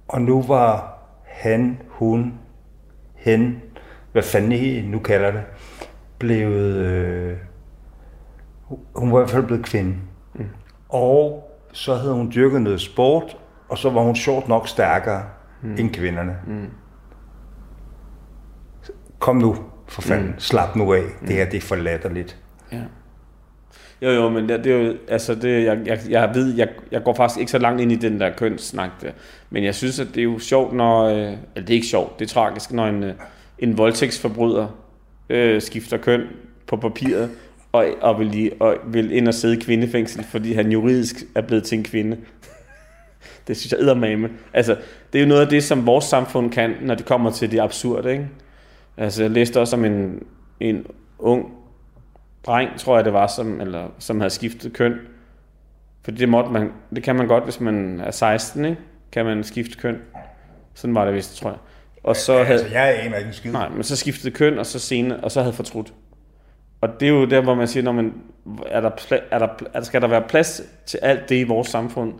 Og 0.09 0.23
nu 0.23 0.43
var 0.43 0.99
han, 1.27 1.79
hun, 1.89 2.35
hen, 3.15 3.63
hvad 4.13 4.23
fanden 4.23 4.53
I 4.53 4.81
nu 4.81 4.99
kalder 4.99 5.31
det, 5.31 5.43
blevet... 6.19 6.77
Øh, 6.77 7.37
hun 8.95 9.13
var 9.13 9.19
i 9.19 9.21
hvert 9.21 9.31
fald 9.31 9.47
blevet 9.47 9.65
kvinde. 9.65 9.95
Mm. 10.35 10.45
Og 10.89 11.51
så 11.73 11.95
havde 11.95 12.15
hun 12.15 12.33
dyrket 12.35 12.63
noget 12.63 12.81
sport, 12.81 13.37
og 13.69 13.79
så 13.79 13.91
var 13.91 14.03
hun 14.03 14.17
sjovt 14.17 14.49
nok 14.49 14.69
stærkere 14.69 15.23
mm. 15.63 15.77
end 15.79 15.95
kvinderne. 15.95 16.37
Mm. 16.47 16.67
Kom 19.19 19.37
nu, 19.37 19.57
for 19.87 20.03
fanden. 20.03 20.27
Mm. 20.27 20.39
Slap 20.39 20.77
nu 20.77 20.93
af. 20.93 21.03
Det 21.21 21.37
her, 21.37 21.45
det 21.45 21.57
er 21.57 21.61
for 21.61 21.77
latterligt. 21.77 22.37
Ja. 22.73 22.83
Jo, 24.03 24.11
jo, 24.11 24.29
men 24.29 24.49
det, 24.49 24.65
det 24.65 24.73
er 24.73 24.79
jo, 24.79 24.95
altså 25.09 25.35
det, 25.35 25.65
jeg, 25.65 25.79
jeg, 25.87 25.99
jeg 26.09 26.31
ved, 26.35 26.55
jeg, 26.55 26.69
jeg 26.91 27.03
går 27.05 27.15
faktisk 27.15 27.41
ikke 27.41 27.51
så 27.51 27.59
langt 27.59 27.81
ind 27.81 27.93
i 27.93 27.97
den 27.97 28.21
der 28.21 28.31
kønssnak 28.37 28.91
der, 29.01 29.11
men 29.51 29.65
jeg 29.65 29.75
synes, 29.75 30.01
at 30.01 30.07
det 30.07 30.19
er 30.19 30.25
jo 30.25 30.39
sjovt, 30.39 30.73
når, 30.73 31.05
øh, 31.05 31.17
eller 31.17 31.37
det 31.55 31.71
er 31.71 31.75
ikke 31.75 31.87
sjovt, 31.87 32.19
det 32.19 32.25
er 32.25 32.29
tragisk, 32.29 32.73
når 32.73 32.87
en, 32.87 33.03
øh, 33.03 33.15
en 33.59 33.79
voldtægtsforbryder 33.79 34.69
øh, 35.29 35.63
skifter 35.63 35.97
køn 35.97 36.23
på 36.67 36.77
papiret, 36.77 37.31
og, 37.73 37.87
og, 38.01 38.19
vil 38.19 38.27
lige, 38.27 38.53
og 38.61 38.77
vil 38.87 39.13
ind 39.13 39.29
og 39.29 39.35
sidde 39.35 39.57
i 39.57 39.61
kvindefængsel, 39.61 40.25
fordi 40.25 40.53
han 40.53 40.73
juridisk 40.73 41.17
er 41.35 41.41
blevet 41.41 41.65
til 41.65 41.79
en 41.79 41.85
kvinde. 41.85 42.17
det 43.49 43.57
synes 43.57 43.73
jeg 43.73 43.81
eddermame. 43.81 44.31
Altså, 44.53 44.77
det 45.13 45.19
er 45.19 45.23
jo 45.23 45.29
noget 45.29 45.43
af 45.43 45.49
det, 45.49 45.65
som 45.65 45.87
vores 45.87 46.05
samfund 46.05 46.51
kan, 46.53 46.75
når 46.83 46.95
det 46.95 47.07
kommer 47.07 47.31
til 47.31 47.51
det 47.51 47.61
absurde, 47.61 48.13
ikke? 48.13 48.29
Altså, 48.97 49.23
jeg 49.23 49.31
læste 49.31 49.61
også 49.61 49.77
om 49.77 49.85
en, 49.85 50.23
en 50.61 50.87
ung 51.19 51.53
dreng, 52.47 52.79
tror 52.79 52.97
jeg 52.97 53.05
det 53.05 53.13
var, 53.13 53.27
som, 53.27 53.61
eller, 53.61 53.89
som 53.99 54.21
havde 54.21 54.31
skiftet 54.31 54.73
køn. 54.73 54.95
For 56.03 56.11
det, 56.11 56.29
måtte 56.29 56.51
man, 56.51 56.73
det 56.95 57.03
kan 57.03 57.17
man 57.17 57.27
godt, 57.27 57.45
hvis 57.45 57.61
man 57.61 58.01
er 58.01 58.11
16, 58.11 58.65
ikke? 58.65 58.79
kan 59.13 59.25
man 59.25 59.45
skifte 59.45 59.79
køn. 59.79 59.99
Sådan 60.75 60.95
var 60.95 61.05
det 61.05 61.15
vist, 61.15 61.37
tror 61.37 61.51
jeg. 61.51 61.59
Og 62.03 62.17
så 62.17 62.33
havde, 62.33 62.61
Altså, 62.61 62.67
jeg 62.79 63.05
aner 63.05 63.17
ikke 63.17 63.29
en 63.29 63.35
skid. 63.35 63.53
nej, 63.53 63.69
men 63.69 63.83
så 63.83 63.97
skiftede 63.97 64.35
køn, 64.35 64.59
og 64.59 64.67
så 64.67 64.79
senere, 64.79 65.21
og 65.21 65.31
så 65.31 65.41
havde 65.41 65.53
fortrudt. 65.53 65.93
Og 66.81 67.01
det 67.01 67.09
er 67.09 67.13
jo 67.13 67.25
der, 67.25 67.41
hvor 67.41 67.55
man 67.55 67.69
siger, 67.69 67.85
når 67.85 67.93
man, 67.93 68.15
er 68.67 68.81
der, 68.81 68.91
er 69.31 69.39
der, 69.39 69.49
er 69.73 69.79
der, 69.79 69.83
skal 69.83 70.03
der 70.03 70.09
være 70.09 70.23
plads 70.29 70.63
til 70.87 70.99
alt 71.03 71.29
det 71.29 71.37
i 71.37 71.43
vores 71.43 71.69
samfund, 71.69 72.15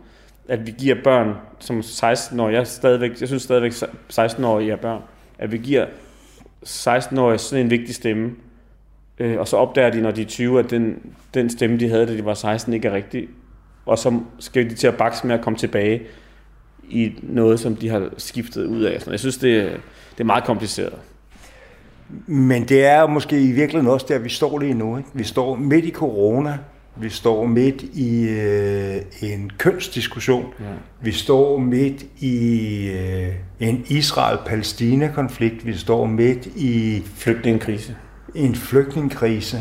at 0.47 0.67
vi 0.67 0.71
giver 0.77 0.95
børn 1.03 1.35
som 1.59 1.81
16 1.81 2.39
år, 2.39 2.49
jeg, 2.49 2.67
stadigvæk, 2.67 3.19
jeg 3.19 3.27
synes 3.27 3.43
stadigvæk 3.43 3.71
16-årige 4.13 4.71
er 4.71 4.75
børn, 4.75 5.01
at 5.39 5.51
vi 5.51 5.57
giver 5.57 5.85
16-årige 6.65 7.37
sådan 7.37 7.65
en 7.65 7.71
vigtig 7.71 7.95
stemme, 7.95 8.31
øh, 9.19 9.39
og 9.39 9.47
så 9.47 9.57
opdager 9.57 9.89
de, 9.89 10.01
når 10.01 10.11
de 10.11 10.21
er 10.21 10.25
20, 10.25 10.59
at 10.59 10.69
den, 10.69 11.13
den 11.33 11.49
stemme, 11.49 11.79
de 11.79 11.89
havde, 11.89 12.05
da 12.05 12.13
de 12.13 12.25
var 12.25 12.33
16, 12.33 12.73
ikke 12.73 12.87
er 12.87 12.93
rigtig, 12.93 13.27
og 13.85 13.97
så 13.97 14.19
skal 14.39 14.69
de 14.69 14.75
til 14.75 14.87
at 14.87 14.97
bakse 14.97 15.27
med 15.27 15.35
at 15.35 15.41
komme 15.41 15.59
tilbage 15.59 16.01
i 16.89 17.13
noget, 17.21 17.59
som 17.59 17.75
de 17.75 17.89
har 17.89 18.09
skiftet 18.17 18.65
ud 18.65 18.81
af. 18.81 19.07
Jeg 19.07 19.19
synes, 19.19 19.37
det, 19.37 19.81
det 20.11 20.19
er 20.19 20.23
meget 20.23 20.43
kompliceret. 20.43 20.93
Men 22.27 22.63
det 22.63 22.85
er 22.85 23.07
måske 23.07 23.41
i 23.41 23.51
virkeligheden 23.51 23.93
også 23.93 24.05
der, 24.09 24.19
vi 24.19 24.29
står 24.29 24.59
lige 24.59 24.73
nu. 24.73 24.97
Ikke? 24.97 25.09
Vi 25.13 25.23
står 25.23 25.55
midt 25.55 25.85
i 25.85 25.91
corona. 25.91 26.57
Vi 26.95 27.09
står 27.09 27.45
midt 27.45 27.81
i 27.81 28.29
øh, 28.29 29.01
en 29.21 29.51
kønsdiskussion. 29.57 30.45
Ja. 30.59 30.65
Vi 31.01 31.11
står 31.11 31.57
midt 31.57 32.05
i 32.19 32.87
øh, 32.89 33.35
en 33.59 33.85
Israel-Palæstina-konflikt. 33.87 35.65
Vi 35.65 35.73
står 35.73 36.05
midt 36.05 36.45
i 36.45 37.03
Flygtningekrise. 37.15 37.95
en 38.35 38.55
flygtningekrise. 38.55 39.57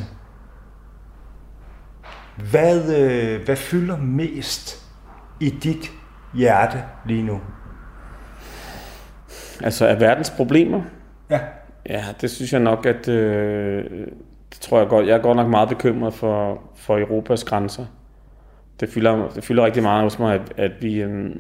Hvad, 2.51 2.99
øh, 2.99 3.45
hvad 3.45 3.57
fylder 3.57 3.97
mest 3.97 4.87
i 5.41 5.51
dit 5.51 5.91
hjerte 6.35 6.83
lige 7.07 7.23
nu? 7.23 7.41
Altså, 9.63 9.87
er 9.87 9.99
verdens 9.99 10.31
problemer? 10.31 10.83
Ja. 11.31 11.39
Ja, 11.89 12.05
det 12.21 12.31
synes 12.31 12.53
jeg 12.53 12.61
nok, 12.61 12.87
at 12.87 13.09
øh, 13.09 13.85
det 14.51 14.61
tror 14.61 14.79
jeg 14.79 14.89
godt. 14.89 15.07
Jeg 15.07 15.17
er 15.17 15.23
godt 15.23 15.37
nok 15.37 15.49
meget 15.49 15.69
bekymret 15.69 16.15
for, 16.15 16.63
for 16.75 16.99
Europas 16.99 17.45
grænser. 17.45 17.87
Det 18.81 18.89
fylder, 18.89 19.29
det 19.29 19.45
fylder 19.45 19.65
rigtig 19.65 19.83
meget 19.83 20.03
hos 20.03 20.19
mig, 20.19 20.35
at, 20.35 20.53
at 20.57 20.83
vi 20.83 21.03
øh, 21.03 21.31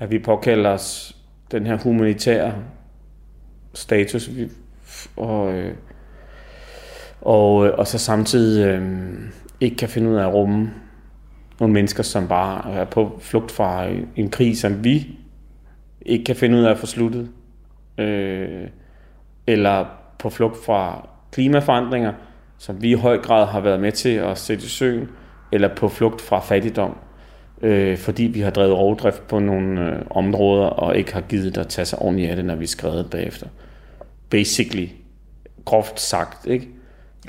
at 0.00 0.10
vi 0.10 0.18
påkalder 0.18 0.70
os 0.70 1.16
den 1.50 1.66
her 1.66 1.78
humanitære 1.78 2.54
status, 3.74 4.36
vi, 4.36 4.48
og, 5.16 5.52
øh, 5.52 5.74
og, 7.20 7.66
øh, 7.66 7.78
og 7.78 7.86
så 7.86 7.98
samtidig 7.98 8.66
øh, 8.66 9.12
ikke 9.60 9.76
kan 9.76 9.88
finde 9.88 10.10
ud 10.10 10.16
af 10.16 10.26
at 10.28 10.34
rumme 10.34 10.70
nogle 11.60 11.74
mennesker, 11.74 12.02
som 12.02 12.28
bare 12.28 12.72
er 12.72 12.84
på 12.84 13.18
flugt 13.20 13.50
fra 13.50 13.86
en 14.16 14.30
krig, 14.30 14.58
som 14.58 14.84
vi 14.84 15.18
ikke 16.02 16.24
kan 16.24 16.36
finde 16.36 16.58
ud 16.58 16.62
af 16.62 16.70
at 16.70 16.78
få 16.78 16.86
sluttet. 16.86 17.30
Øh, 17.98 18.68
eller 19.52 19.84
på 20.18 20.30
flugt 20.30 20.64
fra 20.64 21.08
klimaforandringer, 21.32 22.12
som 22.58 22.82
vi 22.82 22.90
i 22.90 22.94
høj 22.94 23.18
grad 23.18 23.46
har 23.46 23.60
været 23.60 23.80
med 23.80 23.92
til 23.92 24.08
at 24.14 24.38
sætte 24.38 24.64
i 24.64 24.68
søen, 24.68 25.08
eller 25.52 25.74
på 25.74 25.88
flugt 25.88 26.20
fra 26.20 26.40
fattigdom, 26.40 26.96
øh, 27.62 27.98
fordi 27.98 28.22
vi 28.22 28.40
har 28.40 28.50
drevet 28.50 28.78
rovdrift 28.78 29.28
på 29.28 29.38
nogle 29.38 29.80
øh, 29.80 30.02
områder, 30.10 30.66
og 30.66 30.96
ikke 30.96 31.12
har 31.14 31.20
givet 31.20 31.58
at 31.58 31.68
tage 31.68 31.84
sig 31.84 31.98
ordentligt 31.98 32.30
af 32.30 32.36
det, 32.36 32.44
når 32.44 32.54
vi 32.54 32.64
er 32.64 32.68
skrevet 32.68 33.10
bagefter. 33.10 33.46
Basically, 34.30 34.88
groft 35.64 36.00
sagt, 36.00 36.46
ikke? 36.46 36.68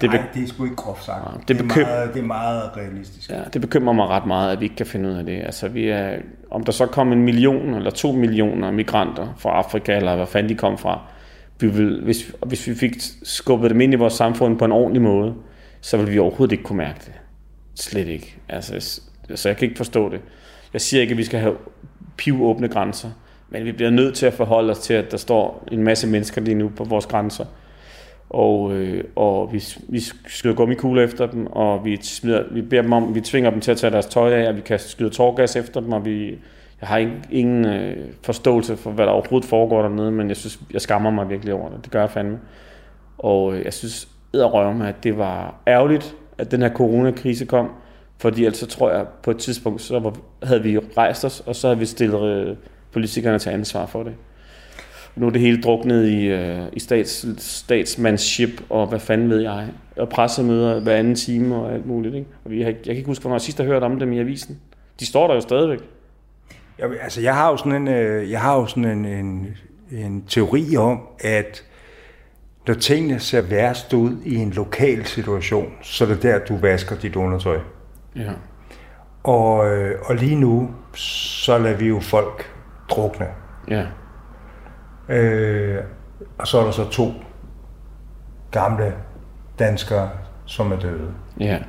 Det, 0.02 0.10
Nej, 0.10 0.24
det 0.34 0.44
er 0.44 0.48
sgu 0.48 0.64
ikke 0.64 0.76
groft 0.76 1.04
sagt. 1.06 1.26
Ja, 1.26 1.40
det, 1.40 1.48
det, 1.48 1.60
er 1.60 1.64
bekym- 1.64 1.86
meget, 1.86 2.14
det 2.14 2.20
er 2.20 2.26
meget 2.26 2.78
realistisk. 2.78 3.30
Ja, 3.30 3.40
det 3.54 3.62
bekymrer 3.62 3.94
mig 3.94 4.08
ret 4.08 4.26
meget, 4.26 4.52
at 4.52 4.60
vi 4.60 4.66
ikke 4.66 4.76
kan 4.76 4.86
finde 4.86 5.10
ud 5.10 5.14
af 5.14 5.26
det. 5.26 5.42
Altså, 5.42 5.68
vi 5.68 5.90
er, 5.90 6.16
om 6.52 6.64
der 6.64 6.72
så 6.72 6.86
kom 6.86 7.12
en 7.12 7.22
million 7.22 7.74
eller 7.74 7.92
to 7.92 8.12
millioner 8.12 8.72
migranter 8.72 9.28
fra 9.38 9.50
Afrika, 9.50 9.96
eller 9.98 10.16
hvad 10.16 10.28
fanden 10.28 10.50
de 10.50 10.56
kom 10.56 10.78
fra, 10.78 11.00
vi 11.62 11.67
vil, 11.67 12.02
hvis, 12.04 12.36
hvis 12.45 12.67
vi 12.67 12.76
fik 12.76 12.95
skubbet 13.24 13.69
dem 13.69 13.82
ind 13.82 13.93
i 13.93 13.95
vores 13.95 14.13
samfund 14.13 14.58
på 14.58 14.65
en 14.65 14.71
ordentlig 14.71 15.02
måde, 15.02 15.34
så 15.82 15.97
ville 15.97 16.12
vi 16.12 16.19
overhovedet 16.19 16.52
ikke 16.52 16.63
kunne 16.63 16.78
mærke 16.78 17.00
det. 17.06 17.13
Slet 17.76 18.08
ikke. 18.08 18.38
Altså, 18.50 18.80
så 18.80 19.02
altså, 19.30 19.50
jeg 19.50 19.58
kan 19.58 19.67
ikke 19.67 19.78
forstå 19.78 20.10
det. 20.10 20.21
Jeg 20.74 20.82
siger 20.82 21.02
ikke, 21.02 21.12
at 21.12 21.17
vi 21.17 21.24
skal 21.24 21.39
have 21.39 21.56
pivåbne 22.17 22.67
grænser, 22.67 23.10
men 23.50 23.65
vi 23.65 23.71
bliver 23.71 23.89
nødt 23.89 24.15
til 24.15 24.26
at 24.26 24.34
forholde 24.34 24.71
os 24.71 24.80
til, 24.80 24.93
at 24.93 25.12
der 25.12 25.17
står 25.17 25.67
en 25.71 25.84
masse 25.84 26.08
mennesker 26.08 26.41
lige 26.41 26.56
nu 26.56 26.71
på 26.76 26.84
vores 26.84 27.06
grænser, 27.06 27.45
og, 28.30 28.74
øh, 28.74 29.04
og 29.15 29.54
vi, 29.54 29.63
vi 29.89 30.00
skyder 30.28 30.56
gummikugler 30.56 31.04
efter 31.04 31.26
dem, 31.26 31.47
og 31.47 31.86
vi, 31.86 31.97
smider, 32.02 32.43
vi 32.52 32.62
beder 32.62 32.82
dem 32.82 32.93
om, 32.93 33.15
vi 33.15 33.21
tvinger 33.21 33.50
dem 33.50 33.62
til 33.62 33.71
at 33.71 33.78
tage 33.78 33.91
deres 33.91 34.06
tøj 34.06 34.34
af, 34.34 34.47
og 34.47 34.56
vi 34.56 34.62
kan 34.62 34.80
skyde 34.80 35.10
tårgas 35.10 35.56
efter 35.56 35.80
dem, 35.80 35.91
og 35.91 36.06
vi, 36.06 36.39
jeg 36.82 36.89
har 36.89 36.98
ingen, 36.98 37.24
ingen 37.32 37.65
øh, 37.65 37.98
forståelse 38.24 38.78
for, 38.78 38.91
hvad 38.91 39.06
der 39.06 39.12
overhovedet 39.12 39.50
foregår 39.50 39.82
dernede, 39.82 40.12
men 40.12 40.28
jeg 40.28 40.38
synes, 40.38 40.60
jeg 40.74 40.82
skammer 40.82 41.10
mig 41.10 41.30
virkelig 41.30 41.54
over 41.54 41.70
det. 41.70 41.80
Det 41.84 41.91
gør 41.91 42.00
jeg 42.00 42.10
fandme. 42.10 42.39
Og 43.17 43.56
øh, 43.56 43.65
jeg 43.65 43.74
synes, 43.74 44.08
mig, 44.34 44.88
at 44.88 45.04
det 45.04 45.17
var 45.17 45.56
ærgerligt, 45.67 46.15
at 46.38 46.52
den 46.52 46.62
her 46.62 46.70
coronakrise 46.70 47.46
kom, 47.46 47.70
fordi 48.17 48.46
ellers 48.46 48.58
så 48.58 48.67
tror 48.67 48.91
jeg, 48.91 49.06
på 49.24 49.32
et 49.32 49.38
tidspunkt, 49.38 49.82
så 49.82 50.00
var, 50.00 50.13
havde 50.44 50.63
vi 50.63 50.78
rejst 50.78 51.26
os, 51.26 51.39
og 51.39 51.56
så 51.56 51.67
havde 51.67 51.80
vi 51.80 51.86
stillet 51.86 52.24
øh, 52.24 52.56
politikerne 52.91 53.39
til 53.39 53.50
ansvar 53.50 53.86
for 53.86 54.04
det 54.04 54.13
nu 55.15 55.26
er 55.26 55.30
det 55.30 55.41
hele 55.41 55.62
druknet 55.62 56.08
i, 56.08 56.26
øh, 56.26 56.62
i 56.74 56.80
stats, 56.80 57.44
statsmanship, 57.44 58.63
og 58.70 58.88
hvad 58.88 59.00
fanden 59.00 59.30
ved 59.30 59.39
jeg, 59.39 59.67
og 59.98 60.10
pressemøder 60.10 60.80
hver 60.80 60.96
anden 60.96 61.15
time 61.15 61.56
og 61.56 61.74
alt 61.74 61.86
muligt. 61.86 62.15
Ikke? 62.15 62.28
Og 62.46 62.52
jeg, 62.52 62.65
jeg 62.65 62.76
kan 62.84 62.96
ikke 62.96 63.08
huske, 63.08 63.22
hvornår 63.22 63.36
jeg 63.36 63.41
sidst 63.41 63.58
har 63.58 63.65
hørt 63.65 63.84
om 63.84 64.00
dem 64.00 64.13
i 64.13 64.20
avisen. 64.20 64.60
De 65.00 65.06
står 65.06 65.28
der 65.28 65.34
jo 65.34 65.41
stadigvæk. 65.41 65.80
Jeg, 66.82 66.89
altså, 67.02 67.22
jeg 67.22 67.36
har 67.36 67.50
jo 67.50 67.58
sådan 67.58 67.74
en, 67.74 67.88
øh, 67.88 68.32
jeg 68.32 68.41
har 68.41 68.56
jo 68.56 68.65
sådan 68.65 68.86
en, 68.86 69.06
en, 69.06 69.58
en 69.91 70.26
teori 70.28 70.78
om, 70.78 71.08
at 71.20 71.63
når 72.67 72.74
tingene 72.74 73.20
ser 73.20 73.41
værst 73.41 73.94
ud 73.94 74.17
i 74.26 74.36
en 74.36 74.52
lokal 74.52 75.06
situation, 75.06 75.74
så 75.82 76.04
er 76.04 76.08
det 76.08 76.24
der, 76.24 76.39
du 76.39 76.58
vasker 76.58 76.96
dit 76.96 77.15
undertøj. 77.15 77.60
Ja. 78.15 78.32
Og, 79.24 79.72
øh, 79.72 80.00
og 80.06 80.15
lige 80.15 80.36
nu, 80.36 80.70
så 80.94 81.58
lader 81.58 81.78
vi 81.78 81.88
jo 81.88 82.00
folk 82.00 82.52
drukne. 82.89 83.28
Ja. 83.70 83.86
Øh, 85.10 85.84
og 86.38 86.48
så 86.48 86.60
er 86.60 86.63
der 86.63 86.72
så 86.72 86.89
to 86.89 87.12
gamle 88.52 88.94
danskere, 89.60 90.10
som 90.46 90.72
er 90.72 90.80
døde. 90.80 91.13
Ja. 91.39 91.60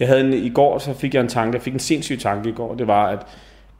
Jeg 0.00 0.08
havde 0.08 0.20
en, 0.20 0.32
I 0.32 0.50
går 0.50 0.78
så 0.78 0.94
fik 0.94 1.14
jeg 1.14 1.20
en 1.20 1.28
tanke, 1.28 1.56
jeg 1.56 1.62
fik 1.62 1.72
en 1.72 1.78
sindssyg 1.78 2.18
tanke 2.18 2.48
i 2.48 2.52
går, 2.52 2.74
det 2.74 2.86
var, 2.86 3.06
at 3.06 3.26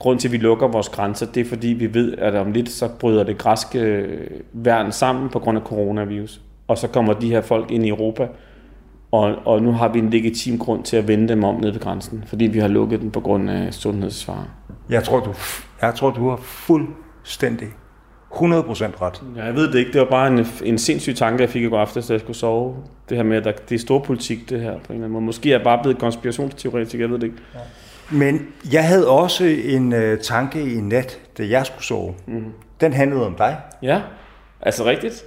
grund 0.00 0.18
til, 0.18 0.28
at 0.28 0.32
vi 0.32 0.36
lukker 0.36 0.68
vores 0.68 0.88
grænser, 0.88 1.26
det 1.26 1.40
er 1.40 1.48
fordi, 1.48 1.68
vi 1.68 1.94
ved, 1.94 2.14
at 2.18 2.34
om 2.34 2.52
lidt, 2.52 2.70
så 2.70 2.88
bryder 2.88 3.24
det 3.24 3.38
græske 3.38 4.06
værn 4.52 4.92
sammen 4.92 5.28
på 5.28 5.38
grund 5.38 5.58
af 5.58 5.64
coronavirus. 5.64 6.40
Og 6.68 6.78
så 6.78 6.88
kommer 6.88 7.12
de 7.12 7.30
her 7.30 7.40
folk 7.40 7.70
ind 7.70 7.86
i 7.86 7.88
Europa, 7.88 8.28
og, 9.12 9.34
og 9.44 9.62
nu 9.62 9.72
har 9.72 9.88
vi 9.88 9.98
en 9.98 10.10
legitim 10.10 10.58
grund 10.58 10.84
til 10.84 10.96
at 10.96 11.08
vende 11.08 11.28
dem 11.28 11.44
om 11.44 11.54
ned 11.54 11.70
ved 11.70 11.80
grænsen, 11.80 12.24
fordi 12.26 12.44
vi 12.44 12.58
har 12.58 12.68
lukket 12.68 13.00
den 13.00 13.10
på 13.10 13.20
grund 13.20 13.50
af 13.50 13.74
sundhedsfare. 13.74 14.44
Jeg 14.90 15.04
tror, 15.04 15.20
du, 15.20 15.34
jeg 15.82 15.94
tror, 15.94 16.10
du 16.10 16.28
har 16.28 16.36
fuldstændig 16.36 17.68
100% 18.32 18.34
ret. 18.34 19.22
Ja, 19.36 19.44
jeg 19.44 19.54
ved 19.54 19.72
det 19.72 19.78
ikke. 19.78 19.92
Det 19.92 20.00
var 20.00 20.06
bare 20.10 20.28
en, 20.28 20.46
en 20.64 20.78
sindssyg 20.78 21.16
tanke, 21.16 21.42
jeg 21.42 21.50
fik 21.50 21.62
i 21.62 21.68
går 21.68 21.78
aftes, 21.78 22.06
da 22.06 22.12
jeg 22.12 22.20
skulle 22.20 22.36
sove. 22.36 22.76
Det 23.08 23.16
her 23.16 23.24
med, 23.24 23.36
at 23.36 23.44
der, 23.44 23.52
det 23.52 23.74
er 23.74 23.78
stor 23.78 23.98
politik, 23.98 24.50
det 24.50 24.60
her 24.60 24.72
på 24.72 24.76
en 24.76 24.80
eller 24.92 24.94
anden 24.94 25.12
måde. 25.12 25.24
Måske 25.24 25.48
er 25.48 25.56
jeg 25.56 25.64
bare 25.64 25.78
blevet 25.82 25.98
konspirationsteoretisk, 25.98 26.94
jeg 27.00 27.10
ved 27.10 27.18
det 27.18 27.26
ikke. 27.26 27.36
Ja. 27.54 27.60
Men 28.12 28.46
jeg 28.72 28.88
havde 28.88 29.08
også 29.08 29.44
en 29.44 29.92
uh, 29.92 30.18
tanke 30.22 30.74
i 30.74 30.80
nat, 30.80 31.20
da 31.38 31.48
jeg 31.48 31.66
skulle 31.66 31.84
sove. 31.84 32.14
Mm. 32.26 32.52
Den 32.80 32.92
handlede 32.92 33.26
om 33.26 33.34
dig. 33.34 33.60
Ja, 33.82 34.02
altså 34.60 34.84
rigtigt? 34.84 35.24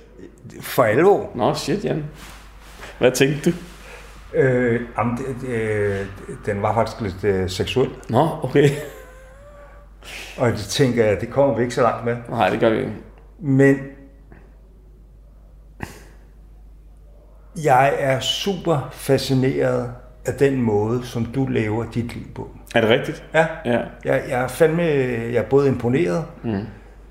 For 0.62 0.84
alvor. 0.84 1.30
Nå, 1.36 1.54
shit, 1.54 1.86
Jan. 1.86 2.06
Hvad 3.00 3.12
tænkte 3.12 3.52
du? 3.52 3.56
Øh, 4.34 4.82
jamen, 4.98 5.18
det, 5.18 5.26
det, 5.42 6.08
den 6.46 6.62
var 6.62 6.74
faktisk 6.74 7.02
lidt 7.02 7.24
øh, 7.24 7.50
seksuel. 7.50 7.90
Nå, 8.10 8.28
okay. 8.44 8.70
Og 10.38 10.52
det 10.52 10.60
tænker 10.60 11.06
jeg, 11.06 11.22
det 11.22 11.30
kommer 11.30 11.56
vi 11.56 11.62
ikke 11.62 11.76
så 11.76 11.82
langt 11.82 12.06
med. 12.06 12.18
Nej, 12.30 12.50
det 12.50 12.60
gør 12.60 12.70
vi 12.70 12.78
ikke. 12.78 12.94
Men 13.40 13.78
jeg 17.64 17.94
er 18.00 18.20
super 18.20 18.90
fascineret 18.92 19.94
af 20.26 20.34
den 20.34 20.62
måde, 20.62 21.06
som 21.06 21.26
du 21.26 21.46
lever 21.46 21.86
dit 21.94 22.16
liv 22.16 22.24
på. 22.36 22.50
Er 22.76 22.82
det 22.82 22.90
rigtigt? 22.90 23.24
Ja. 23.34 23.48
ja. 23.66 23.80
Jeg, 24.06 24.24
jeg 24.30 24.44
er 24.44 24.48
fandme, 24.48 24.82
jeg 24.82 25.36
er 25.36 25.50
både 25.50 25.68
imponeret 25.68 26.26
mm. 26.44 26.66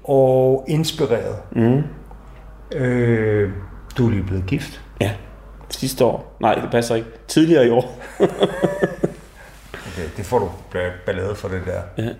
og 0.04 0.64
inspireret. 0.68 1.36
Mm. 1.52 1.82
Øh, 2.76 3.50
du 3.98 4.06
er 4.06 4.10
lige 4.10 4.22
blevet 4.22 4.46
gift. 4.46 4.82
Ja, 5.00 5.10
sidste 5.68 6.04
år. 6.04 6.36
Nej, 6.40 6.54
det 6.54 6.70
passer 6.70 6.94
ikke. 6.94 7.08
Tidligere 7.28 7.66
i 7.66 7.70
år. 7.70 8.00
okay, 9.88 10.08
det 10.16 10.24
får 10.24 10.38
du 10.38 10.48
ballade 11.06 11.34
for 11.34 11.48
det 11.48 11.62
der. 11.66 12.04
Ja, 12.04 12.10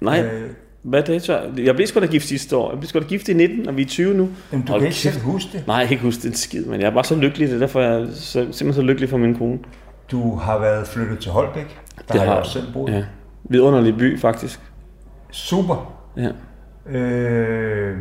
Nej, 0.00 0.20
øh, 0.20 0.50
hvad 0.82 1.02
det 1.02 1.22
så? 1.22 1.40
Jeg 1.56 1.74
blev 1.74 1.86
sgu 1.86 2.00
da 2.00 2.06
gift 2.06 2.26
sidste 2.26 2.56
år. 2.56 2.70
Jeg 2.70 2.78
blev 2.78 2.88
sgu 2.88 2.98
da 2.98 3.04
gift 3.04 3.28
i 3.28 3.32
19, 3.32 3.68
og 3.68 3.76
vi 3.76 3.82
er 3.82 3.86
20 3.86 4.14
nu. 4.14 4.28
Men 4.50 4.62
du 4.62 4.72
og 4.72 4.78
kan 4.78 4.86
ikke 4.86 4.98
selv 4.98 5.20
huske 5.20 5.50
det? 5.52 5.66
Nej, 5.66 5.76
jeg 5.76 5.86
kan 5.86 5.94
ikke 5.94 6.04
huske 6.04 6.28
det 6.28 6.38
skid, 6.38 6.64
men 6.64 6.80
jeg 6.80 6.86
er 6.86 6.90
bare 6.90 7.04
så 7.04 7.16
lykkelig. 7.16 7.48
Det 7.48 7.54
er 7.54 7.58
derfor, 7.58 7.80
jeg 7.80 8.00
er 8.00 8.06
så, 8.14 8.32
simpelthen 8.32 8.72
så 8.72 8.82
lykkelig 8.82 9.10
for 9.10 9.16
min 9.16 9.34
kone. 9.34 9.58
Du 10.10 10.36
har 10.36 10.58
været 10.58 10.86
flyttet 10.86 11.18
til 11.18 11.30
Holbæk. 11.30 11.80
Der 11.96 12.02
det 12.12 12.20
har 12.20 12.26
jeg 12.26 12.36
også 12.36 12.52
selv 12.52 12.72
boet. 12.72 12.92
Ja. 12.92 13.04
Vidunderlig 13.44 13.96
by, 13.96 14.20
faktisk. 14.20 14.60
Super. 15.30 15.92
Ja. 16.16 16.30
Øh, 16.98 17.98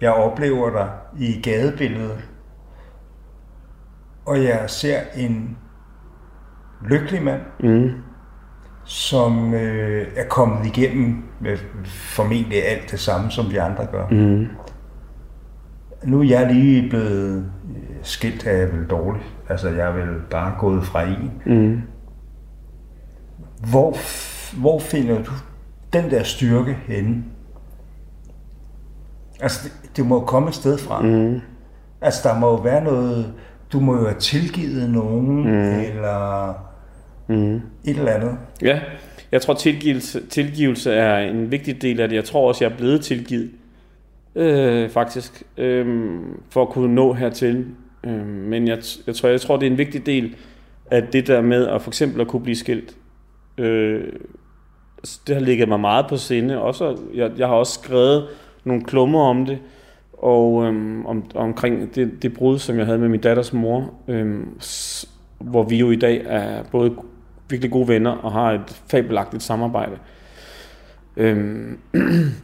jeg 0.00 0.12
oplever 0.12 0.70
dig 0.70 0.90
i 1.18 1.40
gadebilledet, 1.42 2.18
og 4.26 4.44
jeg 4.44 4.64
ser 4.66 5.00
en 5.16 5.58
lykkelig 6.88 7.22
mand, 7.22 7.40
mm 7.60 7.92
som 8.84 9.54
øh, 9.54 10.06
er 10.16 10.24
kommet 10.28 10.66
igennem 10.66 11.22
med 11.40 11.56
formentlig 11.84 12.64
alt 12.64 12.90
det 12.90 13.00
samme, 13.00 13.30
som 13.30 13.50
vi 13.50 13.56
andre 13.56 13.86
gør. 13.92 14.08
Mm. 14.08 14.46
Nu 16.04 16.20
er 16.20 16.24
jeg 16.24 16.54
lige 16.54 16.88
blevet 16.88 17.36
øh, 17.36 17.42
skilt 18.02 18.46
af 18.46 18.72
vel 18.72 18.86
dårligt. 18.86 19.24
Altså, 19.48 19.68
jeg 19.68 19.88
er 19.88 19.92
vel 19.92 20.20
bare 20.30 20.54
gået 20.58 20.84
fra 20.84 21.02
en. 21.02 21.30
Mm. 21.46 21.80
Hvor, 23.70 23.96
hvor 24.60 24.78
finder 24.78 25.22
du 25.22 25.30
den 25.92 26.10
der 26.10 26.22
styrke 26.22 26.78
henne? 26.86 27.24
Altså, 29.40 29.68
det, 29.68 29.96
det 29.96 30.06
må 30.06 30.14
jo 30.14 30.20
komme 30.24 30.48
et 30.48 30.54
sted 30.54 30.78
fra. 30.78 31.02
Mm. 31.02 31.40
Altså, 32.00 32.28
der 32.28 32.38
må 32.38 32.50
jo 32.50 32.56
være 32.56 32.84
noget... 32.84 33.34
Du 33.72 33.80
må 33.80 33.96
jo 33.96 34.04
have 34.04 34.18
tilgivet 34.18 34.90
nogen, 34.90 35.42
mm. 35.42 35.80
eller 35.80 36.52
mm. 37.28 37.54
et 37.54 37.62
eller 37.84 38.12
andet. 38.12 38.36
Ja, 38.62 38.80
jeg 39.32 39.42
tror 39.42 39.54
tilgivelse, 39.54 40.26
tilgivelse 40.26 40.92
er 40.92 41.18
en 41.18 41.50
vigtig 41.50 41.82
del 41.82 42.00
af 42.00 42.08
det. 42.08 42.16
Jeg 42.16 42.24
tror 42.24 42.48
også, 42.48 42.64
jeg 42.64 42.72
er 42.72 42.76
blevet 42.76 43.00
tilgivet, 43.00 43.50
øh, 44.34 44.90
faktisk, 44.90 45.42
øh, 45.56 46.18
for 46.50 46.62
at 46.62 46.68
kunne 46.68 46.94
nå 46.94 47.12
hertil. 47.12 47.66
Øh, 48.04 48.26
men 48.26 48.68
jeg, 48.68 48.78
jeg, 49.06 49.14
tror, 49.14 49.28
jeg 49.28 49.40
tror, 49.40 49.56
det 49.56 49.66
er 49.66 49.70
en 49.70 49.78
vigtig 49.78 50.06
del 50.06 50.36
af 50.90 51.02
det 51.02 51.26
der 51.26 51.40
med 51.40 51.66
at 51.66 51.82
for 51.82 51.90
eksempel 51.90 52.20
at 52.20 52.28
kunne 52.28 52.42
blive 52.42 52.56
skilt. 52.56 52.96
Øh, 53.58 54.04
altså, 54.98 55.20
det 55.26 55.34
har 55.34 55.42
ligget 55.42 55.68
mig 55.68 55.80
meget 55.80 56.06
på 56.08 56.16
sinde. 56.16 56.62
Også, 56.62 56.98
jeg, 57.14 57.30
jeg 57.36 57.48
har 57.48 57.54
også 57.54 57.72
skrevet 57.72 58.28
nogle 58.64 58.84
klummer 58.84 59.20
om 59.20 59.46
det, 59.46 59.58
og 60.12 60.64
øhm, 60.64 61.06
om, 61.06 61.24
omkring 61.34 61.94
det, 61.94 62.22
det 62.22 62.34
brud, 62.34 62.58
som 62.58 62.78
jeg 62.78 62.86
havde 62.86 62.98
med 62.98 63.08
min 63.08 63.20
datters 63.20 63.52
mor, 63.52 63.94
øhm, 64.08 64.60
hvor 65.38 65.62
vi 65.62 65.76
jo 65.76 65.90
i 65.90 65.96
dag 65.96 66.22
er 66.26 66.62
både 66.70 66.96
virkelig 67.50 67.70
gode 67.70 67.88
venner 67.88 68.10
og 68.10 68.32
har 68.32 68.52
et 68.52 68.82
fabelagtigt 68.90 69.42
samarbejde. 69.42 69.98
Øhm, 71.16 71.78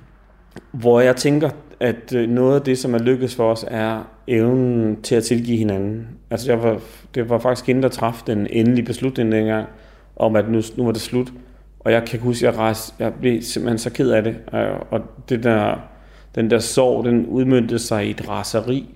hvor 0.72 1.00
jeg 1.00 1.16
tænker, 1.16 1.50
at 1.80 2.14
øh, 2.14 2.28
noget 2.28 2.54
af 2.54 2.62
det, 2.62 2.78
som 2.78 2.94
er 2.94 2.98
lykkedes 2.98 3.34
for 3.34 3.52
os, 3.52 3.64
er 3.68 4.02
evnen 4.26 5.02
til 5.02 5.14
at 5.14 5.24
tilgive 5.24 5.58
hinanden. 5.58 6.08
Altså 6.30 6.52
jeg 6.52 6.62
var, 6.62 6.80
det 7.14 7.28
var 7.28 7.38
faktisk 7.38 7.66
hende, 7.66 7.82
der 7.82 7.88
træffede 7.88 8.32
den 8.32 8.46
endelige 8.50 8.84
beslutning 8.84 9.32
dengang, 9.32 9.66
om 10.16 10.36
at 10.36 10.50
nu, 10.50 10.62
nu 10.76 10.84
var 10.84 10.92
det 10.92 11.00
slut. 11.00 11.32
Og 11.80 11.92
jeg 11.92 12.04
kan 12.04 12.20
huske, 12.20 12.48
at 12.48 12.52
jeg, 12.52 12.60
rejste, 12.60 12.94
jeg 12.98 13.14
blev 13.14 13.42
simpelthen 13.42 13.78
så 13.78 13.90
ked 13.90 14.10
af 14.10 14.24
det. 14.24 14.36
Og 14.90 15.00
det 15.28 15.42
der, 15.42 15.76
den 16.34 16.50
der 16.50 16.58
sorg, 16.58 17.04
den 17.04 17.26
udmyndte 17.26 17.78
sig 17.78 18.06
i 18.06 18.10
et 18.10 18.28
raseri. 18.28 18.94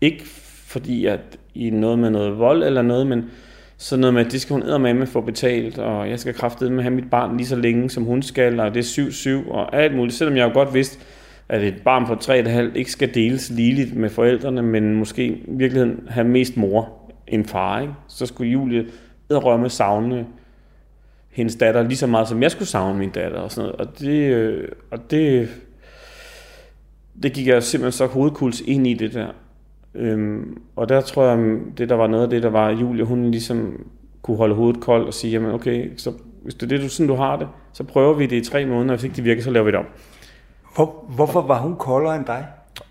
Ikke 0.00 0.24
fordi, 0.66 1.06
at 1.06 1.20
i 1.54 1.70
noget 1.70 1.98
med 1.98 2.10
noget 2.10 2.38
vold 2.38 2.62
eller 2.62 2.82
noget, 2.82 3.06
men 3.06 3.24
så 3.76 3.96
noget 3.96 4.14
med, 4.14 4.26
at 4.26 4.32
det 4.32 4.40
skal 4.40 4.54
hun 4.54 4.82
med 4.82 5.06
få 5.06 5.20
betalt, 5.20 5.78
og 5.78 6.10
jeg 6.10 6.20
skal 6.20 6.34
kraftedeme 6.34 6.82
have 6.82 6.94
mit 6.94 7.10
barn 7.10 7.36
lige 7.36 7.46
så 7.46 7.56
længe, 7.56 7.90
som 7.90 8.04
hun 8.04 8.22
skal, 8.22 8.60
og 8.60 8.74
det 8.74 8.98
er 8.98 9.42
7-7 9.46 9.52
og 9.52 9.76
alt 9.76 9.96
muligt. 9.96 10.16
Selvom 10.16 10.36
jeg 10.36 10.48
jo 10.48 10.52
godt 10.52 10.74
vidste, 10.74 10.98
at 11.50 11.64
et 11.64 11.82
barn 11.84 12.06
på 12.06 12.12
3,5 12.12 12.74
ikke 12.74 12.92
skal 12.92 13.14
deles 13.14 13.50
ligeligt 13.50 13.96
med 13.96 14.10
forældrene, 14.10 14.62
men 14.62 14.96
måske 14.96 15.26
i 15.26 15.44
virkeligheden 15.48 16.00
have 16.08 16.28
mest 16.28 16.56
mor 16.56 17.12
end 17.28 17.44
far. 17.44 17.80
Ikke? 17.80 17.92
Så 18.08 18.26
skulle 18.26 18.50
Julie 18.50 18.86
rømme 19.30 19.68
savne 19.68 20.26
hendes 21.30 21.56
datter 21.56 21.82
lige 21.82 21.96
så 21.96 22.06
meget, 22.06 22.28
som 22.28 22.42
jeg 22.42 22.50
skulle 22.50 22.68
savne 22.68 22.98
min 22.98 23.10
datter 23.10 23.38
og 23.38 23.52
sådan 23.52 23.70
noget. 23.70 23.80
Og 23.80 24.00
det, 24.00 24.34
øh, 24.34 24.68
og 24.90 25.10
det, 25.10 25.48
det 27.22 27.32
gik 27.32 27.46
jeg 27.46 27.62
simpelthen 27.62 27.92
så 27.92 28.06
hovedkuls 28.06 28.60
ind 28.60 28.86
i 28.86 28.94
det 28.94 29.14
der. 29.14 29.28
Øhm, 29.94 30.62
og 30.76 30.88
der 30.88 31.00
tror 31.00 31.24
jeg, 31.24 31.58
det 31.78 31.88
der 31.88 31.94
var 31.94 32.06
noget 32.06 32.24
af 32.24 32.30
det, 32.30 32.42
der 32.42 32.50
var, 32.50 32.70
Julie, 32.70 33.04
hun 33.04 33.30
ligesom 33.30 33.86
kunne 34.22 34.36
holde 34.36 34.54
hovedet 34.54 34.80
koldt 34.80 35.06
og 35.06 35.14
sige, 35.14 35.30
jamen 35.30 35.50
okay, 35.50 35.90
så 35.96 36.12
hvis 36.42 36.54
det 36.54 36.62
er 36.62 36.66
det, 36.66 36.80
du, 36.80 36.88
sådan 36.88 37.08
du 37.08 37.14
har 37.14 37.36
det, 37.36 37.48
så 37.72 37.84
prøver 37.84 38.14
vi 38.14 38.26
det 38.26 38.36
i 38.36 38.50
tre 38.50 38.66
måneder, 38.66 38.92
og 38.92 38.96
hvis 38.96 39.04
ikke 39.04 39.16
det 39.16 39.24
virker, 39.24 39.42
så 39.42 39.50
laver 39.50 39.64
vi 39.64 39.70
det 39.70 39.78
om. 39.78 39.86
Hvor, 40.74 41.04
hvorfor 41.08 41.40
var 41.40 41.58
hun 41.58 41.76
koldere 41.76 42.16
end 42.16 42.24
dig? 42.24 42.46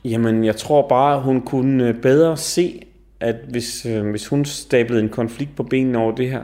Jamen, 0.05 0.43
jeg 0.43 0.55
tror 0.55 0.87
bare, 0.87 1.15
at 1.15 1.21
hun 1.21 1.41
kunne 1.41 1.87
øh, 1.87 2.01
bedre 2.01 2.37
se, 2.37 2.85
at 3.19 3.35
hvis, 3.49 3.85
øh, 3.85 4.09
hvis 4.09 4.27
hun 4.27 4.45
stablede 4.45 5.01
en 5.01 5.09
konflikt 5.09 5.55
på 5.55 5.63
benene 5.63 5.97
over 5.97 6.15
det 6.15 6.29
her, 6.29 6.43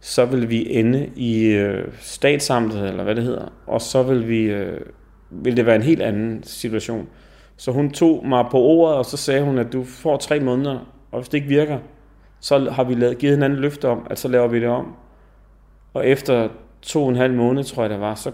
så 0.00 0.24
vil 0.24 0.50
vi 0.50 0.72
ende 0.78 1.10
i 1.16 1.44
øh, 1.44 1.92
statsamtet, 2.00 2.88
eller 2.88 3.04
hvad 3.04 3.14
det 3.14 3.24
hedder, 3.24 3.52
og 3.66 3.80
så 3.80 4.02
vil, 4.02 4.28
vi, 4.28 4.42
øh, 4.42 4.80
vil 5.30 5.56
det 5.56 5.66
være 5.66 5.76
en 5.76 5.82
helt 5.82 6.02
anden 6.02 6.42
situation. 6.42 7.08
Så 7.56 7.72
hun 7.72 7.90
tog 7.90 8.26
mig 8.26 8.46
på 8.50 8.58
ordet, 8.58 8.96
og 8.96 9.04
så 9.04 9.16
sagde 9.16 9.42
hun, 9.42 9.58
at 9.58 9.72
du 9.72 9.84
får 9.84 10.16
tre 10.16 10.40
måneder, 10.40 10.78
og 11.12 11.20
hvis 11.20 11.28
det 11.28 11.38
ikke 11.38 11.48
virker, 11.48 11.78
så 12.40 12.70
har 12.70 12.84
vi 12.84 12.94
lavet, 12.94 13.18
givet 13.18 13.36
hinanden 13.36 13.58
løfte 13.58 13.88
om, 13.88 14.06
at 14.10 14.18
så 14.18 14.28
laver 14.28 14.48
vi 14.48 14.60
det 14.60 14.68
om. 14.68 14.94
Og 15.94 16.06
efter 16.06 16.48
to 16.82 17.02
og 17.02 17.08
en 17.08 17.16
halv 17.16 17.34
måned, 17.34 17.64
tror 17.64 17.82
jeg 17.82 17.90
det 17.90 18.00
var, 18.00 18.14
så 18.14 18.30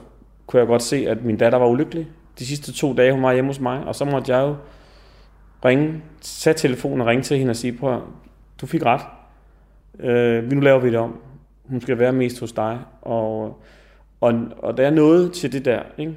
kunne 0.47 0.61
jeg 0.61 0.67
godt 0.67 0.83
se, 0.83 0.97
at 1.09 1.25
min 1.25 1.37
datter 1.37 1.59
var 1.59 1.67
ulykkelig. 1.67 2.09
De 2.39 2.47
sidste 2.47 2.73
to 2.73 2.95
dage, 2.95 3.13
hun 3.13 3.23
var 3.23 3.33
hjemme 3.33 3.49
hos 3.49 3.61
mig, 3.61 3.85
og 3.85 3.95
så 3.95 4.05
måtte 4.05 4.33
jeg 4.33 4.49
jo 4.49 4.57
ringe, 5.65 6.03
tage 6.21 6.55
telefonen 6.55 7.01
og 7.01 7.07
ringe 7.07 7.23
til 7.23 7.39
hende 7.39 7.51
og 7.51 7.57
sige, 7.57 7.73
prøv 7.73 8.01
du 8.61 8.67
fik 8.67 8.83
ret. 8.85 9.01
Øh, 10.01 10.53
nu 10.53 10.61
laver 10.61 10.79
vi 10.79 10.89
det 10.89 10.99
om. 10.99 11.21
Hun 11.65 11.81
skal 11.81 11.99
være 11.99 12.13
mest 12.13 12.41
hos 12.41 12.53
dig. 12.53 12.79
Og, 13.03 13.61
og, 14.21 14.35
og 14.59 14.77
der 14.77 14.87
er 14.87 14.91
noget 14.91 15.33
til 15.33 15.53
det 15.53 15.65
der, 15.65 15.83
ikke? 15.99 16.17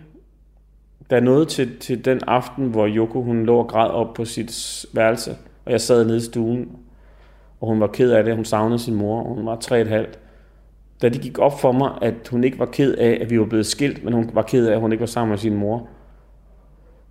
Der 1.09 1.15
er 1.15 1.21
noget 1.21 1.47
til, 1.47 1.79
til 1.79 2.05
den 2.05 2.19
aften, 2.27 2.67
hvor 2.67 2.87
Yoko 2.87 3.21
hun 3.21 3.45
lå 3.45 3.57
og 3.57 3.67
græd 3.67 3.89
op 3.89 4.13
på 4.13 4.25
sit 4.25 4.85
værelse, 4.93 5.37
og 5.65 5.71
jeg 5.71 5.81
sad 5.81 6.05
nede 6.05 6.17
i 6.17 6.21
stuen, 6.21 6.77
og 7.61 7.67
hun 7.67 7.79
var 7.79 7.87
ked 7.87 8.11
af 8.11 8.23
det, 8.23 8.35
hun 8.35 8.45
savnede 8.45 8.79
sin 8.79 8.95
mor, 8.95 9.21
og 9.21 9.35
hun 9.35 9.45
var 9.45 9.55
tre 9.55 9.81
et 9.81 9.87
halvt. 9.87 10.19
Da 11.01 11.09
det 11.09 11.21
gik 11.21 11.39
op 11.39 11.59
for 11.59 11.71
mig, 11.71 11.91
at 12.01 12.27
hun 12.31 12.43
ikke 12.43 12.59
var 12.59 12.65
ked 12.65 12.93
af, 12.93 13.17
at 13.21 13.29
vi 13.29 13.39
var 13.39 13.45
blevet 13.45 13.65
skilt, 13.65 14.03
men 14.03 14.13
hun 14.13 14.29
var 14.33 14.41
ked 14.41 14.67
af, 14.67 14.73
at 14.73 14.79
hun 14.79 14.91
ikke 14.91 14.99
var 14.99 15.07
sammen 15.07 15.29
med 15.29 15.37
sin 15.37 15.55
mor, 15.55 15.87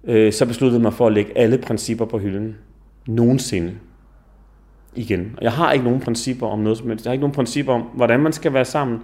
øh, 0.04 0.32
så 0.32 0.46
besluttede 0.46 0.78
jeg 0.78 0.82
mig 0.82 0.92
for 0.92 1.06
at 1.06 1.12
lægge 1.12 1.38
alle 1.38 1.58
principper 1.58 2.04
på 2.04 2.18
hylden. 2.18 2.56
Nogensinde. 3.06 3.72
Igen. 4.94 5.34
Og 5.36 5.42
jeg 5.42 5.52
har 5.52 5.72
ikke 5.72 5.84
nogen 5.84 6.00
principper 6.00 6.46
om 6.46 6.58
noget 6.58 6.78
som 6.78 6.88
helst. 6.88 7.04
Jeg 7.04 7.10
har 7.10 7.12
ikke 7.12 7.22
nogen 7.22 7.34
principper 7.34 7.72
om, 7.72 7.80
hvordan 7.80 8.20
man 8.20 8.32
skal 8.32 8.52
være 8.52 8.64
sammen, 8.64 8.98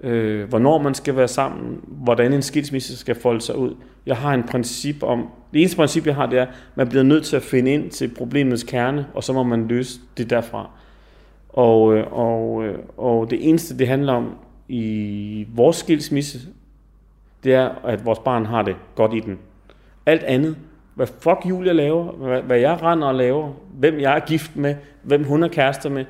øh, 0.00 0.48
hvornår 0.48 0.82
man 0.82 0.94
skal 0.94 1.16
være 1.16 1.28
sammen, 1.28 1.80
hvordan 1.86 2.32
en 2.32 2.42
skilsmisse 2.42 2.96
skal 2.96 3.14
folde 3.14 3.40
sig 3.40 3.56
ud. 3.56 3.74
Jeg 4.06 4.16
har 4.16 4.34
en 4.34 4.42
princip 4.42 5.02
om, 5.02 5.28
det 5.52 5.60
eneste 5.60 5.76
princip, 5.76 6.06
jeg 6.06 6.14
har, 6.14 6.26
det 6.26 6.38
er, 6.38 6.42
at 6.42 6.48
man 6.74 6.88
bliver 6.88 7.02
nødt 7.02 7.24
til 7.24 7.36
at 7.36 7.42
finde 7.42 7.72
ind 7.72 7.90
til 7.90 8.14
problemets 8.18 8.62
kerne, 8.62 9.06
og 9.14 9.24
så 9.24 9.32
må 9.32 9.42
man 9.42 9.68
løse 9.68 10.00
det 10.16 10.30
derfra. 10.30 10.70
Og, 11.48 11.94
øh, 11.94 12.12
og, 12.12 12.64
øh, 12.64 12.78
og 12.96 13.30
det 13.30 13.48
eneste, 13.48 13.78
det 13.78 13.88
handler 13.88 14.12
om 14.12 14.34
i 14.68 15.46
vores 15.54 15.76
skilsmisse, 15.76 16.38
det 17.44 17.54
er, 17.54 17.68
at 17.68 18.04
vores 18.04 18.18
barn 18.18 18.46
har 18.46 18.62
det 18.62 18.76
godt 18.94 19.14
i 19.14 19.20
den. 19.20 19.38
Alt 20.06 20.22
andet, 20.22 20.56
hvad 20.94 21.06
fuck 21.06 21.38
Julia 21.48 21.72
laver, 21.72 22.12
hvad, 22.12 22.42
hvad 22.42 22.58
jeg 22.58 22.82
render 22.82 23.06
og 23.06 23.14
laver, 23.14 23.52
hvem 23.78 24.00
jeg 24.00 24.16
er 24.16 24.20
gift 24.20 24.56
med, 24.56 24.74
hvem 25.02 25.24
hun 25.24 25.42
er 25.42 25.48
kærester 25.48 25.90
med, 25.90 26.04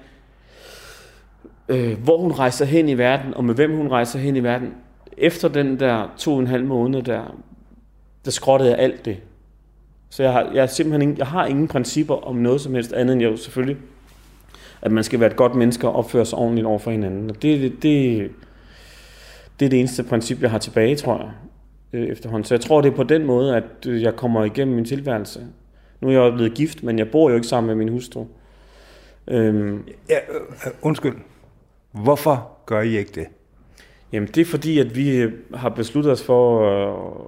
øh, 1.69 1.99
hvor 1.99 2.19
hun 2.19 2.33
rejser 2.33 2.65
hen 2.65 2.89
i 2.89 2.99
verden, 2.99 3.35
og 3.35 3.45
med 3.45 3.55
hvem 3.55 3.77
hun 3.77 3.89
rejser 3.89 4.19
hen 4.19 4.37
i 4.37 4.43
verden. 4.43 4.75
Efter 5.19 5.49
den 5.49 5.81
der 5.81 6.15
to 6.19 6.35
og 6.35 6.41
en 6.41 6.47
halv 6.47 6.65
måned 6.65 7.03
der, 7.03 7.37
der 8.25 8.31
skrottede 8.31 8.71
jeg 8.71 8.79
alt 8.79 9.05
det. 9.05 9.17
Så 10.11 10.23
jeg 10.23 10.33
har, 10.33 10.51
jeg, 10.55 10.63
har 10.63 10.67
simpelthen 10.67 11.03
ingen, 11.03 11.19
jeg 11.19 11.27
har 11.27 11.47
ingen 11.47 11.69
principper 11.69 12.15
om 12.15 12.37
noget 12.37 12.61
som 12.61 12.75
helst 12.75 12.93
andet 12.93 13.13
end 13.13 13.23
jo 13.23 13.37
selvfølgelig, 13.37 13.77
at 14.83 14.93
man 14.93 15.05
skal 15.05 15.21
være 15.21 15.31
et 15.31 15.37
godt 15.37 15.55
menneske 15.55 15.89
og 15.89 15.97
opføre 15.97 16.27
sig 16.27 16.39
ordentligt 16.39 16.67
over 16.67 16.79
for 16.79 16.91
hinanden. 16.91 17.31
Og 17.31 17.43
det, 17.43 17.61
det, 17.61 17.83
det, 17.83 18.31
det 19.61 19.67
er 19.67 19.71
det 19.71 19.79
eneste 19.79 20.03
princip, 20.03 20.43
jeg 20.43 20.51
har 20.51 20.59
tilbage, 20.59 20.97
tror 20.97 21.19
jeg, 21.19 21.31
øh, 21.93 22.07
efterhånden. 22.09 22.45
Så 22.45 22.55
jeg 22.55 22.61
tror, 22.61 22.81
det 22.81 22.93
er 22.93 22.97
på 22.97 23.03
den 23.03 23.27
måde, 23.27 23.57
at 23.57 23.87
øh, 23.87 24.03
jeg 24.03 24.17
kommer 24.17 24.45
igennem 24.45 24.75
min 24.75 24.85
tilværelse. 24.85 25.47
Nu 26.01 26.09
er 26.09 26.13
jeg 26.13 26.19
jo 26.19 26.31
blevet 26.31 26.55
gift, 26.55 26.83
men 26.83 26.99
jeg 26.99 27.11
bor 27.11 27.31
jo 27.31 27.35
ikke 27.35 27.47
sammen 27.47 27.67
med 27.67 27.85
min 27.85 27.93
hustru. 27.93 28.27
Øhm, 29.29 29.85
ja, 30.09 30.17
øh, 30.17 30.73
undskyld. 30.83 31.15
Hvorfor 31.93 32.51
gør 32.67 32.81
I 32.81 32.97
ikke 32.97 33.13
det? 33.15 33.27
Jamen, 34.13 34.29
det 34.29 34.41
er 34.41 34.45
fordi, 34.45 34.79
at 34.79 34.97
vi 34.97 35.27
har 35.55 35.69
besluttet 35.69 36.13
os 36.13 36.25
for, 36.25 36.63
øh, 36.63 37.27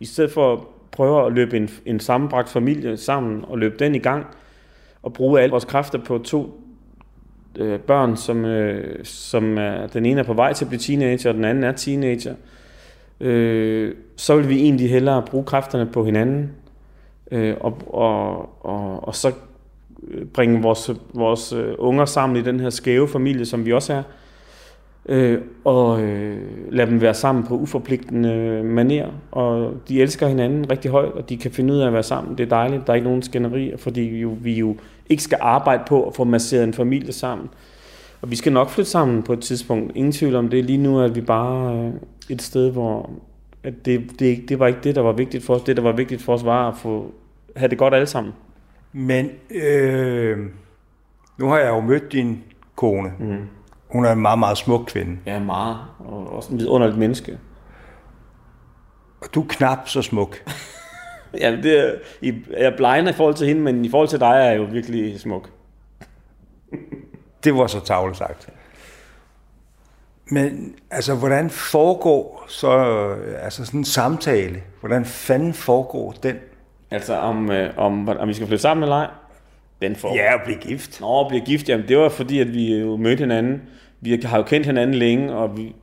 i 0.00 0.04
stedet 0.04 0.30
for 0.30 0.52
at 0.52 0.58
prøve 0.90 1.26
at 1.26 1.32
løbe 1.32 1.56
en, 1.56 1.70
en 1.86 2.00
sammenbragt 2.00 2.48
familie 2.48 2.96
sammen 2.96 3.44
og 3.44 3.58
løbe 3.58 3.76
den 3.78 3.94
i 3.94 3.98
gang, 3.98 4.26
og 5.02 5.12
bruge 5.12 5.40
alle 5.40 5.50
vores 5.50 5.64
kræfter 5.64 5.98
på 5.98 6.18
to 6.18 6.60
øh, 7.58 7.80
børn, 7.80 8.16
som, 8.16 8.44
øh, 8.44 9.04
som 9.04 9.58
er, 9.58 9.86
den 9.86 10.06
ene 10.06 10.20
er 10.20 10.24
på 10.24 10.34
vej 10.34 10.52
til 10.52 10.64
at 10.64 10.68
blive 10.68 10.80
teenager, 10.80 11.30
og 11.30 11.34
den 11.34 11.44
anden 11.44 11.64
er 11.64 11.72
teenager, 11.72 12.32
øh, 12.32 12.38
øh, 13.22 13.94
så 14.16 14.36
vil 14.36 14.48
vi 14.48 14.60
egentlig 14.60 14.90
hellere 14.90 15.22
bruge 15.22 15.44
kræfterne 15.44 15.86
på 15.86 16.04
hinanden, 16.04 16.50
øh, 17.30 17.54
og, 17.60 17.78
og, 17.86 18.36
og, 18.66 19.08
og 19.08 19.14
så 19.14 19.32
øh, 20.08 20.24
bringe 20.24 20.62
vores, 20.62 20.90
vores 21.14 21.52
øh, 21.52 21.74
unger 21.78 22.04
sammen 22.04 22.36
i 22.36 22.42
den 22.42 22.60
her 22.60 22.70
skæve 22.70 23.08
familie, 23.08 23.46
som 23.46 23.66
vi 23.66 23.72
også 23.72 23.92
er, 23.92 24.02
øh, 25.06 25.38
og 25.64 26.02
øh, 26.02 26.38
lade 26.70 26.90
dem 26.90 27.00
være 27.00 27.14
sammen 27.14 27.44
på 27.44 27.54
uforpligtende 27.54 28.62
maner, 28.64 29.08
og 29.30 29.74
de 29.88 30.02
elsker 30.02 30.28
hinanden 30.28 30.70
rigtig 30.70 30.90
højt, 30.90 31.12
og 31.12 31.28
de 31.28 31.36
kan 31.36 31.50
finde 31.50 31.74
ud 31.74 31.78
af 31.78 31.86
at 31.86 31.92
være 31.92 32.02
sammen. 32.02 32.38
Det 32.38 32.44
er 32.44 32.48
dejligt, 32.48 32.86
der 32.86 32.92
er 32.92 32.94
ikke 32.94 33.08
nogen 33.08 33.22
skænderier, 33.22 33.76
fordi 33.76 34.00
vi 34.00 34.20
jo, 34.20 34.36
vi 34.40 34.58
jo 34.58 34.76
ikke 35.08 35.22
skal 35.22 35.38
arbejde 35.40 35.82
på 35.86 36.06
at 36.06 36.14
få 36.14 36.24
masseret 36.24 36.64
en 36.64 36.74
familie 36.74 37.12
sammen. 37.12 37.48
Og 38.22 38.30
vi 38.30 38.36
skal 38.36 38.52
nok 38.52 38.70
flytte 38.70 38.90
sammen 38.90 39.22
på 39.22 39.32
et 39.32 39.40
tidspunkt. 39.40 39.96
Ingen 39.96 40.12
tvivl 40.12 40.34
om 40.34 40.48
det. 40.48 40.64
Lige 40.64 40.78
nu 40.78 41.00
at 41.00 41.14
vi 41.14 41.20
bare 41.20 41.76
øh, 41.76 41.92
et 42.34 42.42
sted, 42.42 42.70
hvor 42.70 43.10
at 43.64 43.74
det, 43.84 44.18
det, 44.18 44.48
det 44.48 44.58
var 44.58 44.66
ikke 44.66 44.80
det, 44.84 44.94
der 44.94 45.02
var 45.02 45.12
vigtigt 45.12 45.44
for 45.44 45.54
os. 45.54 45.62
Det, 45.62 45.76
der 45.76 45.82
var 45.82 45.92
vigtigt 45.92 46.22
for 46.22 46.34
os, 46.34 46.44
var 46.44 46.68
at 46.68 46.76
få, 46.76 47.12
have 47.56 47.68
det 47.68 47.78
godt 47.78 47.94
alle 47.94 48.06
sammen. 48.06 48.34
Men 48.92 49.30
øh, 49.50 50.38
nu 51.38 51.46
har 51.46 51.58
jeg 51.58 51.68
jo 51.68 51.80
mødt 51.80 52.12
din 52.12 52.44
kone. 52.76 53.12
Mm. 53.18 53.48
Hun 53.88 54.04
er 54.04 54.12
en 54.12 54.20
meget, 54.20 54.38
meget 54.38 54.58
smuk 54.58 54.84
kvinde. 54.86 55.18
Ja, 55.26 55.38
meget. 55.38 55.76
Og 55.98 56.32
også 56.32 56.52
en 56.52 56.58
vidunderligt 56.58 56.98
menneske. 56.98 57.38
Og 59.20 59.34
du 59.34 59.42
er 59.42 59.46
knap 59.48 59.88
så 59.88 60.02
smuk. 60.02 60.36
ja, 61.40 61.50
det 61.62 61.78
er, 61.78 61.94
jeg 62.22 62.34
er 62.50 62.76
blegner 62.76 63.10
i 63.10 63.14
forhold 63.14 63.34
til 63.34 63.46
hende, 63.46 63.62
men 63.62 63.84
i 63.84 63.90
forhold 63.90 64.08
til 64.08 64.20
dig 64.20 64.30
er 64.30 64.50
jeg 64.50 64.56
jo 64.56 64.62
virkelig 64.62 65.20
smuk. 65.20 65.50
det 67.44 67.54
var 67.54 67.66
så 67.66 67.80
tavlet 67.80 68.16
sagt. 68.16 68.48
Men 70.32 70.74
altså, 70.90 71.14
hvordan 71.14 71.50
foregår 71.50 72.44
så 72.48 72.70
altså 73.42 73.64
sådan 73.64 73.80
en 73.80 73.84
samtale? 73.84 74.62
Hvordan 74.80 75.04
fanden 75.04 75.54
foregår 75.54 76.14
den? 76.22 76.36
Altså 76.90 77.14
om, 77.14 77.50
øh, 77.50 77.70
om, 77.76 78.08
om 78.08 78.28
vi 78.28 78.34
skal 78.34 78.46
flytte 78.46 78.62
sammen 78.62 78.82
eller 78.82 78.96
ej? 78.96 79.06
Den 79.82 79.96
får. 79.96 80.14
Ja, 80.14 80.34
at 80.34 80.40
blive 80.44 80.58
gift. 80.58 81.00
Nå, 81.00 81.20
at 81.20 81.26
blive 81.28 81.44
gift, 81.44 81.68
jamen 81.68 81.88
det 81.88 81.98
var 81.98 82.08
fordi, 82.08 82.38
at 82.38 82.54
vi 82.54 82.78
jo 82.80 82.96
mødte 82.96 83.20
hinanden. 83.20 83.62
Vi 84.00 84.20
har 84.24 84.36
jo 84.36 84.42
kendt 84.42 84.66
hinanden 84.66 84.94
længe, 84.94 85.34
og 85.34 85.56
vi, 85.56 85.74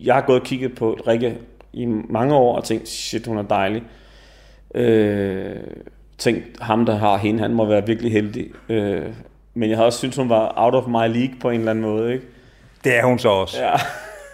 jeg 0.00 0.14
har 0.14 0.20
gået 0.20 0.40
og 0.40 0.46
kigget 0.46 0.74
på 0.74 0.98
Rikke 1.08 1.38
i 1.72 1.86
mange 1.86 2.34
år 2.34 2.56
og 2.56 2.64
tænkt, 2.64 2.88
shit, 2.88 3.26
hun 3.26 3.38
er 3.38 3.42
dejlig. 3.42 3.82
Øh, 4.74 5.56
tænkt, 6.18 6.44
ham 6.60 6.86
der 6.86 6.96
har 6.96 7.16
hende, 7.16 7.40
han 7.40 7.54
må 7.54 7.64
være 7.64 7.86
virkelig 7.86 8.12
heldig. 8.12 8.50
Øh, 8.68 9.06
men 9.54 9.70
jeg 9.70 9.78
har 9.78 9.84
også 9.84 9.98
syntes, 9.98 10.16
hun 10.16 10.28
var 10.28 10.52
out 10.56 10.74
of 10.74 10.86
my 10.88 11.16
league 11.18 11.34
på 11.40 11.50
en 11.50 11.58
eller 11.58 11.70
anden 11.70 11.84
måde. 11.84 12.12
Ikke? 12.12 12.26
Det 12.84 12.98
er 12.98 13.04
hun 13.04 13.18
så 13.18 13.28
også. 13.28 13.62
Ja, 13.62 13.72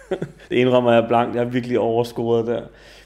det 0.49 0.55
indrømmer 0.55 0.93
jeg 0.93 1.05
blankt. 1.07 1.35
Jeg 1.35 1.41
er 1.41 1.45
virkelig 1.45 1.79
overscoret 1.79 2.47
der. 2.47 2.61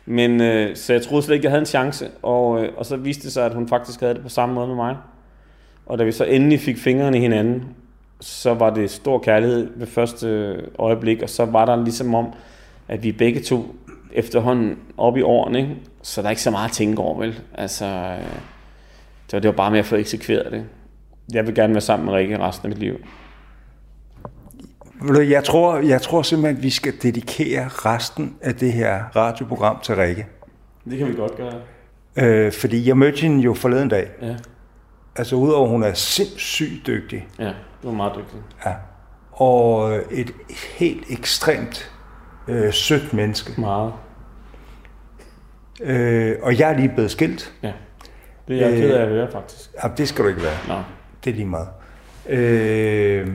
Men, 0.06 0.42
øh, 0.42 0.76
så 0.76 0.94
jeg 0.94 1.02
troede 1.02 1.24
slet 1.24 1.36
ikke, 1.36 1.46
jeg 1.46 1.52
havde 1.52 1.62
en 1.62 1.66
chance. 1.66 2.10
Og, 2.22 2.64
øh, 2.64 2.70
og 2.78 2.86
så 2.86 2.96
viste 2.96 3.24
det 3.24 3.34
sig, 3.34 3.46
at 3.46 3.54
hun 3.54 3.68
faktisk 3.68 4.00
havde 4.00 4.14
det 4.14 4.22
på 4.24 4.30
samme 4.30 4.56
måde 4.56 4.68
med 4.68 4.76
mig. 4.76 4.98
Og 5.86 6.00
da 6.00 6.04
vi 6.04 6.12
så 6.12 6.24
endelig 6.24 6.60
fik 6.60 6.78
fingrene 6.78 7.18
i 7.18 7.22
hinanden, 7.22 7.66
så 8.20 8.54
var 8.54 8.70
det 8.70 8.92
stor 8.92 9.20
kærlighed 9.20 9.70
ved 9.76 9.88
første 9.88 10.28
øh, 10.28 10.64
øjeblik, 10.80 11.22
og 11.22 11.30
så 11.30 11.46
var 11.46 11.66
der 11.66 11.84
ligesom 11.84 12.16
om, 12.16 12.34
at 12.88 13.04
vi 13.04 13.12
begge 13.12 13.42
to 13.42 13.76
efterhånden 14.14 14.78
op 14.98 15.18
i 15.18 15.22
årene, 15.22 15.60
ikke? 15.60 15.76
så 16.02 16.22
der 16.22 16.28
er 16.28 16.30
ikke 16.30 16.42
så 16.42 16.52
meget 16.52 16.70
at 16.70 16.74
tænke 16.76 17.02
over, 17.02 17.20
vel? 17.20 17.40
Altså, 17.54 17.86
øh, 17.86 18.18
det 19.26 19.34
var, 19.34 19.40
det 19.40 19.48
var 19.48 19.56
bare 19.56 19.72
med 19.72 19.80
at 19.80 19.86
få 19.86 19.96
eksekveret 19.96 20.52
det. 20.52 20.66
Jeg 21.34 21.48
vil 21.48 21.56
gerne 21.56 21.74
være 21.74 21.82
sammen 21.82 22.06
med 22.06 22.14
Rikke 22.14 22.40
resten 22.40 22.66
af 22.66 22.70
mit 22.70 22.80
liv. 22.80 23.00
Jeg 25.12 25.44
tror, 25.44 25.78
jeg 25.78 26.02
tror 26.02 26.22
simpelthen, 26.22 26.58
at 26.58 26.64
vi 26.64 26.70
skal 26.70 26.94
dedikere 27.02 27.68
resten 27.68 28.36
af 28.42 28.56
det 28.56 28.74
her 28.74 29.04
radioprogram 29.16 29.80
til 29.84 29.96
Rikke. 29.96 30.28
Det 30.90 30.98
kan 30.98 31.08
vi 31.08 31.14
godt 31.14 31.36
gøre. 31.38 31.54
Øh, 32.18 32.52
fordi 32.52 32.88
jeg 32.88 32.98
mødte 32.98 33.22
hende 33.22 33.42
jo 33.44 33.54
forleden 33.54 33.90
dag. 33.90 34.10
Ja, 34.22 34.36
Altså 35.16 35.36
udover 35.36 35.64
at 35.64 35.70
hun 35.70 35.84
er 35.84 35.94
sindssygt 35.94 36.88
dygtig. 36.88 37.28
ja 37.40 37.52
du 37.84 37.90
er 37.90 37.94
meget 37.94 38.14
dygtig. 38.16 38.40
Ja. 38.66 38.72
Og 39.32 39.94
et 40.12 40.32
helt 40.78 41.04
ekstremt 41.10 41.92
øh, 42.48 42.74
sødt 42.74 43.14
menneske. 43.14 43.62
Meget. 43.62 43.94
Øh, 45.82 46.36
og 46.42 46.60
jeg 46.60 46.72
er 46.72 46.78
lige 46.78 46.90
blevet 46.90 47.12
skilt. 47.12 47.54
Ja. 47.64 47.72
Det 48.48 48.62
er 48.62 48.68
jeg 48.70 48.78
ked 48.78 48.94
af 48.94 49.02
at 49.02 49.08
høre, 49.08 49.32
faktisk. 49.32 49.70
Jamen, 49.84 49.98
det 49.98 50.08
skal 50.08 50.24
du 50.24 50.30
ikke 50.30 50.42
være. 50.42 50.58
Nå. 50.68 50.84
Det 51.24 51.30
er 51.30 51.36
lige 51.36 51.46
meget. 51.46 51.68
Øh, 52.30 53.28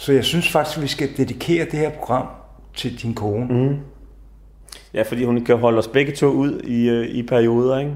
så 0.00 0.12
jeg 0.12 0.24
synes 0.24 0.48
faktisk, 0.48 0.76
at 0.76 0.82
vi 0.82 0.88
skal 0.88 1.16
dedikere 1.16 1.64
det 1.64 1.72
her 1.78 1.90
program 1.90 2.26
til 2.74 3.02
din 3.02 3.14
kone. 3.14 3.46
Mm. 3.46 3.76
Ja, 4.94 5.02
fordi 5.02 5.24
hun 5.24 5.44
kan 5.44 5.56
holde 5.58 5.78
os 5.78 5.88
begge 5.88 6.12
to 6.12 6.26
ud 6.26 6.60
i, 6.60 6.88
øh, 6.88 7.06
i 7.06 7.22
perioder, 7.22 7.78
ikke? 7.78 7.92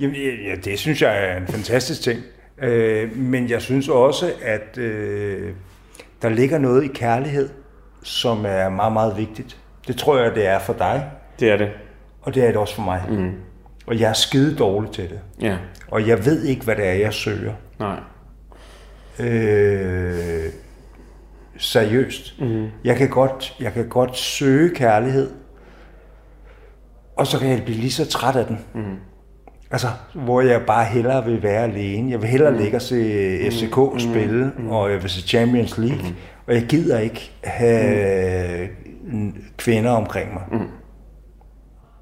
Jamen, 0.00 0.16
ja, 0.16 0.54
det 0.64 0.78
synes 0.78 1.02
jeg 1.02 1.24
er 1.30 1.36
en 1.36 1.46
fantastisk 1.46 2.02
ting. 2.02 2.20
Øh, 2.58 3.16
men 3.16 3.50
jeg 3.50 3.62
synes 3.62 3.88
også, 3.88 4.32
at 4.42 4.78
øh, 4.78 5.52
der 6.22 6.28
ligger 6.28 6.58
noget 6.58 6.84
i 6.84 6.88
kærlighed, 6.94 7.48
som 8.02 8.44
er 8.46 8.68
meget, 8.68 8.92
meget 8.92 9.16
vigtigt. 9.16 9.56
Det 9.88 9.96
tror 9.96 10.18
jeg, 10.18 10.34
det 10.34 10.46
er 10.46 10.58
for 10.58 10.72
dig, 10.72 11.10
Det 11.40 11.50
er 11.50 11.56
det. 11.56 11.68
og 12.22 12.34
det 12.34 12.42
er 12.42 12.46
det 12.46 12.56
også 12.56 12.74
for 12.74 12.82
mig. 12.82 13.02
Mm. 13.08 13.32
Og 13.86 14.00
jeg 14.00 14.08
er 14.08 14.12
skide 14.12 14.56
dårlig 14.56 14.90
til 14.90 15.04
det. 15.08 15.20
Ja. 15.40 15.56
Og 15.88 16.08
jeg 16.08 16.24
ved 16.24 16.44
ikke, 16.44 16.64
hvad 16.64 16.76
det 16.76 16.86
er, 16.88 16.92
jeg 16.92 17.12
søger. 17.12 17.52
Nej. 17.78 17.96
Øh, 19.20 20.52
seriøst. 21.58 22.40
Mm. 22.40 22.66
Jeg, 22.84 22.96
kan 22.96 23.08
godt, 23.08 23.56
jeg 23.60 23.72
kan 23.72 23.88
godt 23.88 24.16
søge 24.16 24.74
kærlighed, 24.74 25.30
og 27.16 27.26
så 27.26 27.38
kan 27.38 27.50
jeg 27.50 27.62
blive 27.64 27.78
lige 27.78 27.90
så 27.90 28.08
træt 28.08 28.36
af 28.36 28.46
den. 28.46 28.58
Mm. 28.74 28.96
Altså, 29.70 29.88
hvor 30.14 30.40
jeg 30.40 30.62
bare 30.66 30.84
hellere 30.84 31.24
vil 31.24 31.42
være 31.42 31.64
alene. 31.64 32.10
Jeg 32.10 32.22
vil 32.22 32.28
hellere 32.28 32.50
mm. 32.50 32.58
ligge 32.58 32.76
og 32.76 32.82
se 32.82 33.50
FCK 33.50 33.76
mm. 33.76 33.98
spille, 33.98 34.52
mm. 34.58 34.70
og 34.70 34.90
jeg 34.90 35.02
vil 35.02 35.10
se 35.10 35.28
Champions 35.28 35.78
League, 35.78 36.08
mm. 36.08 36.14
og 36.46 36.54
jeg 36.54 36.62
gider 36.62 36.98
ikke 36.98 37.32
have 37.44 38.68
mm. 39.02 39.34
kvinder 39.56 39.90
omkring 39.90 40.32
mig. 40.32 40.42
Mm. 40.52 40.68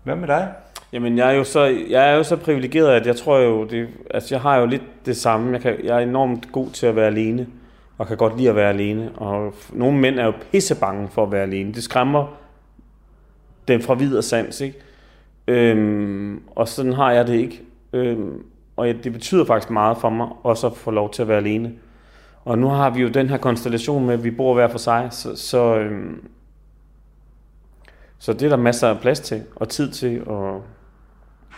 Hvad 0.05 0.17
med 0.17 0.29
dig? 0.29 0.49
Jamen, 0.93 1.19
jeg 1.19 1.29
er 1.29 1.33
jo 1.33 1.45
så, 1.45 1.65
jeg 1.65 2.11
er 2.11 2.17
jo 2.17 2.23
så 2.23 2.37
privilegeret, 2.37 2.91
at 2.91 3.07
jeg 3.07 3.17
tror 3.17 3.39
jo, 3.39 3.65
det, 3.65 3.89
altså 4.11 4.35
jeg 4.35 4.43
har 4.43 4.57
jo 4.57 4.67
lidt 4.67 5.07
det 5.07 5.17
samme. 5.17 5.53
Jeg, 5.53 5.61
kan, 5.61 5.85
jeg 5.85 5.97
er 5.97 6.01
enormt 6.01 6.53
god 6.53 6.71
til 6.71 6.87
at 6.87 6.97
være 6.97 7.07
alene, 7.07 7.47
og 7.99 8.07
kan 8.07 8.17
godt 8.17 8.37
lide 8.37 8.49
at 8.49 8.57
være 8.57 8.69
alene. 8.69 9.13
Og 9.17 9.55
nogle 9.73 9.99
mænd 9.99 10.19
er 10.19 10.25
jo 10.25 10.33
pissebange 10.53 11.09
for 11.09 11.23
at 11.23 11.33
være 11.33 11.43
alene. 11.43 11.73
Det 11.73 11.83
skræmmer 11.83 12.39
dem 13.69 13.81
fra 13.81 13.95
vid 13.95 14.17
og 14.17 14.25
sans, 14.25 14.61
ikke? 14.61 14.79
Øhm, 15.49 16.43
og 16.57 16.69
sådan 16.69 16.93
har 16.93 17.13
jeg 17.13 17.27
det 17.27 17.35
ikke. 17.35 17.63
Øhm, 17.93 18.43
og 18.77 18.87
ja, 18.87 18.93
det 18.93 19.13
betyder 19.13 19.45
faktisk 19.45 19.71
meget 19.71 19.99
for 19.99 20.11
mig, 20.11 20.29
også 20.43 20.67
at 20.67 20.77
få 20.77 20.91
lov 20.91 21.11
til 21.11 21.23
at 21.23 21.29
være 21.29 21.39
alene. 21.39 21.73
Og 22.45 22.59
nu 22.59 22.69
har 22.69 22.91
vi 22.91 23.01
jo 23.03 23.09
den 23.09 23.29
her 23.29 23.37
konstellation 23.37 24.07
med, 24.07 24.15
at 24.15 24.25
vi 24.25 24.31
bor 24.31 24.55
hver 24.55 24.69
for 24.69 24.79
sig, 24.79 25.09
så, 25.11 25.37
så, 25.37 25.77
øhm, 25.77 26.29
så 28.19 28.33
det 28.33 28.43
er 28.43 28.49
der 28.49 28.57
masser 28.57 28.89
af 28.89 29.01
plads 29.01 29.21
til, 29.21 29.43
og 29.57 29.69
tid 29.69 29.91
til, 29.91 30.29
og 30.29 30.63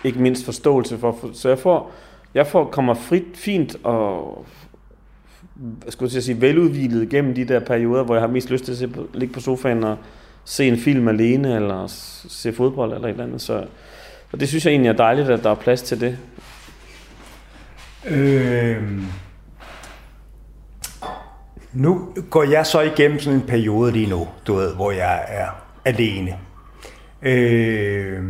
ikke 0.04 0.18
mindst 0.18 0.44
forståelse 0.44 0.98
for. 0.98 1.30
Så 1.32 1.48
jeg 1.48 1.58
får, 1.58 1.92
jeg 2.34 2.46
får 2.46 2.64
kommer 2.64 2.94
frit, 2.94 3.24
fint 3.34 3.76
og 3.84 4.46
skulle 5.88 6.14
jeg 6.14 6.22
sige, 6.22 6.40
veludvilet 6.40 7.08
gennem 7.08 7.34
de 7.34 7.44
der 7.44 7.60
perioder, 7.60 8.04
hvor 8.04 8.14
jeg 8.14 8.22
har 8.22 8.28
mest 8.28 8.50
lyst 8.50 8.64
til 8.64 8.72
at 8.72 8.78
se 8.78 8.88
på, 8.88 9.06
ligge 9.14 9.34
på 9.34 9.40
sofaen 9.40 9.84
og 9.84 9.96
se 10.44 10.68
en 10.68 10.78
film 10.78 11.08
alene, 11.08 11.56
eller 11.56 11.86
se 12.28 12.52
fodbold 12.52 12.92
eller 12.92 13.08
et 13.08 13.12
eller 13.12 13.24
andet. 13.24 13.40
Så, 13.40 13.66
og 14.32 14.40
det 14.40 14.48
synes 14.48 14.64
jeg 14.64 14.70
egentlig 14.72 14.88
er 14.88 14.96
dejligt, 14.96 15.30
at 15.30 15.44
der 15.44 15.50
er 15.50 15.54
plads 15.54 15.82
til 15.82 16.00
det. 16.00 16.18
Øh, 18.08 18.82
nu 21.72 22.08
går 22.30 22.42
jeg 22.42 22.66
så 22.66 22.80
igennem 22.80 23.18
sådan 23.18 23.38
en 23.38 23.46
periode 23.46 23.92
lige 23.92 24.10
nu, 24.10 24.28
du 24.46 24.54
ved, 24.54 24.74
hvor 24.74 24.90
jeg 24.90 25.24
er 25.28 25.48
alene. 25.84 26.36
Øh, 27.22 28.22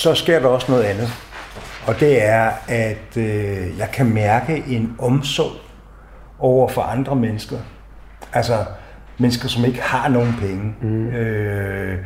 så 0.00 0.14
sker 0.14 0.40
der 0.40 0.48
også 0.48 0.72
noget 0.72 0.84
andet. 0.84 1.08
Og 1.86 2.00
det 2.00 2.24
er, 2.24 2.50
at 2.68 3.16
øh, 3.16 3.78
jeg 3.78 3.90
kan 3.92 4.14
mærke 4.14 4.64
en 4.68 4.96
omsorg 4.98 5.52
over 6.38 6.68
for 6.68 6.82
andre 6.82 7.16
mennesker. 7.16 7.56
Altså 8.32 8.64
mennesker, 9.18 9.48
som 9.48 9.64
ikke 9.64 9.80
har 9.80 10.08
nogen 10.08 10.34
penge. 10.40 10.74
Mm. 10.82 11.08
Øh, 11.08 11.98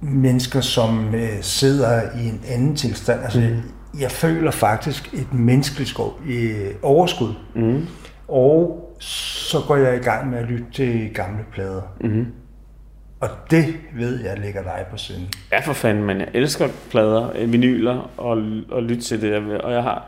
mennesker, 0.00 0.60
som 0.60 1.14
øh, 1.14 1.42
sidder 1.42 2.02
i 2.18 2.28
en 2.28 2.40
anden 2.48 2.76
tilstand. 2.76 3.22
Altså, 3.22 3.40
mm. 3.40 4.00
jeg 4.00 4.10
føler 4.10 4.50
faktisk 4.50 5.14
et 5.14 5.34
menneskeligt 5.34 5.90
skov, 5.90 6.20
øh, 6.28 6.74
overskud. 6.82 7.34
Mm. 7.54 7.86
Og 8.28 8.90
så 9.00 9.58
går 9.66 9.76
jeg 9.76 9.96
i 9.96 10.02
gang 10.02 10.30
med 10.30 10.38
at 10.38 10.44
lytte 10.44 10.66
til 10.72 11.10
gamle 11.14 11.44
plader. 11.52 11.82
Mm. 12.00 12.26
Og 13.24 13.30
det 13.50 13.76
ved 13.94 14.24
jeg 14.24 14.38
ligger 14.38 14.62
dig 14.62 14.86
på 14.90 14.96
sinde. 14.96 15.26
Ja, 15.52 15.60
for 15.60 15.72
fanden, 15.72 16.04
men 16.04 16.20
jeg 16.20 16.28
elsker 16.34 16.68
plader, 16.90 17.30
øh, 17.34 17.52
vinyler 17.52 18.10
og, 18.16 18.42
og 18.70 18.82
lytte 18.82 19.02
til 19.02 19.22
det. 19.22 19.60
Og 19.60 19.72
jeg 19.72 19.82
har, 19.82 20.06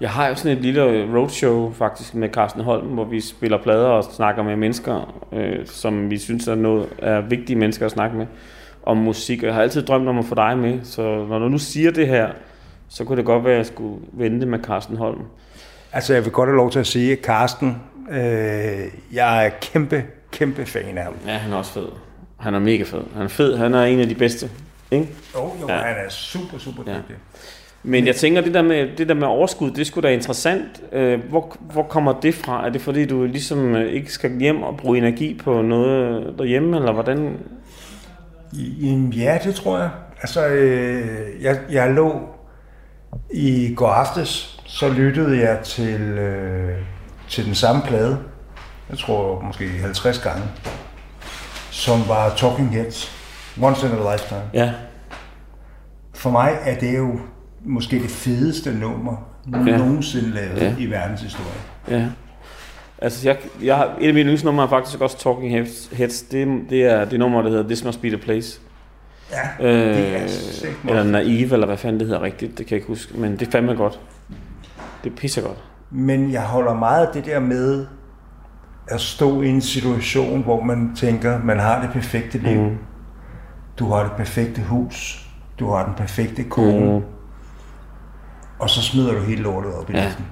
jeg 0.00 0.10
har 0.10 0.28
jo 0.28 0.34
sådan 0.34 0.56
et 0.56 0.62
lille 0.62 0.82
roadshow 1.18 1.72
faktisk 1.72 2.14
med 2.14 2.28
Carsten 2.28 2.62
Holm, 2.62 2.86
hvor 2.86 3.04
vi 3.04 3.20
spiller 3.20 3.62
plader 3.62 3.86
og 3.86 4.04
snakker 4.04 4.42
med 4.42 4.56
mennesker, 4.56 5.22
øh, 5.32 5.66
som 5.66 6.10
vi 6.10 6.18
synes 6.18 6.48
er, 6.48 6.54
noget, 6.54 6.88
er 6.98 7.20
vigtige 7.20 7.56
mennesker 7.56 7.86
at 7.86 7.92
snakke 7.92 8.16
med 8.16 8.26
om 8.82 8.96
musik. 8.96 9.42
Og 9.42 9.46
jeg 9.46 9.54
har 9.54 9.62
altid 9.62 9.82
drømt 9.82 10.08
om 10.08 10.18
at 10.18 10.24
få 10.24 10.34
dig 10.34 10.58
med, 10.58 10.78
så 10.82 11.02
når 11.02 11.38
du 11.38 11.48
nu 11.48 11.58
siger 11.58 11.90
det 11.90 12.08
her, 12.08 12.28
så 12.88 13.04
kunne 13.04 13.16
det 13.16 13.24
godt 13.24 13.44
være, 13.44 13.52
at 13.52 13.58
jeg 13.58 13.66
skulle 13.66 14.00
vente 14.12 14.46
med 14.46 14.58
Carsten 14.58 14.96
Holm. 14.96 15.22
Altså, 15.92 16.14
jeg 16.14 16.24
vil 16.24 16.32
godt 16.32 16.48
have 16.48 16.56
lov 16.56 16.70
til 16.70 16.78
at 16.78 16.86
sige, 16.86 17.12
at 17.12 17.18
Carsten, 17.18 17.82
øh, 18.10 18.16
jeg 19.12 19.46
er 19.46 19.50
kæmpe, 19.60 20.04
kæmpe 20.32 20.66
fan 20.66 20.98
af 20.98 21.04
ham. 21.04 21.14
Ja, 21.26 21.32
han 21.32 21.52
er 21.52 21.56
også 21.56 21.72
fed. 21.72 21.88
Han 22.44 22.54
er 22.54 22.58
mega 22.58 22.82
fed. 22.84 23.00
Han 23.14 23.22
er 23.22 23.28
fed. 23.28 23.56
Han 23.56 23.74
er 23.74 23.82
en 23.84 24.00
af 24.00 24.08
de 24.08 24.14
bedste. 24.14 24.48
Ikke? 24.90 25.08
Jo, 25.34 25.40
jo, 25.60 25.68
Ja. 25.68 25.74
ja. 25.74 25.80
han 25.80 25.96
er 26.06 26.10
super, 26.10 26.58
super 26.58 26.82
Ja. 26.86 26.92
dygtig. 26.98 27.16
Men 27.82 28.06
jeg 28.06 28.16
tænker, 28.16 28.40
det 28.40 28.54
der 28.54 28.62
med, 28.62 28.88
det 28.98 29.08
der 29.08 29.14
med 29.14 29.26
overskud, 29.26 29.70
det 29.70 29.86
skulle 29.86 30.08
da 30.08 30.14
interessant. 30.14 30.82
Øh, 30.92 31.20
hvor, 31.28 31.56
hvor 31.72 31.82
kommer 31.82 32.20
det 32.20 32.34
fra? 32.34 32.66
Er 32.66 32.70
det 32.70 32.80
fordi, 32.80 33.06
du 33.06 33.24
ligesom 33.24 33.74
øh, 33.76 33.92
ikke 33.92 34.12
skal 34.12 34.38
hjem 34.40 34.62
og 34.62 34.76
bruge 34.76 34.98
energi 34.98 35.40
på 35.44 35.62
noget 35.62 36.34
derhjemme, 36.38 36.76
eller 36.76 36.92
hvordan? 36.92 37.36
Ja, 39.16 39.38
det 39.44 39.54
tror 39.54 39.78
jeg. 39.78 39.90
Altså, 40.22 40.46
øh, 40.46 41.06
jeg, 41.42 41.58
jeg 41.70 41.90
lå 41.92 42.20
i 43.32 43.74
går 43.76 43.88
aftes, 43.88 44.60
så 44.66 44.88
lyttede 44.88 45.38
jeg 45.40 45.58
til, 45.64 46.00
øh, 46.00 46.76
til 47.28 47.46
den 47.46 47.54
samme 47.54 47.82
plade. 47.86 48.18
Jeg 48.90 48.98
tror 48.98 49.40
måske 49.40 49.68
50 49.68 50.18
gange. 50.18 50.42
Som 51.74 52.08
var 52.08 52.34
Talking 52.36 52.70
Heads. 52.70 53.12
Once 53.62 53.86
in 53.86 53.92
a 53.92 54.12
Lifetime. 54.12 54.40
Ja, 54.54 54.72
For 56.14 56.30
mig 56.30 56.58
er 56.64 56.78
det 56.78 56.96
jo 56.98 57.18
måske 57.64 57.98
det 58.02 58.10
fedeste 58.10 58.74
nummer 58.74 59.16
ja. 59.52 59.58
nogensinde 59.78 60.30
lavet 60.30 60.56
Ja. 60.60 60.74
i 60.78 60.86
verdenshistorien. 60.90 61.60
ja. 61.90 62.06
Altså, 62.98 63.28
jeg, 63.28 63.38
jeg 63.62 63.76
har, 63.76 63.84
et 63.84 64.08
af 64.08 64.14
mine 64.14 64.20
yndlingsnumre 64.20 64.64
er 64.64 64.68
faktisk 64.68 65.00
også 65.00 65.18
Talking 65.18 65.50
Heads. 65.52 65.90
Heads. 65.92 66.22
Det, 66.22 66.60
det 66.70 66.84
er 66.84 67.04
det 67.04 67.18
nummer, 67.18 67.42
der 67.42 67.48
hedder 67.50 67.62
This 67.64 67.84
Must 67.84 68.00
Be 68.02 68.08
The 68.08 68.18
Place. 68.18 68.60
Ja, 69.32 69.66
Øh, 69.66 69.96
det 69.96 70.16
er 70.16 70.28
sikkert. 70.28 70.76
eller 70.88 71.02
Naive, 71.02 71.52
eller 71.52 71.66
hvad 71.66 71.76
fanden 71.76 72.00
det 72.00 72.06
hedder 72.08 72.22
rigtigt. 72.22 72.58
Det 72.58 72.66
kan 72.66 72.74
jeg 72.74 72.76
ikke 72.76 72.86
huske. 72.88 73.18
Men 73.18 73.32
det 73.32 73.46
er 73.46 73.50
fandme 73.50 73.74
godt. 73.74 74.00
Det 75.04 75.12
er 75.12 75.16
pissegodt. 75.16 75.58
Men 75.90 76.32
jeg 76.32 76.42
holder 76.42 76.74
meget 76.74 77.06
af 77.06 77.12
det 77.14 77.24
der 77.26 77.40
med 77.40 77.86
at 78.88 79.00
stå 79.00 79.42
i 79.42 79.48
en 79.48 79.60
situation, 79.60 80.42
hvor 80.42 80.62
man 80.62 80.92
tænker, 80.96 81.42
man 81.42 81.58
har 81.58 81.80
det 81.82 81.90
perfekte 81.90 82.38
liv. 82.38 82.60
Mm. 82.60 82.78
Du 83.78 83.88
har 83.88 84.02
det 84.02 84.12
perfekte 84.12 84.62
hus. 84.62 85.26
Du 85.58 85.70
har 85.70 85.84
den 85.84 85.94
perfekte 85.94 86.44
kone. 86.44 86.98
Mm. 86.98 87.04
Og 88.58 88.70
så 88.70 88.82
smider 88.82 89.12
du 89.12 89.20
hele 89.20 89.42
lortet 89.42 89.74
op 89.74 89.90
i 89.90 89.92
Ja. 89.92 90.04
luften. 90.04 90.26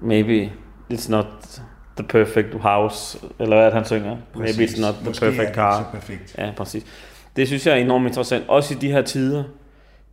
Maybe 0.00 0.52
it's 0.92 1.10
not 1.10 1.26
the 1.96 2.06
perfect 2.06 2.54
house, 2.60 3.18
eller 3.40 3.56
hvad 3.56 3.72
han 3.72 3.84
synger? 3.84 4.16
Maybe 4.34 4.64
it's 4.64 4.80
not 4.80 4.94
the 4.94 5.04
Måske 5.06 5.26
er 5.26 5.30
perfect 5.30 5.46
det 5.48 5.54
car. 5.54 5.88
perfekt. 5.92 6.34
Ja, 6.38 6.50
præcis. 6.56 6.84
Det 7.36 7.46
synes 7.46 7.66
jeg 7.66 7.72
er 7.78 7.82
enormt 7.84 8.06
interessant. 8.06 8.44
Også 8.48 8.74
i 8.74 8.76
de 8.76 8.92
her 8.92 9.02
tider, 9.02 9.44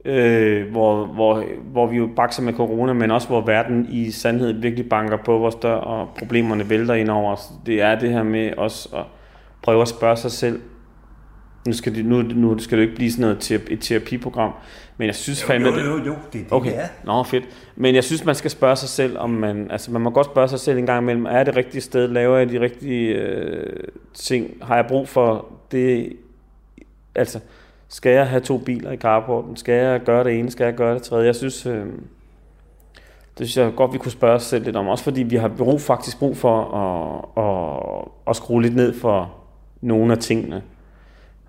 øh, 0.06 0.72
hvor, 0.72 1.06
hvor, 1.06 1.44
hvor 1.72 1.88
vi 1.88 1.98
jo 1.98 2.10
bakser 2.16 2.44
med 2.44 2.54
corona, 2.54 2.94
men 2.94 3.12
også 3.12 3.28
hvor 3.28 3.42
verden 3.42 3.88
i 3.90 4.12
sandhed 4.12 4.54
virkelig 4.54 4.90
banker 4.90 5.18
på 5.26 5.38
vores 5.38 5.56
dør, 5.56 5.74
og 5.76 6.10
problemerne 6.20 6.70
vælter 6.70 6.94
ind 6.94 7.10
over 7.10 7.34
os. 7.34 7.42
Det 7.66 7.82
er 7.82 8.00
det 8.00 8.10
her 8.10 8.24
med 8.24 8.52
også 8.58 8.90
at 8.96 9.04
prøve 9.62 9.82
at 9.82 9.88
spørge 9.88 10.18
sig 10.18 10.32
selv, 10.32 10.62
Nu 11.68 11.74
skal, 11.74 11.96
det, 11.96 12.06
nu, 12.06 12.22
nu 12.22 12.58
skal 12.60 12.78
det 12.78 12.84
ikke 12.84 12.96
blive 12.96 13.12
sådan 13.12 13.22
noget 13.22 13.38
terapi, 13.40 13.74
et 13.74 13.80
terapiprogram, 13.82 14.52
men 14.98 15.08
jeg 15.08 15.16
synes 15.16 15.42
Jo, 15.44 15.48
fandme... 15.48 15.68
jo, 15.70 15.76
det- 15.76 15.84
jo, 15.86 15.90
jo, 16.06 16.16
det 16.34 16.40
er 16.40 16.44
det, 16.44 16.46
Okay, 16.52 16.70
det 16.72 16.80
er. 16.80 16.88
nå 17.06 17.24
fedt. 17.24 17.44
Men 17.76 17.96
jeg 17.96 18.04
synes, 18.04 18.26
man 18.26 18.36
skal 18.36 18.52
spørge 18.52 18.76
sig 18.76 18.90
selv, 18.90 19.18
om 19.18 19.30
man... 19.30 19.68
Altså, 19.72 19.92
man 19.92 20.02
må 20.02 20.10
godt 20.10 20.26
spørge 20.26 20.48
sig 20.48 20.60
selv 20.60 20.78
en 20.78 20.86
gang 20.86 21.02
imellem, 21.02 21.26
er 21.26 21.44
det 21.44 21.56
rigtige 21.56 21.82
sted? 21.82 22.08
Laver 22.08 22.38
jeg 22.38 22.50
de 22.50 22.60
rigtige 22.62 23.14
øh, 23.14 23.84
ting? 24.14 24.52
Har 24.62 24.76
jeg 24.76 24.86
brug 24.88 25.08
for 25.08 25.46
det? 25.72 26.14
Altså, 27.16 27.40
skal 27.88 28.12
jeg 28.12 28.28
have 28.28 28.42
to 28.42 28.58
biler 28.58 28.92
i 28.92 28.98
carporten? 28.98 29.58
Skal 29.58 29.74
jeg 29.74 30.02
gøre 30.02 30.24
det 30.24 30.40
ene? 30.40 30.52
Skal 30.52 30.66
jeg 30.66 30.74
gøre 30.74 30.94
det 30.94 31.02
tredje? 31.02 31.26
Jeg 31.26 31.36
synes... 31.36 31.66
Øh, 31.66 31.86
det 33.38 33.50
synes 33.50 33.58
jeg 33.58 33.76
godt, 33.76 33.94
vi 33.94 33.98
kunne 33.98 34.12
spørge 34.12 34.36
os 34.36 34.44
selv 34.44 34.66
lidt 34.66 34.76
om. 34.76 34.88
Også 34.88 35.04
fordi 35.04 35.24
vi 35.24 35.36
har 35.36 35.48
brug, 35.48 35.82
faktisk 35.82 36.20
brug 36.20 36.38
for 36.38 36.62
at, 36.76 37.44
at, 37.44 38.12
at 38.30 38.36
skrue 38.36 38.62
lidt 38.62 38.76
ned 38.76 39.00
for 39.00 39.34
nogle 39.82 40.14
af 40.14 40.20
tingene, 40.20 40.64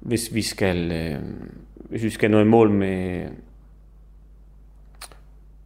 hvis 0.00 0.34
vi 0.34 0.42
skal, 0.42 0.92
øh, 0.92 1.18
hvis 1.76 2.02
vi 2.02 2.10
skal 2.10 2.30
nå 2.30 2.40
i 2.40 2.44
mål 2.44 2.70
med, 2.70 3.26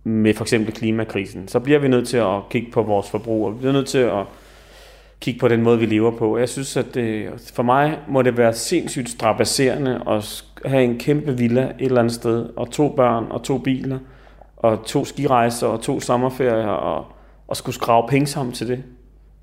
med 0.04 0.34
for 0.34 0.44
eksempel 0.44 0.74
klimakrisen, 0.74 1.48
så 1.48 1.60
bliver 1.60 1.78
vi 1.78 1.88
nødt 1.88 2.08
til 2.08 2.16
at 2.16 2.48
kigge 2.50 2.70
på 2.70 2.82
vores 2.82 3.10
forbrug, 3.10 3.46
og 3.46 3.52
vi 3.52 3.58
bliver 3.58 3.72
nødt 3.72 3.88
til 3.88 3.98
at 3.98 4.24
kigge 5.20 5.40
på 5.40 5.48
den 5.48 5.62
måde, 5.62 5.78
vi 5.78 5.86
lever 5.86 6.10
på. 6.10 6.38
Jeg 6.38 6.48
synes, 6.48 6.76
at 6.76 6.94
det, 6.94 7.30
for 7.54 7.62
mig 7.62 7.98
må 8.08 8.22
det 8.22 8.36
være 8.36 8.54
sindssygt 8.54 9.10
strapasserende 9.10 10.02
at 10.08 10.44
have 10.64 10.84
en 10.84 10.98
kæmpe 10.98 11.38
villa 11.38 11.62
et 11.62 11.74
eller 11.78 11.98
andet 11.98 12.14
sted, 12.14 12.48
og 12.56 12.70
to 12.70 12.88
børn, 12.96 13.26
og 13.30 13.42
to 13.42 13.58
biler, 13.58 13.98
og 14.56 14.84
to 14.84 15.04
skirejser, 15.04 15.66
og 15.66 15.80
to 15.80 16.00
sommerferier, 16.00 16.66
og, 16.68 17.06
og 17.48 17.56
skulle 17.56 17.74
skrave 17.74 18.08
penge 18.08 18.26
sammen 18.26 18.52
til 18.54 18.68
det. 18.68 18.82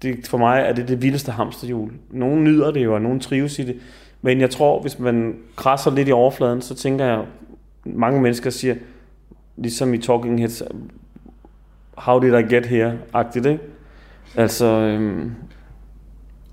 det. 0.02 0.28
For 0.28 0.38
mig 0.38 0.62
er 0.62 0.74
det 0.74 0.88
det 0.88 1.02
vildeste 1.02 1.32
hamsterhjul. 1.32 1.92
Nogle 2.12 2.42
nyder 2.44 2.72
det 2.72 2.84
jo, 2.84 2.94
og 2.94 3.02
nogle 3.02 3.20
trives 3.20 3.60
i 3.60 3.64
det. 3.64 3.76
Men 4.22 4.42
jeg 4.42 4.50
tror, 4.50 4.82
hvis 4.82 5.00
man 5.00 5.36
krasser 5.56 5.92
lidt 5.92 6.08
i 6.08 6.12
overfladen, 6.12 6.62
så 6.62 6.76
tænker 6.76 7.06
jeg, 7.06 7.26
mange 7.86 8.22
mennesker 8.22 8.50
siger, 8.50 8.76
ligesom 9.58 9.94
i 9.94 9.98
Talking 9.98 10.40
Heads, 10.40 10.64
how 11.98 12.20
did 12.20 12.34
I 12.34 12.42
get 12.56 12.66
here, 12.66 12.98
agtigt, 13.14 13.46
ikke? 13.46 13.60
Altså, 14.36 14.66
øhm, 14.66 15.32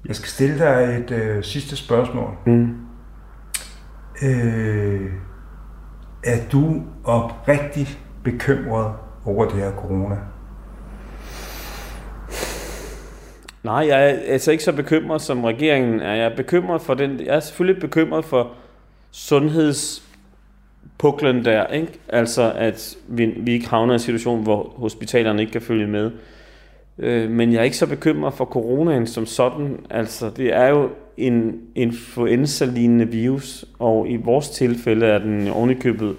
Jeg 0.09 0.17
skal 0.17 0.29
stille 0.29 0.59
dig 0.59 1.05
et 1.05 1.11
øh, 1.11 1.45
sidste 1.45 1.77
spørgsmål. 1.77 2.31
mm, 2.47 2.77
Øh, 4.23 5.11
er 6.25 6.39
du 6.53 6.83
oprigtigt 7.05 7.99
bekymret 8.25 8.93
over 9.25 9.45
det 9.45 9.55
her 9.55 9.73
corona? 9.73 10.17
nej, 13.65 13.87
jeg 13.89 14.11
er 14.11 14.15
altså 14.27 14.53
ikke 14.53 14.65
så 14.65 14.73
bekymret 14.73 15.23
som 15.23 15.45
regeringen 15.45 16.01
er. 16.01 16.15
Jeg 16.15 16.25
er 16.25 16.37
bekymret 16.37 16.83
for 16.83 16.95
den, 16.95 17.21
jeg 17.21 17.37
er 17.37 17.41
selvfølgelig 17.41 17.81
bekymret 17.81 18.25
for 18.25 18.53
sundhedspuklen 19.11 21.45
der, 21.45 21.67
ikke? 21.67 22.01
Altså, 22.09 22.53
at 22.57 22.97
vi, 23.09 23.27
vi 23.27 23.53
ikke 23.53 23.69
havner 23.69 23.93
i 23.93 23.95
en 23.95 24.01
situation, 24.01 24.43
hvor 24.43 24.73
hospitalerne 24.77 25.41
ikke 25.41 25.53
kan 25.53 25.63
følge 25.63 25.87
med. 25.87 26.11
Øh, 26.99 27.31
men 27.31 27.53
jeg 27.53 27.59
er 27.59 27.65
ikke 27.65 27.77
så 27.77 27.87
bekymret 27.87 28.35
for 28.35 28.45
coronaen 28.45 29.07
som 29.07 29.27
sådan. 29.27 29.87
Altså, 29.91 30.31
det 30.31 30.55
er 30.55 30.67
jo 30.67 30.91
en 31.17 31.61
influenza-lignende 31.75 33.09
virus, 33.09 33.65
og 33.79 34.09
i 34.09 34.17
vores 34.17 34.51
tilfælde 34.51 35.07
er 35.07 35.19
den 35.19 35.49
ovenikøbet... 35.49 36.17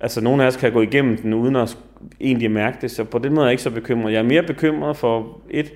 Altså, 0.00 0.20
nogle 0.20 0.42
af 0.42 0.46
os 0.46 0.56
kan 0.56 0.72
gå 0.72 0.80
igennem 0.80 1.16
den, 1.16 1.34
uden 1.34 1.56
at 1.56 1.78
egentlig 2.20 2.50
mærke 2.50 2.78
det, 2.80 2.90
så 2.90 3.04
på 3.04 3.18
den 3.18 3.34
måde 3.34 3.44
er 3.44 3.48
jeg 3.48 3.52
ikke 3.52 3.62
så 3.62 3.70
bekymret. 3.70 4.12
Jeg 4.12 4.18
er 4.18 4.22
mere 4.22 4.42
bekymret 4.42 4.96
for, 4.96 5.40
et, 5.50 5.72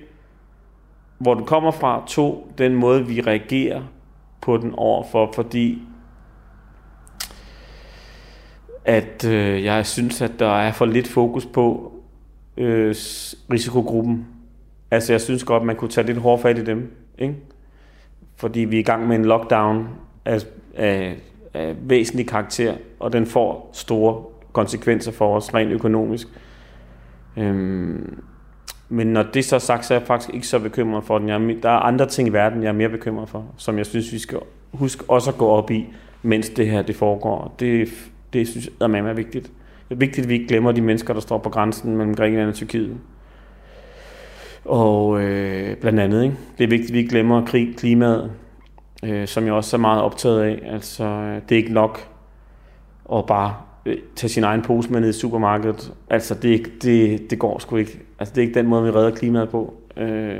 hvor 1.17 1.33
den 1.33 1.45
kommer 1.45 1.71
fra, 1.71 2.03
to, 2.07 2.53
den 2.57 2.75
måde, 2.75 3.07
vi 3.07 3.21
reagerer 3.21 3.81
på 4.41 4.57
den 4.57 4.73
overfor, 4.75 5.31
fordi 5.35 5.81
at 8.85 9.25
øh, 9.25 9.63
jeg 9.63 9.85
synes, 9.85 10.21
at 10.21 10.31
der 10.39 10.59
er 10.59 10.71
for 10.71 10.85
lidt 10.85 11.07
fokus 11.07 11.45
på 11.45 11.93
øh, 12.57 12.95
risikogruppen. 13.51 14.27
Altså, 14.91 15.13
jeg 15.13 15.21
synes 15.21 15.43
godt, 15.43 15.63
man 15.63 15.75
kunne 15.75 15.91
tage 15.91 16.07
lidt 16.07 16.17
hårdt 16.17 16.41
fat 16.41 16.57
i 16.57 16.65
dem, 16.65 16.91
ikke? 17.17 17.35
Fordi 18.35 18.59
vi 18.59 18.75
er 18.75 18.79
i 18.79 18.83
gang 18.83 19.07
med 19.07 19.15
en 19.15 19.25
lockdown 19.25 19.87
af, 20.25 20.41
af, 20.75 21.17
af 21.53 21.75
væsentlig 21.81 22.27
karakter, 22.27 22.75
og 22.99 23.13
den 23.13 23.25
får 23.25 23.69
store 23.73 24.23
konsekvenser 24.53 25.11
for 25.11 25.35
os 25.35 25.53
rent 25.53 25.71
økonomisk. 25.71 26.27
Øhm, 27.37 28.23
men 28.89 29.07
når 29.07 29.23
det 29.23 29.45
så 29.45 29.55
er 29.55 29.59
sagt, 29.59 29.85
så 29.85 29.93
er 29.93 29.97
jeg 29.99 30.07
faktisk 30.07 30.33
ikke 30.33 30.47
så 30.47 30.59
bekymret 30.59 31.03
for 31.03 31.19
den. 31.19 31.29
Jeg 31.29 31.57
der 31.63 31.69
er 31.69 31.79
andre 31.79 32.05
ting 32.05 32.27
i 32.27 32.31
verden, 32.31 32.63
jeg 32.63 32.69
er 32.69 32.73
mere 32.73 32.89
bekymret 32.89 33.29
for, 33.29 33.45
som 33.57 33.77
jeg 33.77 33.85
synes, 33.85 34.13
vi 34.13 34.19
skal 34.19 34.39
huske 34.73 35.03
også 35.07 35.31
at 35.31 35.37
gå 35.37 35.47
op 35.47 35.71
i, 35.71 35.87
mens 36.21 36.49
det 36.49 36.67
her 36.67 36.81
det 36.81 36.95
foregår. 36.95 37.55
Det, 37.59 37.89
det 38.33 38.47
synes 38.47 38.65
jeg 38.65 38.85
er 38.85 38.87
meget 38.87 39.17
vigtigt. 39.17 39.51
Det 39.91 39.95
er 39.97 39.99
vigtigt, 39.99 40.25
at 40.25 40.29
vi 40.29 40.33
ikke 40.33 40.47
glemmer 40.47 40.71
de 40.71 40.81
mennesker, 40.81 41.13
der 41.13 41.21
står 41.21 41.37
på 41.37 41.49
grænsen 41.49 41.97
mellem 41.97 42.15
Grækenland 42.15 42.49
og 42.49 42.55
Tyrkiet. 42.55 42.97
Og 44.65 45.21
øh, 45.21 45.77
blandt 45.77 45.99
andet, 45.99 46.23
ikke? 46.23 46.35
det 46.57 46.63
er 46.63 46.67
vigtigt, 46.67 46.89
at 46.89 46.93
vi 46.93 46.97
ikke 46.97 47.09
glemmer 47.09 47.45
krig, 47.45 47.75
klimaet, 47.77 48.31
øh, 49.03 49.27
som 49.27 49.45
jeg 49.45 49.53
også 49.53 49.77
er 49.77 49.79
meget 49.79 50.01
optaget 50.01 50.41
af. 50.41 50.59
Altså, 50.65 51.35
det 51.49 51.55
er 51.55 51.59
ikke 51.59 51.73
nok 51.73 52.07
at 53.13 53.25
bare 53.25 53.55
øh, 53.85 53.97
tage 54.15 54.29
sin 54.29 54.43
egen 54.43 54.61
pose 54.61 54.91
med 54.91 55.01
ned 55.01 55.09
i 55.09 55.13
supermarkedet. 55.13 55.93
Altså, 56.09 56.35
det, 56.35 56.71
det, 56.81 57.29
det 57.29 57.39
går 57.39 57.59
sgu 57.59 57.75
ikke. 57.75 57.99
Altså, 58.19 58.35
det 58.35 58.41
er 58.41 58.47
ikke 58.47 58.59
den 58.59 58.67
måde, 58.67 58.83
vi 58.83 58.91
redder 58.91 59.11
klimaet 59.11 59.49
på. 59.49 59.73
Øh, 59.97 60.35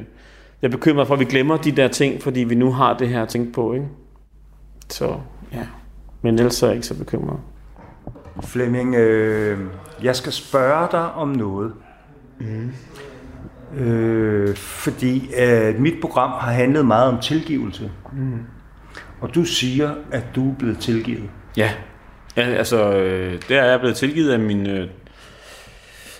jeg 0.61 0.67
er 0.67 0.69
bekymret 0.69 1.07
for, 1.07 1.13
at 1.13 1.19
vi 1.19 1.25
glemmer 1.25 1.57
de 1.57 1.71
der 1.71 1.87
ting, 1.87 2.21
fordi 2.21 2.39
vi 2.39 2.55
nu 2.55 2.71
har 2.71 2.97
det 2.97 3.09
her 3.09 3.21
at 3.21 3.29
tænke 3.29 3.51
på. 3.51 3.73
Ikke? 3.73 3.87
Så, 4.89 5.15
ja. 5.53 5.67
Men 6.21 6.35
ellers 6.35 6.63
er 6.63 6.67
jeg 6.67 6.75
ikke 6.75 6.87
så 6.87 6.97
bekymret. 6.97 7.39
Flemming, 8.43 8.95
øh, 8.95 9.59
jeg 10.03 10.15
skal 10.15 10.31
spørge 10.31 10.87
dig 10.91 11.11
om 11.11 11.27
noget. 11.27 11.73
Mm. 12.39 12.71
Øh, 13.77 14.55
fordi 14.55 15.29
øh, 15.39 15.79
mit 15.79 16.01
program 16.01 16.31
har 16.31 16.51
handlet 16.51 16.85
meget 16.85 17.07
om 17.07 17.19
tilgivelse. 17.19 17.91
Mm. 18.13 18.39
Og 19.21 19.35
du 19.35 19.43
siger, 19.43 19.95
at 20.11 20.23
du 20.35 20.51
er 20.51 20.55
blevet 20.55 20.79
tilgivet. 20.79 21.29
Ja, 21.57 21.71
ja 22.37 22.41
altså, 22.41 22.93
øh, 22.93 23.41
der 23.49 23.61
er 23.61 23.69
jeg 23.71 23.79
blevet 23.79 23.95
tilgivet 23.95 24.31
af 24.31 24.39
min... 24.39 24.67
Øh, 24.67 24.89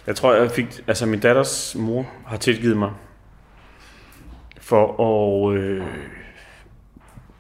jeg 0.08 0.16
tror, 0.16 0.34
jeg 0.34 0.52
fik... 0.52 0.84
Altså, 0.88 1.06
min 1.06 1.20
datters 1.20 1.76
mor 1.80 2.06
har 2.26 2.38
tilgivet 2.38 2.78
mig 2.78 2.92
for 4.62 5.04
at 5.04 5.58
øh, 5.58 5.84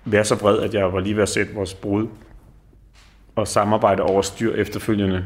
være 0.06 0.26
så 0.26 0.40
bred, 0.40 0.60
at 0.60 0.74
jeg 0.74 0.94
var 0.94 1.00
lige 1.00 1.16
ved 1.16 1.24
at 1.24 1.30
sætte 1.30 1.54
vores 1.54 1.74
brud 1.74 2.08
og 3.36 3.48
samarbejde 3.48 4.04
over 4.04 4.22
styr 4.22 4.54
efterfølgende. 4.56 5.26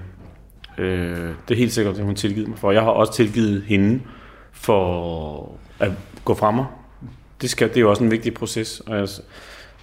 Øh, 0.77 1.29
det 1.47 1.53
er 1.53 1.55
helt 1.55 1.73
sikkert, 1.73 1.97
at 1.97 2.05
hun 2.05 2.15
tilgivet 2.15 2.47
mig 2.47 2.57
for. 2.57 2.71
Jeg 2.71 2.81
har 2.81 2.89
også 2.89 3.13
tilgivet 3.13 3.63
hende 3.63 4.01
for 4.51 5.59
at 5.79 5.91
gå 6.25 6.33
fra 6.33 6.51
mig. 6.51 6.65
Det, 7.41 7.49
skal, 7.49 7.69
det 7.69 7.77
er 7.77 7.81
jo 7.81 7.89
også 7.89 8.03
en 8.03 8.11
vigtig 8.11 8.33
proces. 8.33 8.79
Og 8.79 8.97
jeg, 8.97 9.07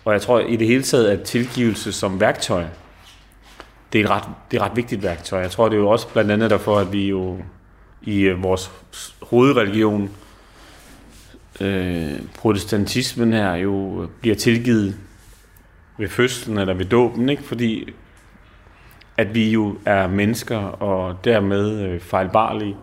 og 0.05 0.12
jeg 0.12 0.23
tror 0.23 0.41
i 0.41 0.57
det 0.57 0.66
hele 0.66 0.83
taget, 0.83 1.09
at 1.09 1.23
tilgivelse 1.23 1.93
som 1.93 2.20
værktøj, 2.20 2.64
det 3.93 4.01
er 4.01 4.05
et 4.05 4.11
ret, 4.11 4.25
det 4.51 4.57
er 4.57 4.62
et 4.62 4.70
ret 4.70 4.77
vigtigt 4.77 5.03
værktøj. 5.03 5.41
Jeg 5.41 5.51
tror, 5.51 5.68
det 5.68 5.77
er 5.77 5.81
jo 5.81 5.89
også 5.89 6.09
blandt 6.09 6.31
andet 6.31 6.51
derfor, 6.51 6.79
at 6.79 6.93
vi 6.93 7.09
jo 7.09 7.39
i 8.03 8.20
øh, 8.20 8.43
vores 8.43 8.73
hovedreligion, 9.23 10.11
øh, 11.61 12.12
protestantismen 12.39 13.33
her, 13.33 13.55
jo 13.55 14.07
bliver 14.20 14.37
tilgivet 14.37 14.97
ved 15.99 16.09
fødslen 16.09 16.59
eller 16.59 16.75
ved 16.75 16.85
dåben, 16.85 17.29
ikke? 17.29 17.43
fordi 17.43 17.93
at 19.17 19.35
vi 19.35 19.51
jo 19.51 19.77
er 19.87 20.07
mennesker 20.09 20.59
og 20.59 21.25
dermed 21.25 21.81
øh, 21.81 22.01
fejlbarlige. 22.01 22.77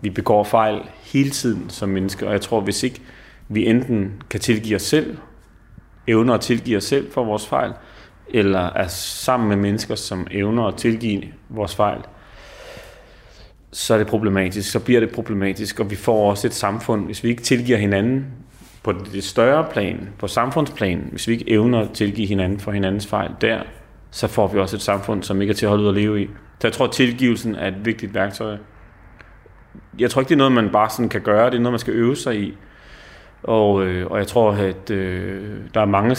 Vi 0.00 0.10
begår 0.10 0.44
fejl 0.44 0.80
hele 1.02 1.30
tiden 1.30 1.70
som 1.70 1.88
mennesker, 1.88 2.26
og 2.26 2.32
jeg 2.32 2.40
tror, 2.40 2.60
hvis 2.60 2.82
ikke 2.82 3.02
vi 3.48 3.66
enten 3.66 4.22
kan 4.30 4.40
tilgive 4.40 4.76
os 4.76 4.82
selv, 4.82 5.16
evner 6.06 6.34
at 6.34 6.40
tilgive 6.40 6.76
os 6.76 6.84
selv 6.84 7.12
for 7.12 7.24
vores 7.24 7.46
fejl, 7.46 7.72
eller 8.28 8.60
er 8.60 8.88
sammen 8.88 9.48
med 9.48 9.56
mennesker, 9.56 9.94
som 9.94 10.26
evner 10.30 10.64
at 10.64 10.74
tilgive 10.74 11.22
vores 11.48 11.76
fejl, 11.76 12.00
så 13.72 13.94
er 13.94 13.98
det 13.98 14.06
problematisk, 14.06 14.70
så 14.70 14.80
bliver 14.80 15.00
det 15.00 15.10
problematisk, 15.10 15.80
og 15.80 15.90
vi 15.90 15.96
får 15.96 16.30
også 16.30 16.46
et 16.46 16.54
samfund, 16.54 17.06
hvis 17.06 17.24
vi 17.24 17.28
ikke 17.28 17.42
tilgiver 17.42 17.78
hinanden 17.78 18.26
på 18.82 18.92
det 18.92 19.24
større 19.24 19.66
plan, 19.72 20.08
på 20.18 20.28
samfundsplan, 20.28 21.08
hvis 21.10 21.28
vi 21.28 21.32
ikke 21.32 21.50
evner 21.50 21.80
at 21.80 21.90
tilgive 21.90 22.26
hinanden 22.26 22.60
for 22.60 22.72
hinandens 22.72 23.06
fejl 23.06 23.30
der, 23.40 23.62
så 24.10 24.28
får 24.28 24.46
vi 24.46 24.58
også 24.58 24.76
et 24.76 24.82
samfund, 24.82 25.22
som 25.22 25.40
ikke 25.40 25.50
er 25.50 25.54
til 25.54 25.66
at 25.66 25.70
holde 25.70 25.84
ud 25.84 25.88
at 25.88 25.94
leve 25.94 26.22
i. 26.22 26.26
Så 26.60 26.68
jeg 26.68 26.72
tror, 26.72 26.84
at 26.84 26.92
tilgivelsen 26.92 27.54
er 27.54 27.68
et 27.68 27.84
vigtigt 27.84 28.14
værktøj. 28.14 28.56
Jeg 29.98 30.10
tror 30.10 30.20
ikke, 30.20 30.28
det 30.28 30.34
er 30.34 30.38
noget, 30.38 30.52
man 30.52 30.70
bare 30.72 30.90
sådan 30.90 31.08
kan 31.08 31.20
gøre, 31.20 31.50
det 31.50 31.56
er 31.56 31.60
noget, 31.60 31.72
man 31.72 31.78
skal 31.78 31.94
øve 31.94 32.16
sig 32.16 32.40
i. 32.40 32.56
Og, 33.42 33.86
øh, 33.86 34.10
og 34.10 34.18
jeg 34.18 34.26
tror, 34.26 34.52
at 34.52 34.90
øh, 34.90 35.58
der 35.74 35.80
er 35.80 35.84
mange, 35.84 36.10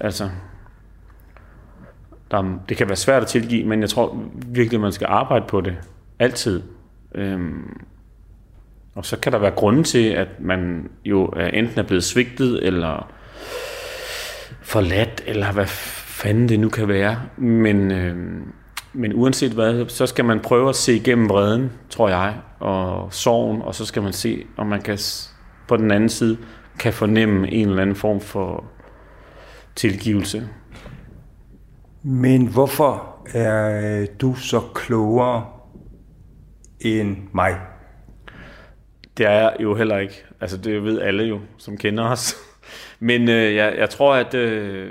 altså, 0.00 0.30
der 2.30 2.58
det 2.68 2.76
kan 2.76 2.88
være 2.88 2.96
svært 2.96 3.22
at 3.22 3.28
tilgive, 3.28 3.64
men 3.64 3.80
jeg 3.80 3.90
tror 3.90 4.22
virkelig, 4.46 4.80
man 4.80 4.92
skal 4.92 5.06
arbejde 5.10 5.44
på 5.48 5.60
det. 5.60 5.76
Altid. 6.18 6.62
Øhm, 7.14 7.80
og 8.94 9.04
så 9.04 9.16
kan 9.16 9.32
der 9.32 9.38
være 9.38 9.50
grunde 9.50 9.82
til, 9.82 10.08
at 10.08 10.28
man 10.40 10.90
jo 11.04 11.26
enten 11.26 11.78
er 11.78 11.82
blevet 11.82 12.04
svigtet, 12.04 12.66
eller 12.66 13.12
forladt, 14.62 15.22
eller 15.26 15.52
hvad 15.52 15.66
fanden 16.20 16.48
det 16.48 16.60
nu 16.60 16.68
kan 16.68 16.88
være. 16.88 17.22
Men, 17.36 17.90
øh, 17.90 18.16
men 18.92 19.12
uanset 19.14 19.52
hvad, 19.52 19.88
så 19.88 20.06
skal 20.06 20.24
man 20.24 20.40
prøve 20.40 20.68
at 20.68 20.76
se 20.76 20.96
igennem 20.96 21.28
vreden, 21.28 21.72
tror 21.90 22.08
jeg, 22.08 22.34
og 22.58 23.12
sorgen, 23.12 23.62
og 23.62 23.74
så 23.74 23.86
skal 23.86 24.02
man 24.02 24.12
se, 24.12 24.44
om 24.56 24.66
man 24.66 24.82
kan 24.82 24.98
på 25.68 25.76
den 25.76 25.90
anden 25.90 26.08
side 26.08 26.38
kan 26.78 26.92
fornemme 26.92 27.50
en 27.50 27.68
eller 27.68 27.82
anden 27.82 27.96
form 27.96 28.20
for 28.20 28.64
tilgivelse. 29.76 30.48
Men 32.02 32.46
hvorfor 32.46 33.16
er 33.34 34.00
øh, 34.00 34.06
du 34.20 34.34
så 34.34 34.60
klogere 34.74 35.46
end 36.80 37.16
mig? 37.32 37.56
Det 39.16 39.26
er 39.26 39.32
jeg 39.32 39.56
jo 39.60 39.74
heller 39.74 39.98
ikke. 39.98 40.24
Altså 40.40 40.56
det 40.56 40.84
ved 40.84 41.00
alle 41.00 41.24
jo, 41.24 41.40
som 41.58 41.76
kender 41.76 42.04
os. 42.04 42.36
Men 43.00 43.28
øh, 43.28 43.54
jeg, 43.54 43.74
jeg 43.78 43.90
tror, 43.90 44.14
at 44.14 44.34
øh, 44.34 44.90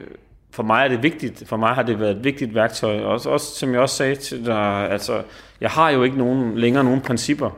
for 0.60 0.64
mig 0.64 0.84
er 0.84 0.88
det 0.88 1.04
vigtigt. 1.04 1.44
For 1.48 1.58
mig 1.58 1.70
har 1.70 1.84
det 1.84 2.00
været 2.00 2.12
et 2.12 2.24
vigtigt 2.24 2.56
værktøj. 2.56 3.02
Også, 3.02 3.30
også 3.30 3.56
som 3.56 3.74
jeg 3.74 3.82
også 3.82 3.96
sagde 3.96 4.16
til 4.16 4.46
dig, 4.46 4.92
altså 4.92 5.22
jeg 5.62 5.70
har 5.70 5.90
jo 5.90 6.04
ikke 6.04 6.18
nogen, 6.18 6.58
længere 6.58 6.84
nogen 6.84 7.02
principper 7.02 7.50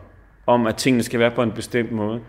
om, 0.47 0.67
at 0.67 0.75
tingene 0.75 1.03
skal 1.03 1.19
være 1.19 1.31
på 1.31 1.43
en 1.43 1.51
bestemt 1.51 1.91
måde. 1.91 2.19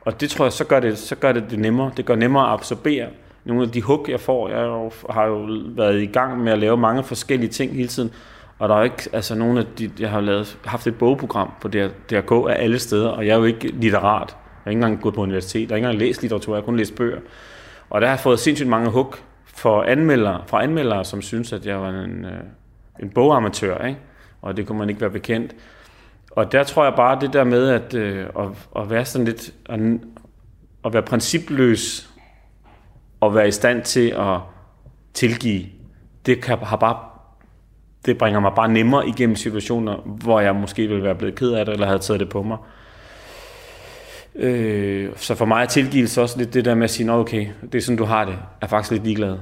Og 0.00 0.20
det 0.20 0.30
tror 0.30 0.44
jeg, 0.44 0.52
så 0.52 0.64
gør 0.64 0.80
det, 0.80 0.98
så 0.98 1.14
gør 1.14 1.32
det 1.32 1.44
det 1.50 1.58
nemmere. 1.58 1.90
Det 1.96 2.04
gør 2.04 2.14
nemmere 2.16 2.46
at 2.46 2.52
absorbere 2.52 3.06
nogle 3.44 3.62
af 3.62 3.70
de 3.70 3.82
hug, 3.82 4.06
jeg 4.08 4.20
får. 4.20 4.48
Jeg 4.48 4.66
jo, 4.66 4.90
har 5.10 5.26
jo 5.26 5.48
været 5.76 6.02
i 6.02 6.06
gang 6.06 6.40
med 6.40 6.52
at 6.52 6.58
lave 6.58 6.76
mange 6.76 7.02
forskellige 7.02 7.50
ting 7.50 7.72
hele 7.72 7.88
tiden. 7.88 8.10
Og 8.58 8.68
der 8.68 8.74
er 8.74 8.78
jo 8.78 8.84
ikke, 8.84 9.08
altså 9.12 9.34
nogle 9.34 9.60
af 9.60 9.66
de, 9.78 9.90
jeg 9.98 10.10
har 10.10 10.20
lavet, 10.20 10.58
haft 10.64 10.86
et 10.86 10.94
bogprogram 10.94 11.50
på 11.60 11.68
DRK 11.68 12.32
af 12.32 12.64
alle 12.64 12.78
steder, 12.78 13.08
og 13.08 13.26
jeg 13.26 13.32
er 13.32 13.38
jo 13.38 13.44
ikke 13.44 13.68
litterat. 13.68 14.28
Jeg 14.28 14.36
har 14.64 14.70
ikke 14.70 14.78
engang 14.78 15.02
gået 15.02 15.14
på 15.14 15.22
universitet, 15.22 15.60
jeg 15.60 15.68
har 15.68 15.76
ikke 15.76 15.86
engang 15.86 16.00
læst 16.00 16.22
litteratur, 16.22 16.54
jeg 16.54 16.60
har 16.60 16.64
kun 16.64 16.76
læst 16.76 16.94
bøger. 16.94 17.18
Og 17.90 18.00
der 18.00 18.06
har 18.06 18.14
jeg 18.14 18.20
fået 18.20 18.38
sindssygt 18.38 18.68
mange 18.68 18.90
hug 18.90 19.14
for 19.54 19.82
anmeldere, 19.82 20.42
fra 20.46 20.62
anmeldere, 20.62 21.04
som 21.04 21.22
synes, 21.22 21.52
at 21.52 21.66
jeg 21.66 21.80
var 21.80 21.88
en, 21.88 22.24
øh, 22.24 22.40
en 23.02 23.10
bogamatør, 23.10 23.86
ikke? 23.86 24.00
og 24.42 24.56
det 24.56 24.66
kunne 24.66 24.78
man 24.78 24.88
ikke 24.88 25.00
være 25.00 25.10
bekendt. 25.10 25.54
Og 26.30 26.52
der 26.52 26.64
tror 26.64 26.84
jeg 26.84 26.94
bare, 26.96 27.20
det 27.20 27.32
der 27.32 27.44
med 27.44 27.68
at, 27.68 27.94
øh, 27.94 28.26
at, 28.38 28.48
at 28.76 28.90
være 28.90 29.04
sådan 29.04 29.24
lidt, 29.24 29.54
at, 29.68 29.80
at 30.84 30.92
være 30.92 31.02
principløs, 31.02 32.08
og 33.20 33.34
være 33.34 33.48
i 33.48 33.50
stand 33.50 33.82
til 33.82 34.10
at 34.10 34.38
tilgive, 35.14 35.66
det 36.26 36.42
kan, 36.42 36.58
har 36.58 36.76
bare 36.76 36.96
det 38.06 38.18
bringer 38.18 38.40
mig 38.40 38.52
bare 38.56 38.68
nemmere 38.68 39.08
igennem 39.08 39.36
situationer, 39.36 39.96
hvor 39.96 40.40
jeg 40.40 40.54
måske 40.54 40.88
ville 40.88 41.02
være 41.02 41.14
blevet 41.14 41.34
ked 41.34 41.50
af 41.52 41.64
det, 41.64 41.72
eller 41.72 41.86
havde 41.86 41.98
taget 41.98 42.20
det 42.20 42.28
på 42.28 42.42
mig. 42.42 42.58
Øh, 44.34 45.10
så 45.16 45.34
for 45.34 45.44
mig 45.44 45.62
er 45.62 45.66
tilgivelse 45.66 46.22
også 46.22 46.38
lidt 46.38 46.54
det 46.54 46.64
der 46.64 46.74
med 46.74 46.84
at 46.84 46.90
sige, 46.90 47.06
Nå, 47.06 47.12
okay, 47.20 47.46
det 47.62 47.74
er 47.74 47.82
sådan, 47.82 47.96
du 47.98 48.04
har 48.04 48.24
det, 48.24 48.38
er 48.60 48.66
faktisk 48.66 48.90
lidt 48.92 49.04
ligeglad. 49.04 49.38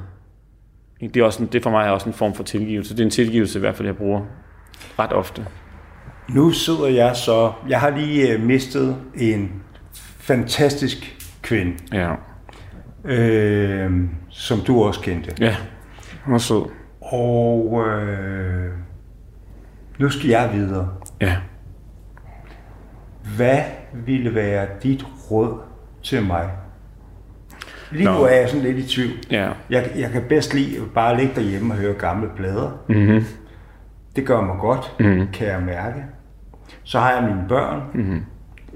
Det, 1.01 1.17
er 1.17 1.25
også 1.25 1.43
en, 1.43 1.49
det 1.53 1.63
for 1.63 1.71
mig 1.71 1.87
er 1.87 1.91
også 1.91 2.09
en 2.09 2.13
form 2.13 2.35
for 2.35 2.43
tilgivelse. 2.43 2.95
Det 2.95 3.01
er 3.01 3.05
en 3.05 3.11
tilgivelse 3.11 3.59
i 3.59 3.61
hvert 3.61 3.75
fald, 3.77 3.89
jeg 3.89 3.97
bruger 3.97 4.21
ret 4.99 5.13
ofte. 5.13 5.47
Nu 6.29 6.51
sidder 6.51 6.87
jeg 6.87 7.17
så... 7.17 7.53
Jeg 7.69 7.81
har 7.81 7.91
lige 7.91 8.33
øh, 8.33 8.43
mistet 8.43 8.97
en 9.17 9.63
fantastisk 10.19 11.17
kvinde, 11.43 11.77
Ja, 11.93 12.15
øh, 13.05 13.91
som 14.29 14.61
du 14.61 14.83
også 14.83 15.01
kendte. 15.01 15.31
ja. 15.41 15.57
Hun 16.25 16.35
er 16.35 16.39
sød. 16.39 16.63
Og 17.01 17.83
øh, 17.89 18.73
nu 19.99 20.11
skal 20.11 20.29
jeg 20.31 20.51
videre. 20.55 20.89
Ja. 21.21 21.37
Hvad 23.37 23.59
ville 23.93 24.35
være 24.35 24.67
dit 24.83 25.07
råd 25.31 25.59
til 26.03 26.23
mig? 26.23 26.51
Lige 27.91 28.05
nu 28.05 28.13
Nå. 28.13 28.25
er 28.25 28.35
jeg 28.35 28.49
sådan 28.49 28.65
lidt 28.65 28.79
i 28.79 28.89
tvivl. 28.89 29.13
Ja. 29.31 29.51
Jeg, 29.71 29.91
jeg 29.97 30.11
kan 30.11 30.23
bedst 30.29 30.55
lide 30.55 30.81
bare 30.95 31.17
ligge 31.17 31.35
derhjemme 31.35 31.75
og 31.75 31.79
høre 31.79 31.95
gamle 31.95 32.29
plader. 32.37 32.71
Mm-hmm. 32.89 33.25
Det 34.17 34.27
gør 34.27 34.41
mig 34.41 34.57
godt, 34.61 34.95
mm. 35.01 35.29
kan 35.33 35.47
jeg 35.47 35.63
mærke. 35.63 36.05
Så 36.85 36.99
har 36.99 37.13
jeg 37.13 37.23
mine 37.23 37.45
børn, 37.49 37.83
mm. 37.95 38.25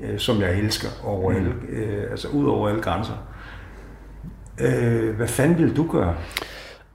øh, 0.02 0.18
som 0.18 0.40
jeg 0.40 0.58
elsker 0.58 0.88
over 1.04 1.30
mm. 1.30 1.36
alle, 1.36 1.54
øh, 1.68 2.10
altså 2.10 2.28
ud 2.28 2.46
over 2.46 2.68
alle 2.68 2.82
grænser. 2.82 3.14
Øh, 4.60 5.16
hvad 5.16 5.28
fanden 5.28 5.58
vil 5.58 5.76
du 5.76 5.86
gøre? 5.92 6.14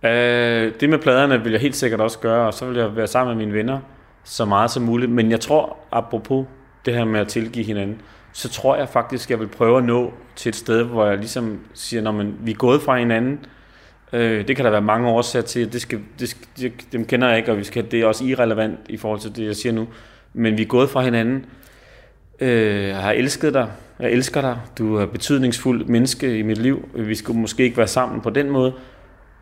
Øh, 0.03 0.73
det 0.79 0.89
med 0.89 0.97
pladerne 0.99 1.43
vil 1.43 1.51
jeg 1.51 1.61
helt 1.61 1.75
sikkert 1.75 2.01
også 2.01 2.19
gøre, 2.19 2.47
og 2.47 2.53
så 2.53 2.65
vil 2.65 2.77
jeg 2.77 2.95
være 2.95 3.07
sammen 3.07 3.37
med 3.37 3.45
mine 3.45 3.57
venner 3.57 3.79
så 4.23 4.45
meget 4.45 4.71
som 4.71 4.83
muligt. 4.83 5.11
Men 5.11 5.31
jeg 5.31 5.39
tror, 5.39 5.77
apropos 5.91 6.45
det 6.85 6.93
her 6.93 7.05
med 7.05 7.19
at 7.19 7.27
tilgive 7.27 7.65
hinanden, 7.65 8.01
så 8.33 8.49
tror 8.49 8.75
jeg 8.75 8.89
faktisk, 8.89 9.31
jeg 9.31 9.39
vil 9.39 9.47
prøve 9.47 9.77
at 9.77 9.83
nå 9.83 10.13
til 10.35 10.49
et 10.49 10.55
sted, 10.55 10.83
hvor 10.83 11.05
jeg 11.07 11.17
ligesom 11.17 11.59
siger, 11.73 12.01
når 12.01 12.11
man, 12.11 12.35
vi 12.39 12.51
er 12.51 12.55
gået 12.55 12.81
fra 12.81 12.97
hinanden. 12.97 13.45
Øh, 14.13 14.47
det 14.47 14.55
kan 14.55 14.65
der 14.65 14.71
være 14.71 14.81
mange 14.81 15.09
årsager 15.09 15.43
til. 15.43 15.73
Det 15.73 15.81
skal, 15.81 15.99
det 16.19 16.29
skal, 16.29 16.47
det, 16.57 16.73
dem 16.91 17.05
kender 17.05 17.27
jeg 17.27 17.37
ikke, 17.37 17.51
og 17.51 17.57
vi 17.57 17.63
skal, 17.63 17.91
det 17.91 18.01
er 18.01 18.05
også 18.05 18.23
irrelevant 18.23 18.79
i 18.89 18.97
forhold 18.97 19.19
til 19.19 19.35
det, 19.35 19.45
jeg 19.45 19.55
siger 19.55 19.73
nu. 19.73 19.87
Men 20.33 20.57
vi 20.57 20.61
er 20.61 20.67
gået 20.67 20.89
fra 20.89 21.01
hinanden. 21.01 21.45
Øh, 22.39 22.87
jeg 22.87 23.01
har 23.01 23.11
elsket 23.11 23.53
dig. 23.53 23.71
Jeg 23.99 24.11
elsker 24.11 24.41
dig. 24.41 24.59
Du 24.77 24.95
er 24.95 25.05
betydningsfuld 25.05 25.85
menneske 25.85 26.37
i 26.37 26.41
mit 26.41 26.57
liv. 26.57 26.89
Vi 26.95 27.15
skulle 27.15 27.39
måske 27.39 27.63
ikke 27.63 27.77
være 27.77 27.87
sammen 27.87 28.21
på 28.21 28.29
den 28.29 28.49
måde. 28.49 28.73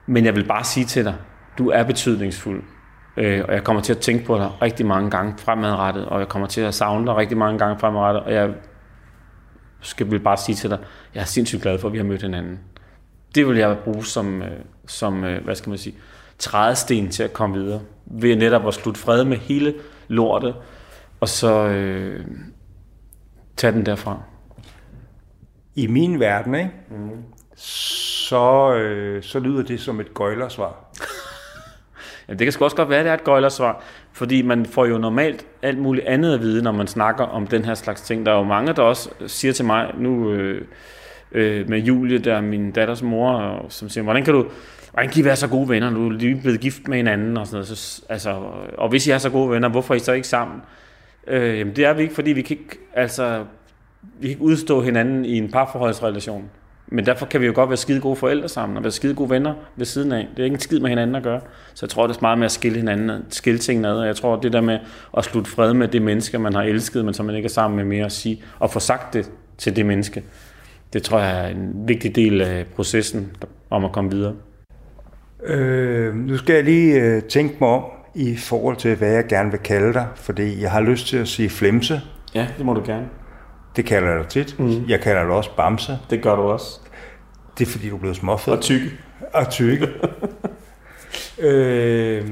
Men 0.05 0.25
jeg 0.25 0.35
vil 0.35 0.43
bare 0.43 0.63
sige 0.63 0.85
til 0.85 1.05
dig, 1.05 1.15
du 1.57 1.69
er 1.69 1.83
betydningsfuld. 1.83 2.63
Øh, 3.17 3.45
og 3.47 3.53
jeg 3.53 3.63
kommer 3.63 3.81
til 3.81 3.93
at 3.93 3.99
tænke 3.99 4.25
på 4.25 4.37
dig 4.37 4.51
rigtig 4.61 4.85
mange 4.85 5.11
gange 5.11 5.33
fremadrettet, 5.37 6.05
og 6.05 6.19
jeg 6.19 6.27
kommer 6.27 6.47
til 6.47 6.61
at 6.61 6.73
savne 6.73 7.05
dig 7.05 7.15
rigtig 7.15 7.37
mange 7.37 7.59
gange 7.59 7.79
fremadrettet, 7.79 8.23
og 8.23 8.33
jeg 8.33 8.53
skal 9.81 10.11
vil 10.11 10.19
bare 10.19 10.37
sige 10.37 10.55
til 10.55 10.69
dig, 10.69 10.79
jeg 11.15 11.21
er 11.21 11.25
sindssygt 11.25 11.61
glad 11.61 11.79
for, 11.79 11.87
at 11.87 11.93
vi 11.93 11.97
har 11.97 12.05
mødt 12.05 12.21
hinanden. 12.21 12.59
Det 13.35 13.47
vil 13.47 13.57
jeg 13.57 13.77
bruge 13.83 14.05
som, 14.05 14.41
øh, 14.41 14.59
som 14.87 15.23
øh, 15.23 15.43
hvad 15.43 15.55
skal 15.55 15.69
man 15.69 15.77
sige, 15.77 15.95
trædesten 16.39 17.09
til 17.09 17.23
at 17.23 17.33
komme 17.33 17.55
videre. 17.55 17.81
Ved 18.05 18.35
netop 18.35 18.67
at 18.67 18.73
slutte 18.73 18.99
fred 18.99 19.23
med 19.23 19.37
hele 19.37 19.73
lortet, 20.07 20.55
og 21.19 21.29
så 21.29 21.67
øh, 21.67 22.25
tage 23.57 23.73
den 23.73 23.85
derfra. 23.85 24.21
I 25.75 25.87
min 25.87 26.19
verden, 26.19 26.55
ikke? 26.55 26.71
Mm. 26.89 27.23
Så, 27.55 28.73
øh, 28.73 29.23
så 29.23 29.39
lyder 29.39 29.63
det 29.63 29.81
som 29.81 29.99
et 29.99 30.13
gøjlersvar. 30.13 30.75
Jamen, 32.27 32.39
det 32.39 32.45
kan 32.45 32.51
sgu 32.51 32.63
også 32.63 32.77
godt 32.77 32.89
være, 32.89 32.99
at 32.99 33.05
det 33.05 33.09
er 33.09 33.13
et 33.13 33.23
gøjlersvar, 33.23 33.83
fordi 34.11 34.41
man 34.41 34.65
får 34.65 34.85
jo 34.85 34.97
normalt 34.97 35.45
alt 35.61 35.77
muligt 35.77 36.07
andet 36.07 36.33
at 36.33 36.41
vide, 36.41 36.63
når 36.63 36.71
man 36.71 36.87
snakker 36.87 37.23
om 37.23 37.47
den 37.47 37.65
her 37.65 37.73
slags 37.73 38.01
ting. 38.01 38.25
Der 38.25 38.31
er 38.31 38.37
jo 38.37 38.43
mange, 38.43 38.73
der 38.73 38.81
også 38.81 39.09
siger 39.27 39.51
til 39.53 39.65
mig, 39.65 39.91
nu 39.97 40.31
øh, 40.31 40.65
øh, 41.31 41.69
med 41.69 41.79
Julie, 41.79 42.17
der 42.17 42.35
er 42.35 42.41
min 42.41 42.71
datters 42.71 43.01
mor, 43.01 43.65
som 43.69 43.89
siger, 43.89 44.03
hvordan 44.03 44.23
kan 44.23 44.33
du, 44.33 44.45
hvordan 44.91 45.09
kan 45.09 45.21
I 45.21 45.25
være 45.25 45.35
så 45.35 45.47
gode 45.47 45.69
venner, 45.69 45.89
nu 45.89 46.07
er 46.07 46.11
lige 46.11 46.41
blevet 46.41 46.59
gift 46.59 46.87
med 46.87 46.97
hinanden, 46.97 47.37
og 47.37 47.47
sådan 47.47 47.55
noget. 47.55 47.67
Så, 47.67 48.01
altså, 48.09 48.29
og 48.77 48.89
hvis 48.89 49.07
I 49.07 49.11
er 49.11 49.17
så 49.17 49.29
gode 49.29 49.51
venner, 49.51 49.69
hvorfor 49.69 49.93
er 49.93 49.97
I 49.97 49.99
så 49.99 50.13
ikke 50.13 50.27
sammen? 50.27 50.61
Øh, 51.27 51.59
jamen, 51.59 51.75
det 51.75 51.85
er 51.85 51.93
vi 51.93 52.01
ikke, 52.01 52.15
fordi 52.15 52.31
vi 52.31 52.41
kan 52.41 52.57
ikke, 52.57 52.77
altså, 52.93 53.43
vi 54.01 54.27
kan 54.27 54.29
ikke 54.29 54.41
udstå 54.41 54.81
hinanden 54.81 55.25
i 55.25 55.37
en 55.37 55.51
parforholdsrelation. 55.51 56.49
Men 56.87 57.05
derfor 57.05 57.25
kan 57.25 57.41
vi 57.41 57.45
jo 57.45 57.51
godt 57.55 57.69
være 57.69 57.77
skide 57.77 58.01
gode 58.01 58.15
forældre 58.15 58.49
sammen, 58.49 58.77
og 58.77 58.83
være 58.83 58.91
skide 58.91 59.15
gode 59.15 59.29
venner 59.29 59.53
ved 59.75 59.85
siden 59.85 60.11
af. 60.11 60.27
Det 60.31 60.39
er 60.39 60.43
ikke 60.43 60.53
en 60.53 60.59
skid 60.59 60.79
med 60.79 60.89
hinanden 60.89 61.15
at 61.15 61.23
gøre. 61.23 61.41
Så 61.73 61.85
jeg 61.85 61.89
tror, 61.89 62.07
det 62.07 62.15
er 62.15 62.21
meget 62.21 62.37
med 62.37 62.45
at 62.45 62.51
skille 62.51 62.77
hinanden, 62.77 63.25
skille 63.29 63.59
tingene 63.59 63.87
ad. 63.87 63.93
Og 63.93 64.07
jeg 64.07 64.15
tror, 64.15 64.35
det 64.35 64.53
der 64.53 64.61
med 64.61 64.79
at 65.17 65.23
slutte 65.25 65.51
fred 65.51 65.73
med 65.73 65.87
det 65.87 66.01
menneske, 66.01 66.39
man 66.39 66.53
har 66.53 66.61
elsket, 66.61 67.05
men 67.05 67.13
som 67.13 67.25
man 67.25 67.35
ikke 67.35 67.45
er 67.45 67.49
sammen 67.49 67.77
med 67.77 67.85
mere 67.85 68.05
at 68.05 68.11
sige, 68.11 68.43
og 68.59 68.71
få 68.71 68.79
sagt 68.79 69.13
det 69.13 69.31
til 69.57 69.75
det 69.75 69.85
menneske, 69.85 70.23
det 70.93 71.03
tror 71.03 71.19
jeg 71.19 71.43
er 71.43 71.47
en 71.47 71.73
vigtig 71.87 72.15
del 72.15 72.41
af 72.41 72.65
processen 72.75 73.31
om 73.69 73.85
at 73.85 73.91
komme 73.91 74.11
videre. 74.11 74.33
Øh, 75.43 76.15
nu 76.15 76.37
skal 76.37 76.55
jeg 76.55 76.63
lige 76.63 77.01
øh, 77.01 77.23
tænke 77.23 77.55
mig 77.61 77.69
om 77.69 77.83
i 78.15 78.35
forhold 78.35 78.75
til, 78.75 78.95
hvad 78.95 79.11
jeg 79.11 79.27
gerne 79.27 79.51
vil 79.51 79.59
kalde 79.59 79.93
dig, 79.93 80.07
fordi 80.15 80.61
jeg 80.61 80.71
har 80.71 80.81
lyst 80.81 81.07
til 81.07 81.17
at 81.17 81.27
sige 81.27 81.49
flimse. 81.49 82.01
Ja, 82.35 82.47
det 82.57 82.65
må 82.65 82.73
du 82.73 82.83
gerne. 82.85 83.07
Det 83.77 83.85
kalder 83.85 84.09
jeg 84.09 84.19
dig 84.19 84.27
tit. 84.27 84.59
Mm. 84.59 84.85
Jeg 84.87 84.99
kalder 85.01 85.21
dig 85.23 85.31
også 85.31 85.49
bamse. 85.57 85.99
Det 86.09 86.21
gør 86.21 86.35
du 86.35 86.41
også. 86.41 86.79
Det 87.57 87.67
er 87.67 87.71
fordi, 87.71 87.89
du 87.89 87.95
er 87.95 87.99
blevet 87.99 88.15
småfed. 88.17 88.57
tykke. 88.61 88.85
Og 89.33 89.49
tykke. 89.49 89.87
øh, 91.39 92.27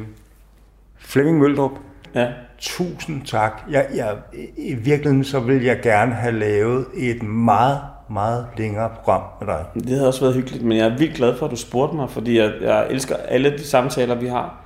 Flemming 0.99 1.39
Møldrup, 1.39 1.71
Ja. 2.15 2.27
tusind 2.59 3.25
tak. 3.25 3.61
Jeg, 3.71 3.87
jeg, 3.95 4.15
I 4.57 4.73
virkeligheden 4.73 5.23
så 5.23 5.39
vil 5.39 5.63
jeg 5.63 5.79
gerne 5.83 6.13
have 6.13 6.39
lavet 6.39 6.85
et 6.97 7.23
meget, 7.23 7.79
meget 8.09 8.47
længere 8.57 8.89
program 8.95 9.21
med 9.39 9.47
dig. 9.47 9.65
Det 9.73 9.89
havde 9.89 10.07
også 10.07 10.21
været 10.21 10.35
hyggeligt, 10.35 10.63
men 10.63 10.77
jeg 10.77 10.85
er 10.87 10.97
vildt 10.97 11.15
glad 11.15 11.37
for, 11.37 11.45
at 11.45 11.51
du 11.51 11.55
spurgte 11.55 11.95
mig, 11.95 12.09
fordi 12.09 12.37
jeg, 12.39 12.53
jeg 12.61 12.87
elsker 12.89 13.15
alle 13.15 13.51
de 13.51 13.63
samtaler, 13.63 14.15
vi 14.15 14.27
har 14.27 14.61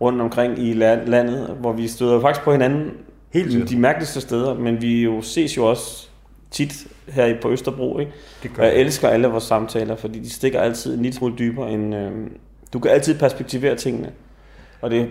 rundt 0.00 0.20
omkring 0.20 0.58
i 0.58 0.72
la- 0.72 1.04
landet, 1.10 1.56
hvor 1.60 1.72
vi 1.72 1.88
støder 1.88 2.20
faktisk 2.20 2.44
på 2.44 2.52
hinanden 2.52 2.90
Helt 3.32 3.50
sikkert. 3.52 3.70
de 3.70 3.78
mærkeligste 3.78 4.20
steder, 4.20 4.54
men 4.54 4.82
vi 4.82 5.02
jo 5.02 5.22
ses 5.22 5.56
jo 5.56 5.64
også 5.64 6.08
tit 6.54 6.74
her 7.08 7.26
i- 7.26 7.34
på 7.42 7.50
Østerbro, 7.50 7.98
ikke? 7.98 8.12
Det 8.42 8.50
gør 8.54 8.62
jeg 8.62 8.72
jeg. 8.72 8.80
elsker 8.80 9.08
alle 9.08 9.28
vores 9.28 9.44
samtaler, 9.44 9.96
fordi 9.96 10.18
de 10.18 10.30
stikker 10.30 10.60
altid 10.60 10.94
en 10.96 11.02
lille 11.02 11.16
smule 11.16 11.34
dybere 11.38 11.70
end... 11.70 11.94
Øh, 11.94 12.10
du 12.72 12.78
kan 12.78 12.90
altid 12.90 13.18
perspektivere 13.18 13.74
tingene. 13.76 14.10
Og 14.80 14.90
det, 14.90 15.08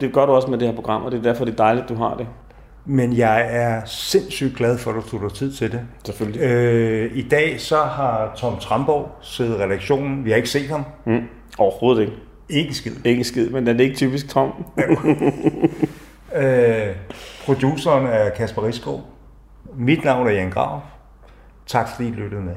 det 0.00 0.12
gør 0.12 0.26
du 0.26 0.32
også 0.32 0.48
med 0.48 0.58
det 0.58 0.68
her 0.68 0.74
program, 0.74 1.02
og 1.02 1.12
det 1.12 1.18
er 1.18 1.22
derfor, 1.22 1.44
det 1.44 1.52
er 1.52 1.56
dejligt, 1.56 1.88
du 1.88 1.94
har 1.94 2.14
det. 2.16 2.26
Men 2.86 3.16
jeg 3.16 3.46
er 3.50 3.82
sindssygt 3.86 4.56
glad 4.56 4.78
for, 4.78 4.90
at 4.90 4.96
du 4.96 5.08
tog 5.08 5.20
dig 5.30 5.32
tid 5.38 5.52
til 5.52 5.72
det. 5.72 5.80
Selvfølgelig. 6.04 6.40
Øh, 6.42 7.10
I 7.16 7.22
dag 7.22 7.60
så 7.60 7.76
har 7.76 8.32
Tom 8.36 8.58
Tramborg 8.58 9.08
siddet 9.22 9.52
i 9.58 9.62
redaktionen. 9.62 10.24
Vi 10.24 10.30
har 10.30 10.36
ikke 10.36 10.48
set 10.50 10.68
ham. 10.68 10.84
Mm. 11.06 11.20
Overhovedet 11.58 12.00
ikke. 12.02 12.12
Ikke 12.48 12.74
skid. 12.74 12.92
Ikke 13.04 13.24
skid, 13.24 13.50
men 13.50 13.66
den 13.66 13.76
er 13.80 13.84
ikke 13.84 13.96
typisk 13.96 14.28
tom. 14.28 14.50
Øh, 16.36 16.96
produceren 17.44 18.06
er 18.06 18.30
Kasper 18.30 18.66
Riskov. 18.66 19.00
Mit 19.76 20.04
navn 20.04 20.26
er 20.26 20.32
Jan 20.32 20.50
Grav. 20.50 20.80
Tak 21.66 21.88
fordi 21.88 22.08
I 22.08 22.12
lyttede 22.12 22.42
med. 22.42 22.56